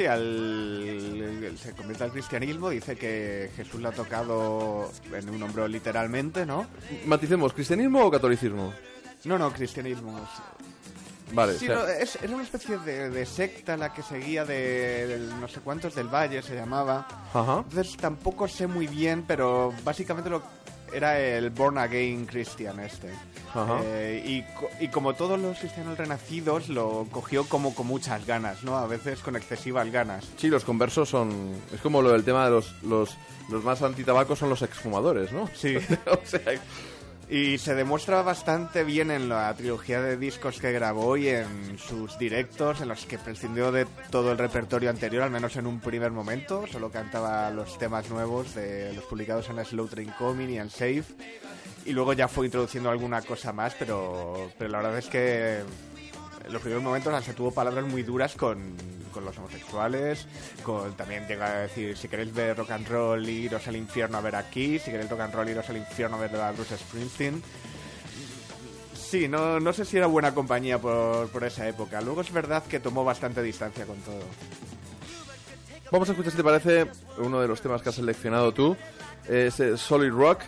[0.00, 5.68] Sí, al, se convierte al cristianismo, dice que Jesús le ha tocado en un hombro
[5.68, 6.66] literalmente, ¿no?
[7.04, 8.72] Maticemos, ¿cristianismo o catolicismo?
[9.24, 10.18] No, no, cristianismo.
[11.32, 14.46] Vale, Sí, o sea, no, es- era una especie de, de secta la que seguía
[14.46, 17.06] de, no sé cuántos del Valle, se llamaba.
[17.34, 17.58] Ajá.
[17.68, 20.42] Entonces tampoco sé muy bien, pero básicamente lo,
[20.92, 23.08] era el Born Again Christian este.
[23.54, 23.80] Ajá.
[23.82, 24.44] Eh,
[24.80, 28.76] y, y como todos los cristianos renacidos, lo cogió como con muchas ganas, ¿no?
[28.76, 30.28] A veces con excesivas ganas.
[30.36, 31.54] Sí, los conversos son...
[31.72, 32.82] Es como lo del tema de los...
[32.82, 33.16] Los,
[33.48, 35.48] los más antitabacos son los exfumadores, ¿no?
[35.54, 35.76] Sí.
[36.06, 36.40] o sea,
[37.30, 42.18] Y se demuestra bastante bien en la trilogía de discos que grabó y en sus
[42.18, 46.10] directos, en los que prescindió de todo el repertorio anterior, al menos en un primer
[46.10, 46.66] momento.
[46.66, 51.04] Solo cantaba los temas nuevos de los publicados en Slow Train Coming y en Safe.
[51.86, 55.60] Y luego ya fue introduciendo alguna cosa más, pero, pero la verdad es que
[56.50, 58.74] los primeros momentos hasta tuvo palabras muy duras con,
[59.12, 60.26] con los homosexuales,
[60.62, 64.20] con, también llega a decir, si queréis ver rock and roll, iros al infierno a
[64.20, 67.42] ver aquí, si queréis rock and roll, iros al infierno a ver a Bruce Springsteen.
[68.94, 72.00] Sí, no, no sé si era buena compañía por, por esa época.
[72.00, 74.20] Luego es verdad que tomó bastante distancia con todo.
[75.90, 76.86] Vamos a escuchar, si te parece,
[77.18, 78.76] uno de los temas que has seleccionado tú.
[79.28, 80.42] Es eh, Solid Rock,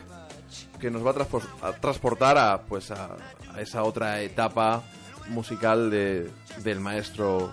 [0.79, 3.17] que nos va a, transpor- transportar a, pues a
[3.59, 4.85] esa otra etapa
[5.33, 6.31] musical de,
[6.63, 7.53] del maestro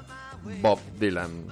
[0.61, 1.47] Bob Dylan.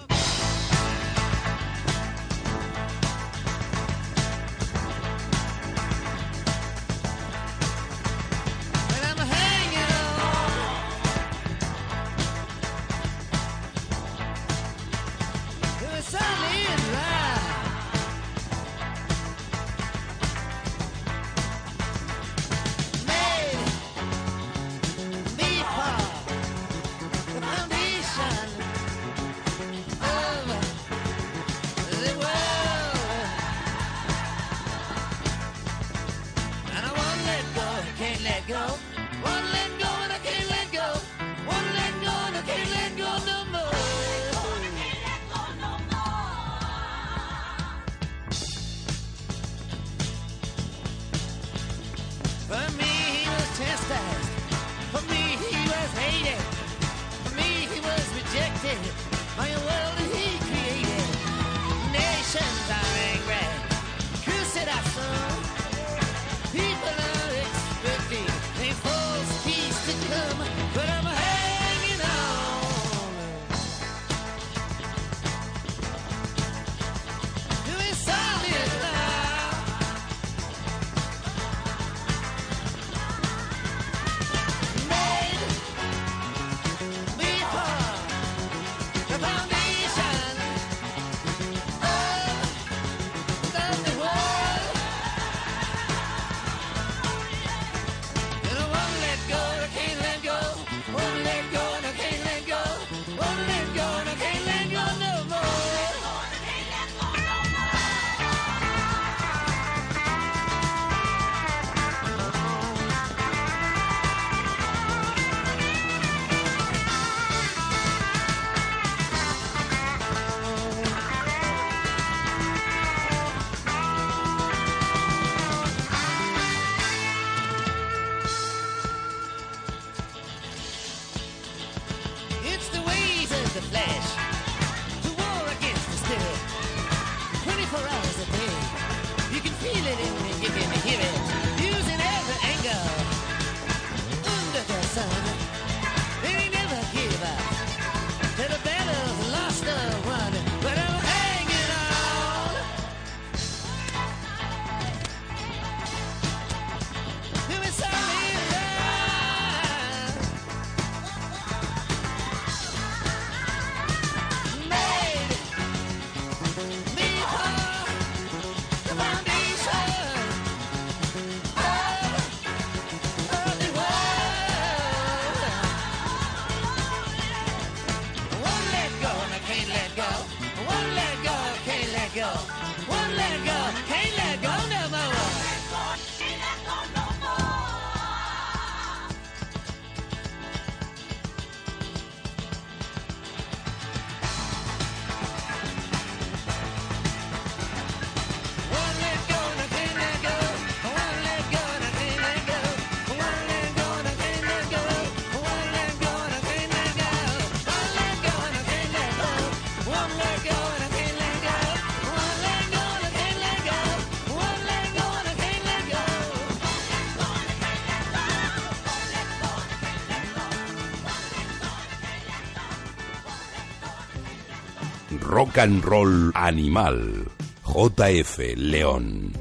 [225.57, 227.27] Rock and Roll Animal.
[227.65, 229.31] JF León.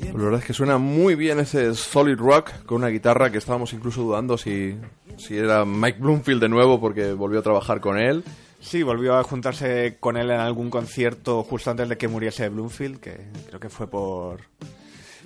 [0.00, 3.38] Pues la verdad es que suena muy bien ese solid rock con una guitarra que
[3.38, 4.74] estábamos incluso dudando si,
[5.16, 8.24] si era Mike Bloomfield de nuevo porque volvió a trabajar con él.
[8.60, 12.98] Sí, volvió a juntarse con él en algún concierto justo antes de que muriese Bloomfield,
[12.98, 14.40] que creo que fue por,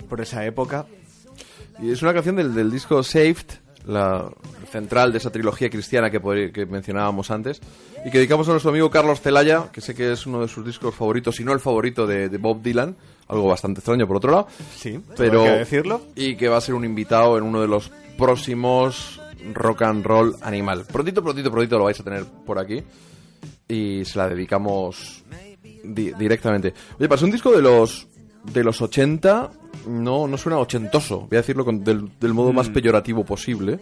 [0.07, 0.85] por esa época.
[1.81, 3.57] Y es una canción del, del disco Saved,
[3.87, 4.29] la
[4.71, 7.59] central de esa trilogía cristiana que, que mencionábamos antes,
[8.05, 10.65] y que dedicamos a nuestro amigo Carlos Celaya, que sé que es uno de sus
[10.65, 12.95] discos favoritos, si no el favorito de, de Bob Dylan,
[13.27, 14.47] algo bastante extraño por otro lado.
[14.75, 16.01] Sí, pero que decirlo.
[16.15, 19.19] y que va a ser un invitado en uno de los próximos
[19.53, 20.85] Rock and Roll Animal.
[20.91, 22.81] Prontito, prontito, prontito lo vais a tener por aquí
[23.67, 25.23] y se la dedicamos
[25.83, 26.73] di- directamente.
[26.99, 28.07] Oye, para un disco de los
[28.53, 29.51] de los 80
[29.87, 32.55] no no suena ochentoso, voy a decirlo con- del, del modo Mm.
[32.55, 33.79] más peyorativo posible.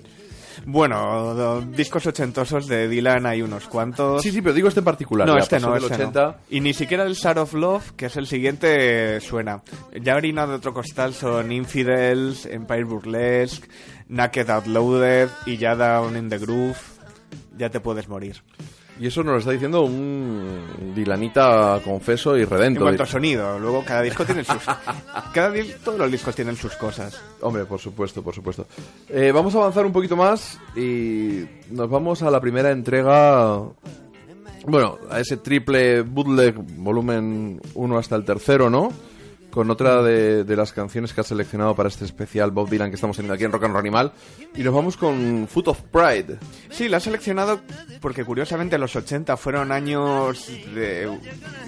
[0.65, 4.21] Bueno, discos ochentosos de Dylan hay unos cuantos.
[4.21, 5.27] Sí, sí, pero digo este en particular.
[5.27, 6.03] No, este pasó no, este no.
[6.09, 6.37] 80.
[6.49, 9.61] Y ni siquiera el Shard of Love, que es el siguiente, suena.
[10.01, 13.67] Ya harina de otro costal son Infidels, Empire Burlesque,
[14.09, 16.77] Naked Out Loaded y ya Down in the Groove.
[17.57, 18.43] Ya te puedes morir.
[18.99, 22.81] Y eso nos lo está diciendo un Dylanita confeso y En redento.
[22.81, 24.57] cuanto a sonido, luego cada disco tiene sus...
[25.33, 25.53] cada
[25.83, 27.21] todos los discos tienen sus cosas.
[27.41, 28.65] Hombre, por supuesto, por supuesto.
[29.09, 33.61] Eh, vamos a avanzar un poquito más y nos vamos a la primera entrega.
[34.65, 38.89] Bueno, a ese triple bootleg volumen 1 hasta el tercero, ¿no?
[39.57, 42.95] Con otra de, de las canciones que ha seleccionado para este especial Bob Dylan que
[42.95, 44.11] estamos teniendo aquí en Rock and Roll Animal.
[44.55, 46.37] Y nos vamos con Foot of Pride.
[46.69, 47.61] Sí, la he seleccionado
[47.99, 51.11] porque curiosamente los 80 fueron años de...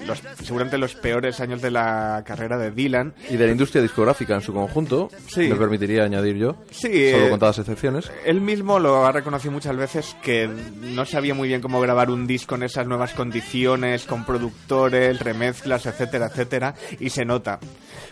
[0.05, 3.15] Los, seguramente los peores años de la carrera de Dylan.
[3.27, 5.09] Y de la industria discográfica en su conjunto.
[5.25, 5.47] Sí.
[5.47, 6.57] Me permitiría añadir yo.
[6.69, 8.11] Sí, Solo eh, contadas excepciones.
[8.23, 12.27] Él mismo lo ha reconocido muchas veces que no sabía muy bien cómo grabar un
[12.27, 17.59] disco en esas nuevas condiciones, con productores, remezclas, etcétera, etcétera, y se nota.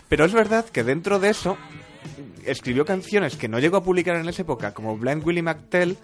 [0.08, 1.56] Pero es verdad que dentro de eso
[2.44, 5.96] escribió canciones que no llegó a publicar en esa época, como Blind Willie McTell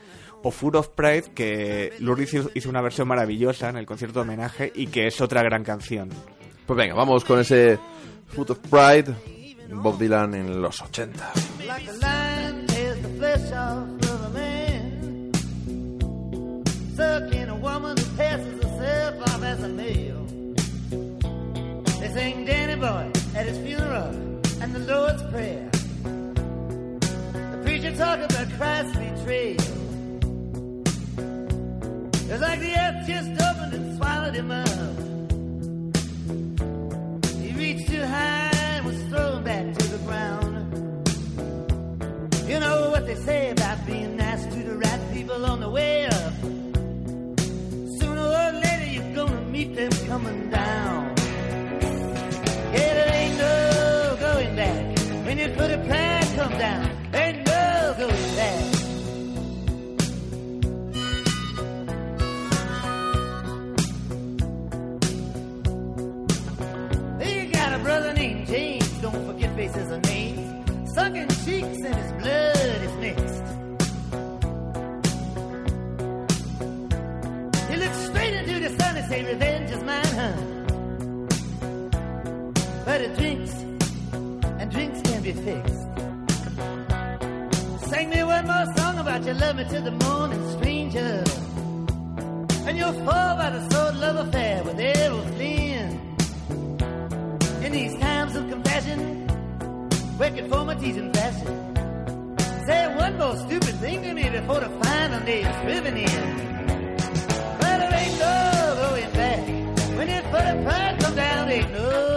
[0.43, 4.23] o Food of Pride, que Lourdes hizo- hizo una versión maravillosa en el concierto de
[4.25, 6.11] homenaje y que es otra gran canción.
[6.67, 7.79] Pues venga, vamos con ese
[8.29, 9.15] Foot of Pride.
[9.71, 11.33] Bob Dylan en los 80.
[11.67, 11.91] Like
[23.45, 24.11] at his funeral
[24.63, 25.69] and the Lord's Prayer.
[27.53, 29.61] The preacher talk about Christ's betrayal.
[32.31, 34.97] It's like the earth just opened and swallowed him up.
[37.43, 40.55] He reached too high and was thrown back to the ground.
[42.49, 46.07] You know what they say about being nice to the right people on the way
[46.07, 46.35] up.
[48.01, 51.14] Sooner or later you're gonna meet them coming down.
[53.35, 54.99] Ain't no going back.
[55.27, 58.65] When you put a pride come down, ain't no going back.
[67.27, 70.95] You got a brother named James, don't forget faces and names.
[70.95, 73.45] Sunken cheeks and his blood is mixed.
[77.69, 80.54] He looks straight into the sun and say, revenge is mine, huh?
[83.01, 83.53] It drinks,
[84.61, 85.83] and drinks can be fixed.
[87.91, 91.25] Sing me one more song about your love me to the morning, stranger.
[92.67, 94.77] And you'll fall by the sword love affair with
[95.35, 96.17] Flynn.
[97.65, 99.27] In these times of compassion,
[100.17, 101.75] where conformity's in fashion.
[102.67, 106.37] Say one more stupid thing to me before the final day is driven in.
[107.59, 109.47] But there ain't no going oh, back.
[109.99, 112.14] When it put a pride come down, ain't no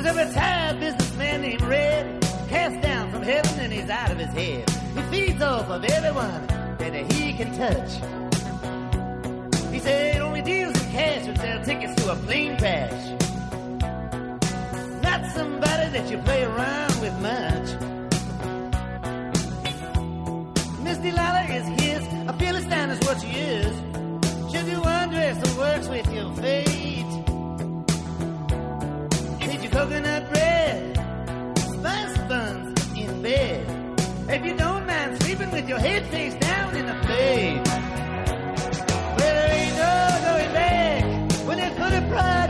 [0.00, 4.32] There's a retired businessman named Red, cast down from heaven and he's out of his
[4.32, 4.70] head.
[4.70, 6.46] He feeds off of everyone
[6.78, 7.94] that he can touch.
[9.72, 13.10] He said only deals in cash would sell tickets to a plane crash.
[15.02, 17.68] Not somebody that you play around with much.
[20.84, 23.76] Miss Delilah is his, a Philistine is what she is.
[24.68, 26.67] You wonder if the works with your fate?
[29.78, 30.96] Coconut bread,
[31.56, 33.60] spice buns in bed?
[34.28, 37.68] If you don't mind sleeping with your head face down in the bed.
[37.68, 39.94] Well, there ain't no
[40.28, 41.02] going back
[41.46, 42.47] when that put a pride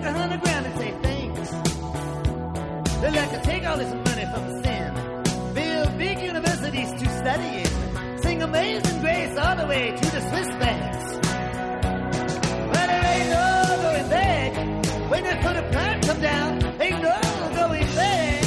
[0.00, 1.50] take the hundred and say thanks.
[3.00, 8.18] They like to take all this money from sin, build big universities to study in,
[8.22, 11.18] sing amazing grace all the way to the Swiss banks.
[12.72, 16.80] But there ain't no going back when they put a plan come down.
[16.80, 17.20] Ain't no
[17.54, 18.40] going back.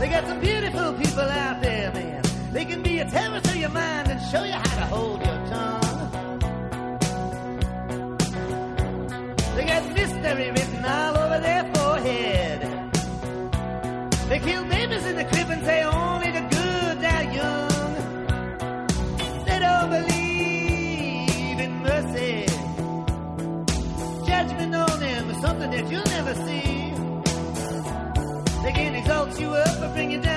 [0.00, 1.55] They got some beautiful people out
[3.18, 6.10] a to your mind and show you how to hold your tongue.
[9.56, 12.60] They got mystery written all over their forehead.
[14.28, 17.94] They kill babies in the crib and say only the good die young.
[19.46, 22.46] They don't believe in mercy.
[24.26, 26.92] Judgment on them is something that you'll never see.
[28.62, 30.35] They can exalt you up or bring you down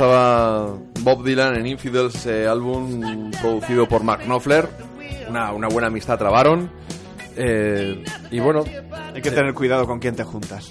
[0.00, 4.68] estaba Bob Dylan en Infidels, ese álbum producido por Mark Knopfler.
[5.26, 6.70] Una, una buena amistad trabaron.
[7.34, 8.62] Eh, y bueno,
[9.14, 10.70] Hay que tener cuidado con quién te juntas.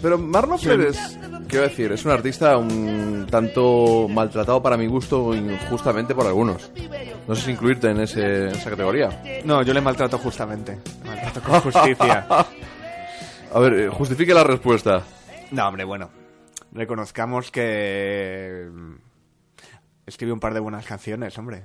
[0.00, 1.18] pero Mark Knopfler es,
[1.48, 6.70] quiero decir, es un artista un tanto maltratado para mi gusto, injustamente por algunos.
[7.26, 9.20] No sé si incluirte en, ese, en esa categoría.
[9.44, 10.78] No, yo le maltrato justamente.
[11.02, 12.24] Le maltrato con justicia.
[13.52, 15.02] A ver, eh, justifique la respuesta.
[15.50, 16.19] No, hombre, bueno.
[16.72, 18.68] Reconozcamos que...
[18.72, 18.94] mm,
[20.06, 21.64] Escribe un par de buenas canciones, hombre.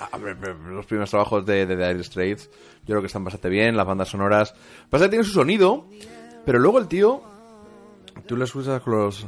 [0.00, 2.48] Ah, los primeros trabajos de, de Dire Straits
[2.80, 4.54] yo creo que están bastante bien, las bandas sonoras.
[4.90, 5.88] Pasa que tiene su sonido,
[6.44, 7.22] pero luego el tío,
[8.26, 9.26] tú le escuchas con los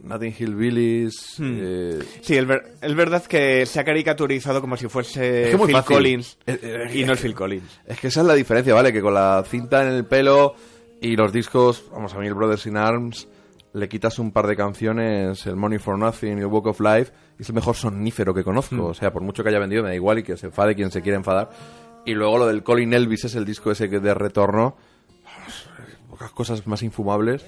[0.00, 1.36] Nothing Hillbillies.
[1.40, 5.64] eh, Sí, el ver- es verdad que se ha caricaturizado como si fuese Es que
[5.64, 5.96] Phil fácil.
[5.96, 6.38] Collins.
[6.46, 7.80] Eh, eh, y no es Phil Collins.
[7.86, 8.92] es que esa es la diferencia, ¿vale?
[8.92, 10.54] Que con la cinta en el pelo
[11.00, 13.28] y los discos, vamos a mí, el Brothers in Arms,
[13.74, 17.12] le quitas un par de canciones, el Money for Nothing y el Walk of Life,
[17.38, 18.86] y es el mejor sonífero que conozco.
[18.86, 20.90] O sea, por mucho que haya vendido, me da igual y que se enfade quien
[20.90, 21.50] se quiera enfadar.
[22.04, 24.76] Y luego lo del Colin Elvis es el disco ese que de retorno.
[26.10, 27.46] Pocas cosas más infumables.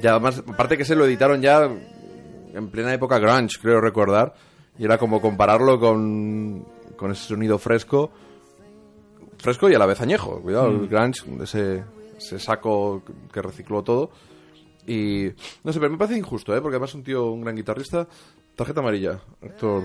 [0.00, 4.34] Ya, además, aparte que se lo editaron ya en plena época grunge, creo recordar.
[4.78, 6.64] Y era como compararlo con,
[6.96, 8.10] con ese sonido fresco.
[9.38, 10.40] Fresco y a la vez añejo.
[10.40, 11.84] Cuidado, el grunge, ese,
[12.16, 14.10] ese saco que recicló todo.
[14.88, 15.30] Y
[15.64, 16.60] no sé, pero me parece injusto, ¿eh?
[16.60, 18.08] Porque además es un tío, un gran guitarrista.
[18.56, 19.84] Tarjeta amarilla, Héctor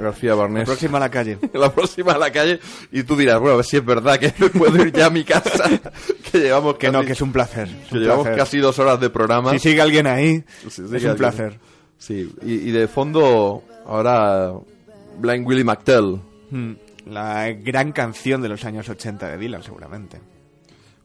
[0.00, 0.64] García Barnés.
[0.64, 1.38] Próxima a la calle.
[1.54, 2.60] la próxima a la calle
[2.92, 5.10] y tú dirás, bueno, a ver si es verdad que me puedo ir ya a
[5.10, 5.64] mi casa,
[6.30, 7.66] que llevamos Que casi, no, que es un placer.
[7.68, 8.38] es que un llevamos placer.
[8.38, 9.50] casi dos horas de programa.
[9.52, 11.58] Si sigue alguien ahí, Sí, sí, es un alguien- placer.
[11.98, 14.52] Sí, y, y de fondo ahora
[15.18, 16.20] Blind Willie McTell.
[16.50, 16.72] Mm,
[17.06, 20.20] La gran canción de los años 80 de Dylan, seguramente.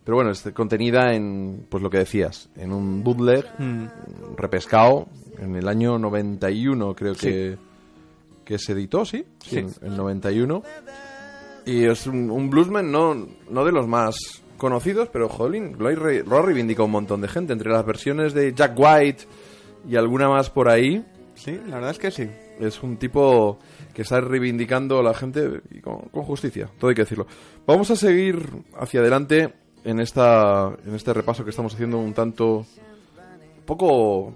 [0.08, 3.88] Pero bueno, este, contenida en, pues lo que decías, en un bootleg Mm.
[4.38, 7.58] repescado en el año 91 creo que,
[8.46, 9.26] que se editó, ¿sí?
[9.40, 10.64] Sí, en el 91.
[11.66, 14.16] Y es un, un bluesman no, no de los más
[14.56, 18.34] conocidos, pero jolín, lo, hay lo ha reivindicado un montón de gente, entre las versiones
[18.34, 19.26] de Jack White
[19.90, 21.04] y alguna más por ahí.
[21.36, 22.30] Sí, la verdad es que sí.
[22.62, 23.60] Es un tipo
[23.94, 27.28] que está reivindicando a la gente y con, con justicia, todo hay que decirlo.
[27.66, 28.48] Vamos a seguir
[28.80, 32.66] hacia adelante en esta en este repaso que estamos haciendo un tanto
[33.66, 34.34] poco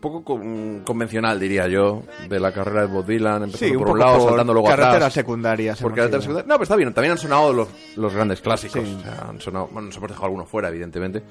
[0.00, 3.92] poco con- convencional diría yo de la carrera de Bob Dylan empezando Sí, un por
[3.92, 5.80] un lado por saltando luego carreteras atrás secundarias.
[5.80, 6.48] por carreteras secundarias.
[6.48, 8.96] no pero está bien también han sonado los, los grandes clásicos Sí.
[8.98, 11.22] O sea, han sonado bueno nos hemos dejado alguno fuera evidentemente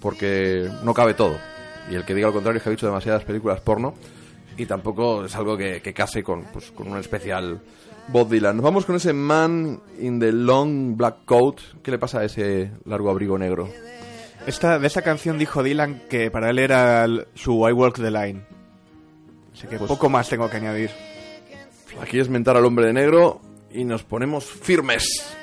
[0.00, 1.36] porque no cabe todo
[1.90, 3.94] y el que diga lo contrario es que ha dicho demasiadas películas porno
[4.58, 7.60] y tampoco es algo que, que case con, pues, con un especial
[8.08, 8.56] Bob Dylan.
[8.56, 11.60] Nos vamos con ese Man in the Long Black Coat.
[11.82, 13.68] ¿Qué le pasa a ese largo abrigo negro?
[14.46, 18.10] Esta, de esta canción dijo Dylan que para él era el- su I Walk the
[18.10, 18.42] Line.
[19.52, 20.90] Así que Pues- poco más tengo que añadir.
[22.00, 23.40] Aquí es mentar al hombre de negro
[23.72, 25.36] y nos ponemos firmes.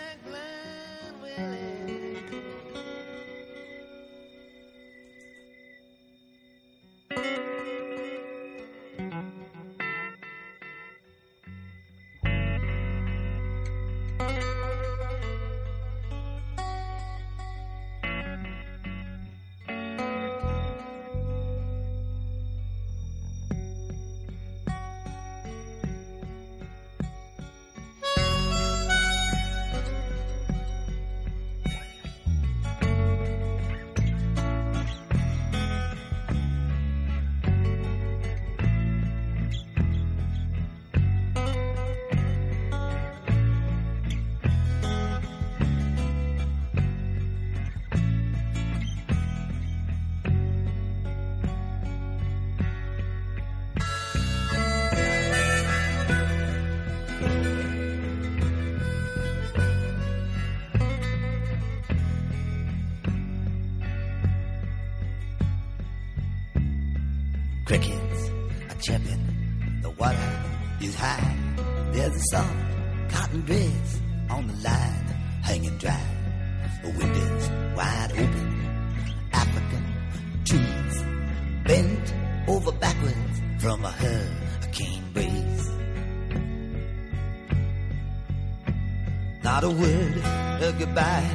[90.80, 91.30] Goodbye,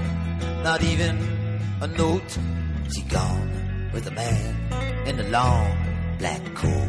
[0.63, 1.17] not even
[1.81, 2.39] a note.
[2.95, 5.77] She gone with a man in the long
[6.19, 6.89] black coat.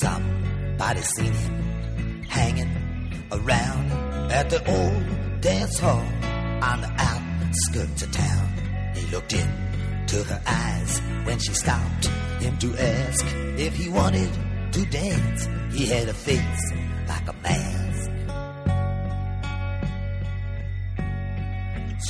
[0.00, 2.72] Somebody seen him hanging
[3.32, 3.92] around
[4.30, 6.06] at the old dance hall
[6.62, 8.48] on the outskirts of town.
[8.94, 12.06] He looked into her eyes when she stopped
[12.40, 13.24] him to ask
[13.58, 14.30] if he wanted
[14.72, 15.48] to dance.
[15.72, 16.72] He had a face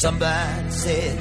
[0.05, 1.19] Somebody said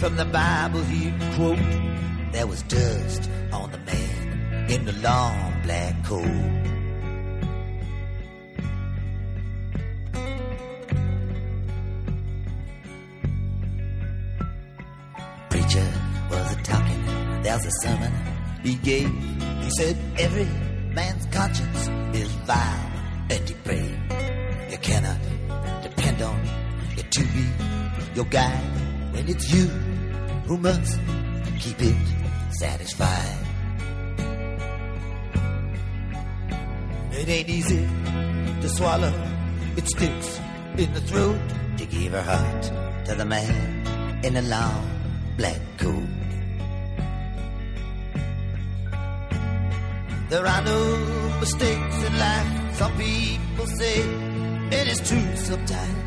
[0.00, 5.94] from the Bible he'd quote, there was dust on the man in the long black
[6.04, 6.24] coat.
[15.50, 15.92] Preacher
[16.30, 18.12] was a talking, there's a sermon
[18.64, 19.08] he gave.
[19.62, 20.48] He said every
[20.92, 22.92] man's conscience is vile
[23.30, 24.12] and depraved.
[24.68, 25.20] You cannot
[25.84, 26.40] depend on
[26.96, 27.79] it to be
[28.20, 29.66] your guide when it's you
[30.46, 31.00] who must
[31.58, 31.96] keep it
[32.58, 33.38] satisfied.
[37.12, 37.88] It ain't easy
[38.60, 39.14] to swallow.
[39.78, 40.38] It sticks
[40.76, 41.40] in the throat
[41.78, 42.62] to give her heart
[43.06, 43.54] to the man
[44.22, 44.82] in the long
[45.38, 46.10] black coat.
[50.28, 50.80] There are no
[51.40, 52.76] mistakes in life.
[52.80, 53.96] Some people say
[54.78, 55.99] it is true sometimes.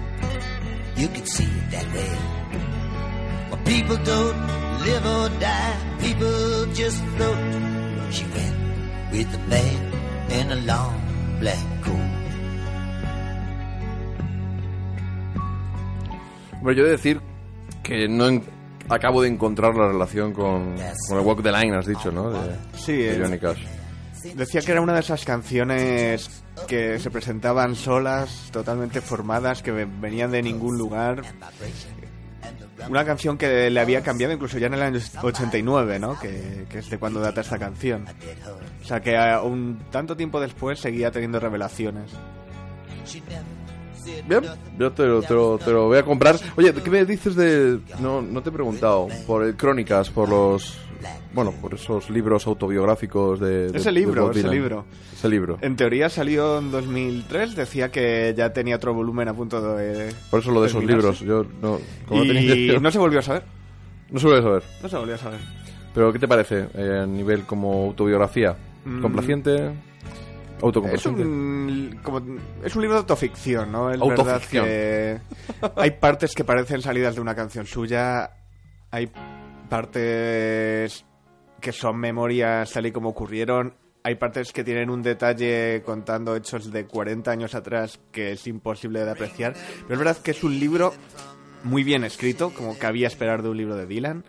[0.98, 2.12] You can see it that way.
[3.50, 4.38] But people don't
[4.86, 5.76] live or die.
[6.00, 7.38] People just float.
[8.12, 8.56] She went
[9.12, 9.92] with the man
[10.32, 10.94] in a long
[11.40, 12.10] black coat.
[16.58, 17.22] Hombre, yo he de decir
[17.84, 18.44] que no en-
[18.90, 20.76] acabo de encontrar la relación con,
[21.10, 22.30] con el Walk the Line, has dicho, ¿no?
[22.30, 23.62] De, Sí, de Johnny Cash.
[24.36, 29.88] Decía que era una de esas canciones que se presentaban solas, totalmente formadas, que ve-
[30.00, 31.22] venían de ningún lugar.
[32.90, 36.20] Una canción que le había cambiado incluso ya en el año 89, ¿no?
[36.20, 38.06] Que, que es de cuando data esta canción.
[38.82, 42.12] O sea que a- un tanto tiempo después seguía teniendo revelaciones.
[44.28, 44.42] Bien,
[44.78, 46.36] yo te lo, te, lo, te lo voy a comprar.
[46.58, 47.80] Oye, ¿qué me dices de...?
[48.00, 49.08] No, no te he preguntado.
[49.26, 50.78] Por el Crónicas, por los...
[51.34, 53.72] Bueno, por esos libros autobiográficos de...
[53.72, 54.86] de- Ese libro, ese libro.
[55.14, 55.58] Ese libro.
[55.62, 60.14] En teoría salió en 2003, decía que ya tenía otro volumen a punto de...
[60.30, 61.20] Por eso lo de esos libros.
[61.22, 61.80] Yo no...
[62.08, 63.44] Como no tenía se volvió a saber.
[64.10, 64.64] No se suele saber.
[64.82, 65.40] No se volvió a saber.
[65.94, 68.56] Pero ¿qué te parece eh, a nivel como autobiografía?
[68.86, 69.02] Mm.
[69.02, 69.72] ¿Complaciente?
[70.94, 72.22] Es un, como,
[72.64, 73.92] es un libro de autoficción, ¿no?
[73.92, 74.64] Es Autoficción.
[74.66, 75.22] verdad
[75.62, 78.32] que hay partes que parecen salidas de una canción suya,
[78.90, 79.12] hay
[79.74, 81.04] partes
[81.60, 83.74] que son memorias tal y como ocurrieron,
[84.04, 89.04] hay partes que tienen un detalle contando hechos de 40 años atrás que es imposible
[89.04, 90.94] de apreciar, pero es verdad que es un libro
[91.64, 94.26] muy bien escrito, como cabía esperar de un libro de Dylan,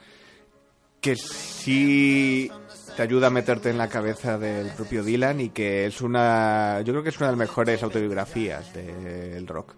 [1.02, 2.50] que sí
[2.96, 6.94] te ayuda a meterte en la cabeza del propio Dylan y que es una yo
[6.94, 9.76] creo que es una de las mejores autobiografías del rock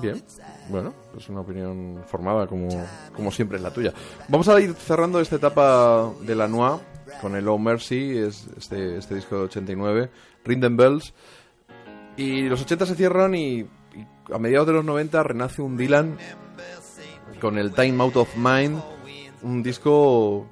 [0.00, 0.22] Bien,
[0.68, 2.68] bueno, es una opinión formada como,
[3.14, 3.92] como siempre es la tuya.
[4.28, 6.80] Vamos a ir cerrando esta etapa de la Noir
[7.20, 10.10] con el Oh Mercy, es este, este disco de 89,
[10.44, 11.14] Rinden Bells.
[12.16, 13.68] Y los 80 se cierran y, y
[14.32, 16.18] a mediados de los 90 renace un Dylan
[17.40, 18.82] con el Time Out of Mind,
[19.42, 20.46] un disco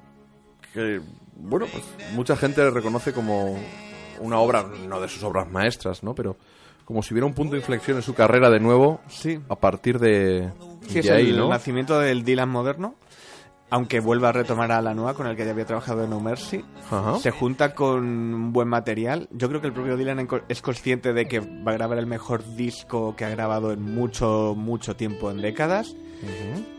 [0.73, 1.01] que,
[1.35, 1.83] bueno, pues
[2.13, 3.57] mucha gente reconoce como
[4.19, 6.15] una obra, no de sus obras maestras, ¿no?
[6.15, 6.37] Pero
[6.87, 9.39] como si hubiera un punto de inflexión en su carrera de nuevo Sí.
[9.49, 10.49] a partir de,
[10.87, 11.49] Sí, de ahí, el ¿no?
[11.49, 12.95] nacimiento del Dylan moderno
[13.69, 16.21] aunque vuelva a retomar a la nueva con el que ya había trabajado en No
[16.21, 17.19] Mercy Ajá.
[17.19, 21.27] se junta con un buen material yo creo que el propio Dylan es consciente de
[21.27, 25.41] que va a grabar el mejor disco que ha grabado en mucho mucho tiempo en
[25.41, 25.93] décadas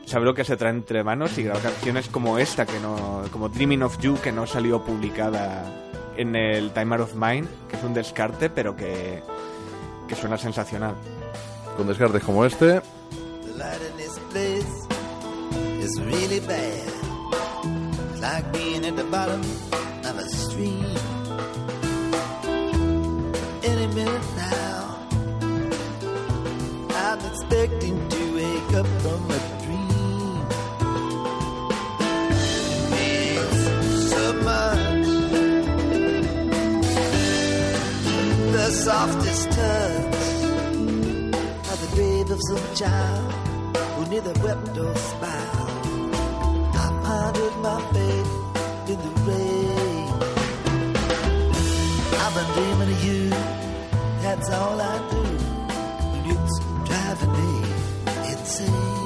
[0.07, 3.49] sabe lo que se trae entre manos y graba canciones como esta, que no, como
[3.51, 5.65] Dreaming of You, que no salió publicada
[6.17, 9.23] en el Timer of Mine, que es un descarte, pero que,
[10.09, 10.95] que suena sensacional.
[11.77, 12.81] Con descartes como este.
[12.81, 14.89] The light in this place
[15.81, 16.89] is really bad.
[18.11, 19.41] It's like being at the bottom
[20.05, 20.85] of a stream.
[23.63, 24.99] Any minute now,
[26.97, 29.58] I'm expecting to wake up from a
[38.73, 40.13] softest touch
[41.67, 43.33] by the grave of some child
[43.95, 46.15] who neither wept nor smiled.
[46.75, 48.31] I pondered my fate
[48.93, 50.09] in the rain.
[52.23, 53.31] I've been dreaming of you,
[54.23, 55.23] that's all I do.
[56.15, 56.59] And it's
[56.89, 57.51] driving me
[58.31, 58.98] insane.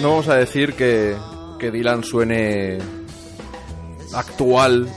[0.00, 1.16] No vamos a decir que,
[1.60, 2.78] que Dylan suene
[4.14, 4.88] actual.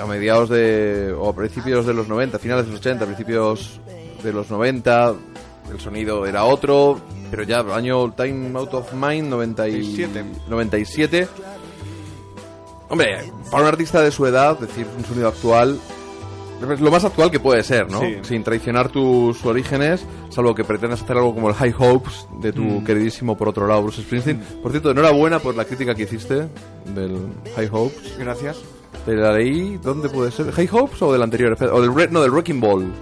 [0.00, 1.14] A mediados de.
[1.16, 3.80] o a principios de los 90, finales de los 80, principios
[4.22, 5.14] de los 90,
[5.72, 10.24] el sonido era otro, pero ya año Time Out of Mind 97.
[10.48, 11.28] 97.
[12.88, 13.18] Hombre,
[13.50, 15.78] para un artista de su edad, decir un sonido actual
[16.68, 18.00] es lo más actual que puede ser, ¿no?
[18.00, 18.18] Sí.
[18.22, 22.62] Sin traicionar tus orígenes, salvo que pretendas hacer algo como el High Hopes de tu
[22.62, 22.84] Mm.
[22.84, 24.38] queridísimo, por otro lado, Bruce Springsteen.
[24.62, 26.48] Por cierto, enhorabuena por la crítica que hiciste
[26.94, 27.16] del
[27.56, 28.18] High Hopes.
[28.18, 28.58] Gracias.
[29.06, 30.52] Te la leí, ¿dónde puede ser?
[30.52, 31.56] ¿High Hopes o del anterior?
[31.72, 32.92] O del, no, del Wrecking Ball.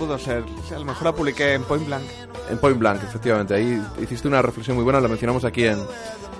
[0.00, 0.42] Pudo ser.
[0.74, 2.02] A lo mejor la publiqué en Point Blank.
[2.50, 3.54] En Point Blank, efectivamente.
[3.54, 5.78] Ahí hiciste una reflexión muy buena, la mencionamos aquí en,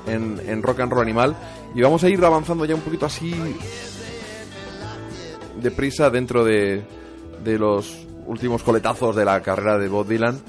[0.09, 1.37] en, en Rock and Roll Animal.
[1.75, 3.35] Y vamos a ir avanzando ya un poquito así
[5.61, 6.83] deprisa dentro de,
[7.45, 10.41] de los últimos coletazos de la carrera de Bob Dylan.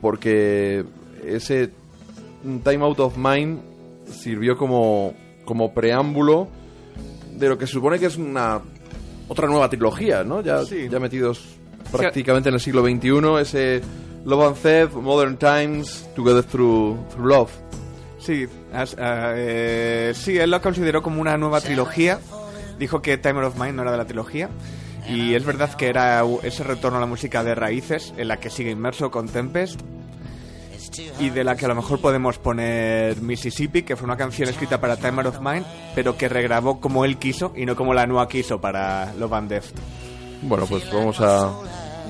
[0.00, 0.84] Porque
[1.24, 1.70] ese
[2.62, 3.60] Time Out of Mind
[4.10, 5.12] sirvió como,
[5.44, 6.48] como preámbulo
[7.34, 8.60] de lo que se supone que es una
[9.26, 10.40] otra nueva trilogía, ¿no?
[10.40, 10.88] Ya, Sí.
[10.88, 11.57] ya metidos
[11.92, 13.80] prácticamente en el siglo XXI, ese
[14.24, 17.50] Love and Theft, Modern Times, Together Through, Through Love.
[18.18, 22.18] Sí, as- ah, eh, sí, él lo consideró como una nueva trilogía.
[22.78, 24.48] Dijo que Timer of Mind no era de la trilogía.
[25.08, 28.50] Y es verdad que era ese retorno a la música de raíces en la que
[28.50, 29.80] sigue inmerso con Tempest.
[31.20, 34.80] Y de la que a lo mejor podemos poner Mississippi, que fue una canción escrita
[34.80, 35.64] para Timer of Mind,
[35.94, 39.48] pero que regrabó como él quiso y no como la Noa quiso para Love and
[39.48, 39.76] Deft.
[40.42, 41.52] Bueno, pues vamos a,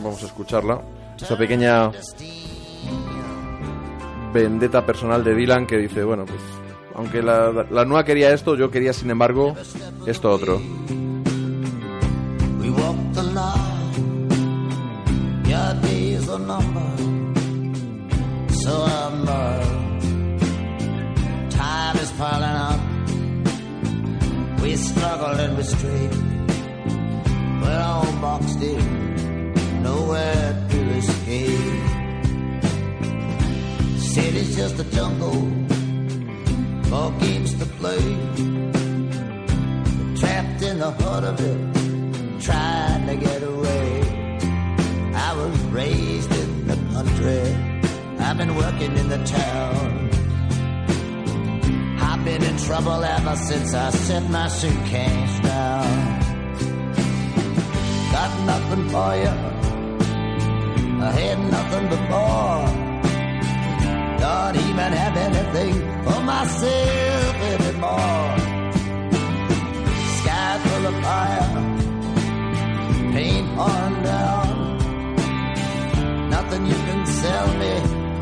[0.03, 0.81] vamos a escucharla.
[1.21, 1.91] Esa pequeña
[4.33, 6.41] vendetta personal de Dylan que dice, bueno, pues
[6.95, 9.55] aunque la, la Nua quería esto, yo quería, sin embargo,
[10.07, 10.61] esto otro.
[24.61, 26.38] We struggle and we stray.
[27.69, 29.83] We're all boxed in.
[29.83, 31.87] Nowhere to escape.
[33.99, 35.43] City's just a jungle.
[36.93, 38.07] More games to play.
[40.21, 41.61] Trapped in the heart of it
[42.41, 43.87] trying to get away.
[45.29, 47.45] I was raised in the country.
[48.25, 50.11] I've been working in the town.
[52.01, 56.08] I've been in trouble ever since I set my suitcase down.
[58.29, 59.35] Got nothing for you.
[61.01, 62.67] I had nothing before.
[64.23, 65.75] Don't even have anything
[66.05, 68.31] for myself anymore.
[70.19, 71.49] Sky full of fire
[73.15, 74.55] paint pouring down.
[76.29, 77.73] Nothing you can sell me.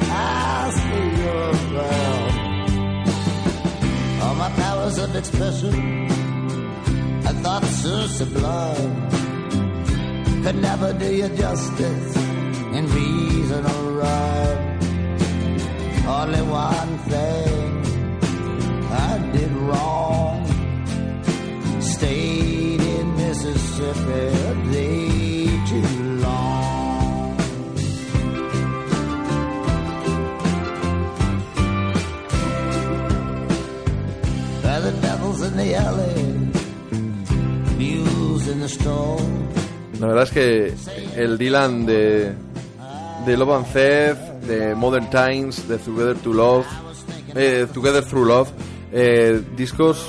[0.08, 2.32] I'll stay around.
[4.22, 5.74] All my powers of expression,
[7.30, 8.94] I thought so sublime,
[10.46, 12.16] could never do you justice
[12.76, 14.78] in reason or rhyme.
[16.06, 17.62] Only one thing
[19.08, 20.46] I did wrong
[21.80, 25.88] stayed in Mississippi a day too
[26.26, 27.36] long.
[34.62, 36.22] Where the devil's in the alley,
[37.76, 39.65] mules in the storm.
[40.00, 40.74] La verdad es que
[41.16, 42.32] el Dylan de,
[43.24, 46.66] de Love and Theft, de Modern Times, de Together to Love,
[47.34, 48.48] eh, Together Through Love,
[48.92, 50.06] eh, discos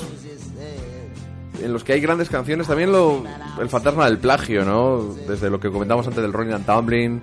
[1.62, 3.24] en los que hay grandes canciones, también lo,
[3.60, 5.14] el fantasma del plagio, ¿no?
[5.26, 7.22] Desde lo que comentamos antes del Rolling and Tumbling.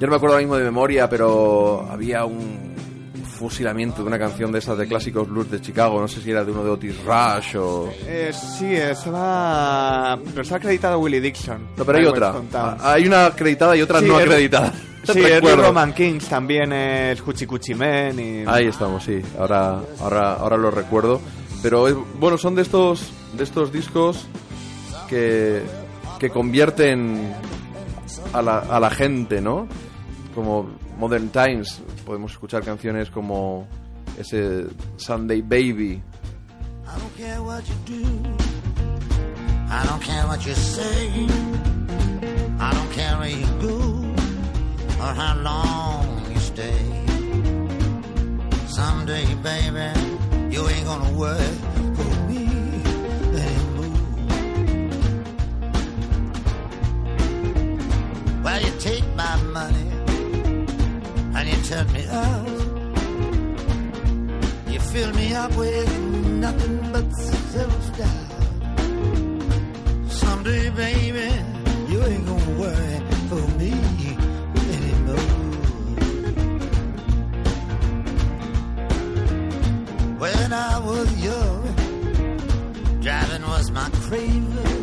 [0.00, 2.71] Yo no me acuerdo ahora mismo de memoria, pero había un
[3.42, 6.00] fusilamiento de una canción de esas de clásicos blues de Chicago.
[6.00, 7.90] No sé si era de uno de Otis Rush o.
[8.06, 10.18] Eh, sí, estaba.
[10.24, 11.68] Pero estaba acreditado Willie Dixon.
[11.76, 12.34] No, pero hay otra.
[12.54, 14.72] Ah, Hay una acreditada y otra Sí, no acreditada.
[15.04, 15.56] Sí, Eddie.
[15.56, 18.44] Roman Kings también es Cuchi Cuchi Men y...
[18.48, 19.20] Ahí estamos, sí.
[19.36, 21.20] Ahora, ahora, ahora lo recuerdo.
[21.60, 24.28] Pero es- bueno, son de estos, de estos discos
[25.08, 25.62] que,
[26.20, 27.34] que convierten
[28.32, 29.66] a la, a la gente, ¿no?
[30.36, 33.66] Como Modern Times, podemos escuchar canciones como
[34.18, 34.66] ese
[34.96, 36.02] Sunday Baby.
[36.86, 38.04] I don't care what you do.
[39.70, 41.26] I don't care what you say.
[42.60, 43.78] I don't care where you go
[45.00, 47.02] or how long you stay.
[48.66, 49.92] Someday, baby,
[50.50, 51.54] you ain't gonna work
[51.96, 52.46] for me
[53.32, 53.98] anymore.
[58.60, 60.01] You take my money
[61.34, 62.48] and you turn me out.
[64.68, 65.98] You fill me up with
[66.44, 67.12] nothing but
[67.52, 68.30] self-doubt.
[70.08, 71.30] Someday, baby,
[71.88, 73.72] you ain't gonna worry for me
[74.76, 75.30] anymore.
[80.18, 81.62] When I was young,
[83.00, 84.80] driving was my craving.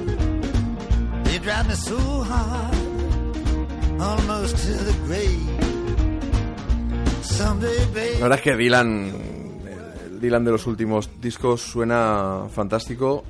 [1.31, 2.75] You drive me so hard,
[4.01, 5.58] almost to the grave.
[8.15, 9.11] La verdad es que Dylan,
[10.07, 13.23] el Dylan de los últimos discos suena fantástico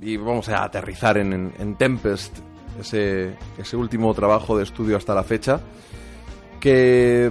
[0.00, 2.38] y vamos a aterrizar en, en- en Tempest,
[2.80, 5.60] ese, ese último trabajo de estudio hasta la fecha,
[6.58, 7.30] que,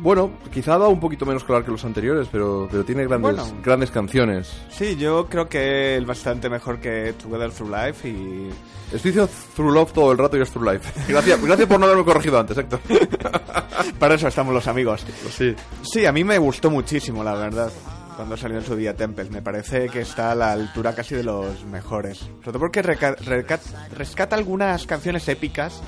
[0.00, 3.36] bueno, quizá ha dado un poquito menos color que los anteriores, pero, pero tiene grandes,
[3.36, 3.60] Bueno.
[3.62, 4.52] grandes canciones.
[4.70, 8.48] Sí, yo creo que es bastante mejor que Together Through Life y...
[8.94, 10.92] Estoy diciendo Through Love todo el rato y es Through Life.
[11.12, 12.80] Gracias, gracias por no haberme corregido antes, Héctor.
[13.98, 15.04] Para eso estamos los amigos.
[15.30, 15.54] Sí.
[15.82, 17.70] Sí, a mí me gustó muchísimo, la verdad.
[18.16, 21.22] Cuando salió en su día Tempest, me parece que está a la altura casi de
[21.22, 22.18] los mejores.
[22.18, 25.80] Sobre todo porque rescata algunas canciones épicas,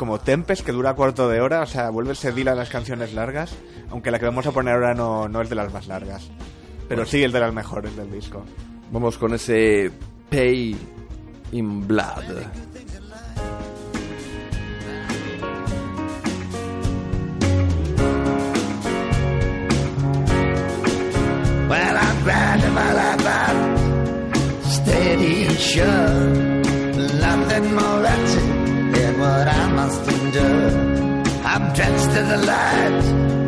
[0.00, 3.12] como Tempest, que dura cuarto de hora, o sea, vuelve ese Dylan a las canciones
[3.12, 3.54] largas,
[3.90, 6.26] aunque la que vamos a poner ahora no, no es de las más largas.
[6.88, 8.42] Pero sí es de las mejores del disco.
[8.90, 9.90] Vamos con ese
[10.30, 10.74] Pay
[11.52, 12.24] in Blood.
[21.68, 23.78] Well, I'm grinding my life out,
[24.64, 26.70] steady and sure.
[27.20, 28.49] Nothing more wretched than
[29.30, 30.70] what I must endure.
[31.52, 33.02] I'm drenched in the light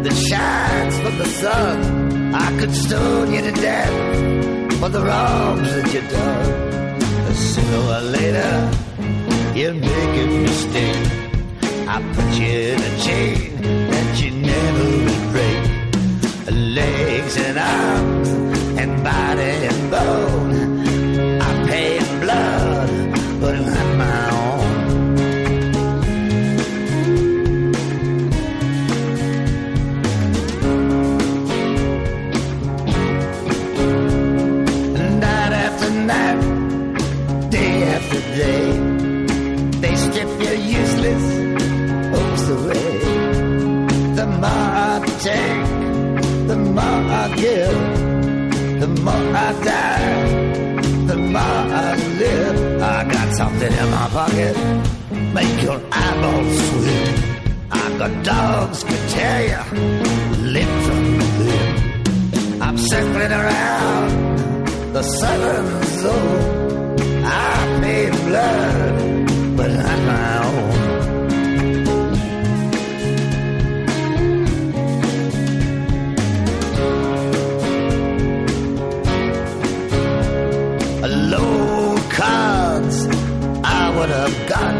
[0.04, 1.76] that shines from the sun.
[2.46, 3.96] I could stone you to death
[4.80, 7.34] for the wrongs that you've done.
[7.52, 8.54] Sooner or later,
[9.58, 11.04] you make a mistake.
[11.94, 13.38] I put you in a chain
[13.92, 15.62] that you never would break
[16.78, 18.51] legs and arms
[54.12, 54.54] pocket,
[55.32, 57.14] make your eyeballs swim.
[57.70, 59.62] I've got dogs could tear you
[60.54, 61.02] limb from
[61.48, 62.62] limb.
[62.62, 64.10] I'm circling around
[64.92, 67.00] the southern zone.
[67.24, 69.11] I pay blood,
[84.02, 84.74] would have got.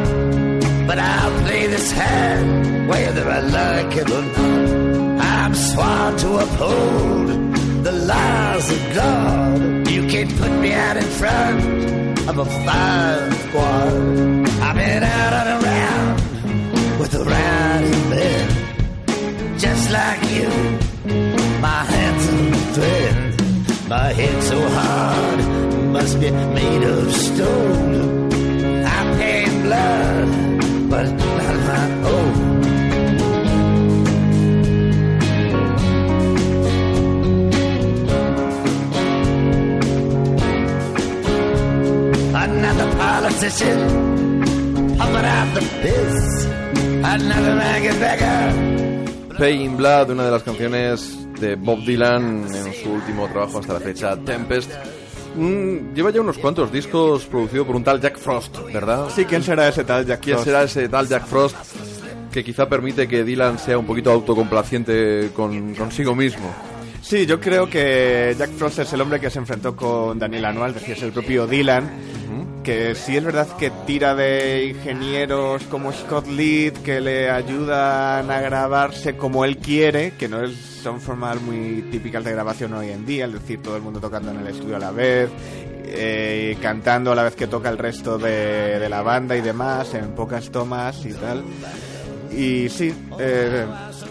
[0.89, 5.23] But I'll play this hand whether I like it or not.
[5.39, 7.28] I'm sworn to uphold
[7.86, 9.89] the laws of God.
[9.97, 11.61] You can't put me out in front
[12.31, 13.93] of a fire squad.
[14.66, 18.49] I've been out and around with a riding bed,
[19.65, 20.51] just like you,
[21.66, 23.89] my hands handsome friend.
[23.89, 25.40] My head so hard
[25.97, 28.22] must be made of stone.
[29.73, 30.28] Blood,
[30.90, 32.32] but not my own.
[42.35, 43.78] Another politician
[44.99, 46.44] pumping out the piss.
[47.05, 48.73] Another ragged beggar
[49.39, 53.73] Pay in Blood, una de las canciones de Bob Dylan en su último trabajo hasta
[53.73, 54.70] la fecha, Tempest.
[55.34, 59.09] Mm, lleva ya unos cuantos discos producido por un tal Jack Frost, ¿verdad?
[59.14, 60.46] Sí, ¿quién será ese tal Jack ¿Quién Frost?
[60.46, 61.56] será ese tal Jack Frost
[62.32, 66.52] que quizá permite que Dylan sea un poquito autocomplaciente con, consigo mismo?
[67.02, 70.70] Sí, yo creo que Jack Frost es el hombre que se enfrentó con Daniel Anual,
[70.70, 71.90] es decir, es el propio Dylan,
[72.62, 78.40] que sí es verdad que tira de ingenieros como Scott Lead que le ayudan a
[78.40, 83.05] grabarse como él quiere, que no es, son formas muy típicas de grabación hoy en
[83.05, 85.30] día, es decir, todo el mundo tocando en el estudio a la vez,
[85.84, 90.14] eh, cantando a la vez que toca el resto de, la banda y demás, en
[90.14, 91.43] pocas tomas y tal.
[92.30, 93.66] Y sí, eh,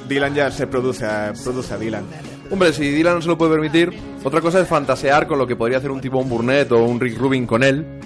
[0.07, 1.05] Dylan ya se produce
[1.43, 2.05] produce a Dylan.
[2.51, 5.55] Hombre, si Dylan no se lo puede permitir, otra cosa es fantasear con lo que
[5.55, 8.00] podría hacer un tipo un Burnett o un Rick Rubin con él,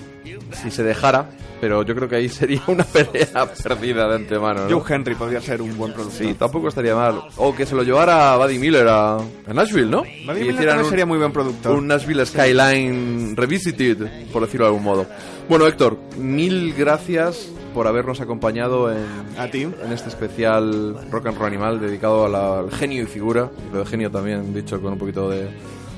[0.51, 1.30] si se dejara,
[1.61, 4.67] pero yo creo que ahí sería una pelea perdida de antemano.
[4.69, 4.80] ¿no?
[4.80, 6.17] Joe Henry podría ser un buen productor.
[6.27, 7.22] Sí, tampoco estaría mal.
[7.38, 10.03] O que se lo llevara Buddy Miller a, a Nashville, ¿no?
[10.26, 11.72] Buddy Y Miller un- sería muy buen productor.
[11.76, 13.97] Un Nashville Skyline Revisited,
[14.31, 15.05] por decirlo de algún modo.
[15.49, 19.05] Bueno, Héctor, mil gracias por habernos acompañado en,
[19.38, 19.63] A ti.
[19.63, 23.73] en este especial Rock and Roll Animal dedicado a la- al genio y figura, y
[23.73, 25.49] lo de genio también dicho con un poquito de,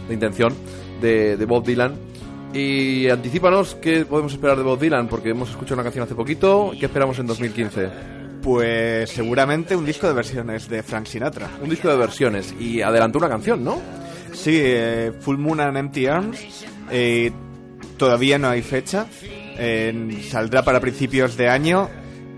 [0.08, 0.54] de intención,
[1.02, 1.96] de, de Bob Dylan.
[2.54, 6.72] Y anticípanos qué podemos esperar de Bob Dylan, porque hemos escuchado una canción hace poquito.
[6.80, 7.90] ¿Qué esperamos en 2015?
[8.42, 11.50] Pues seguramente un disco de versiones de Frank Sinatra.
[11.62, 13.80] Un disco de versiones y adelantó una canción, ¿no?
[14.34, 16.66] Sí, eh, Full Moon and Empty Arms.
[16.92, 17.32] eh,
[17.98, 19.08] todavía no hay fecha.
[19.60, 21.90] eh, saldrá para principios de año.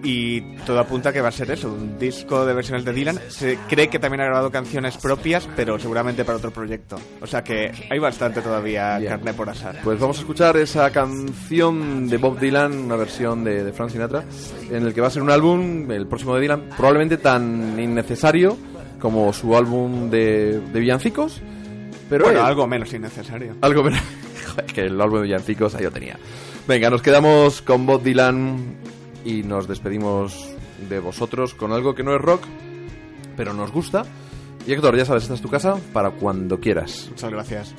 [0.02, 3.20] Y todo apunta a que va a ser eso, un disco de versiones de Dylan.
[3.28, 6.96] Se cree que también ha grabado canciones propias, pero seguramente para otro proyecto.
[7.22, 9.80] O sea que hay bastante todavía carne por asar.
[9.84, 14.24] Pues vamos a escuchar esa canción de Bob Dylan, una versión de, de Frank Sinatra,
[14.72, 18.58] en el que va a ser un álbum, el próximo de Dylan, probablemente tan innecesario
[19.00, 21.42] como su álbum de, de villancicos,
[22.10, 23.56] pero bueno, algo menos innecesario.
[23.62, 24.00] algo menos-
[24.50, 26.18] Joder, que el álbum de villancicos ahí lo tenía.
[26.68, 28.76] Venga, nos quedamos con Bob Dylan
[29.26, 30.50] y nos despedimos
[30.90, 32.44] de vosotros con algo que no es rock,
[33.36, 34.04] pero nos gusta.
[34.66, 37.08] Y Héctor, ya sabes, esta es tu casa para cuando quieras.
[37.10, 37.76] Muchas gracias.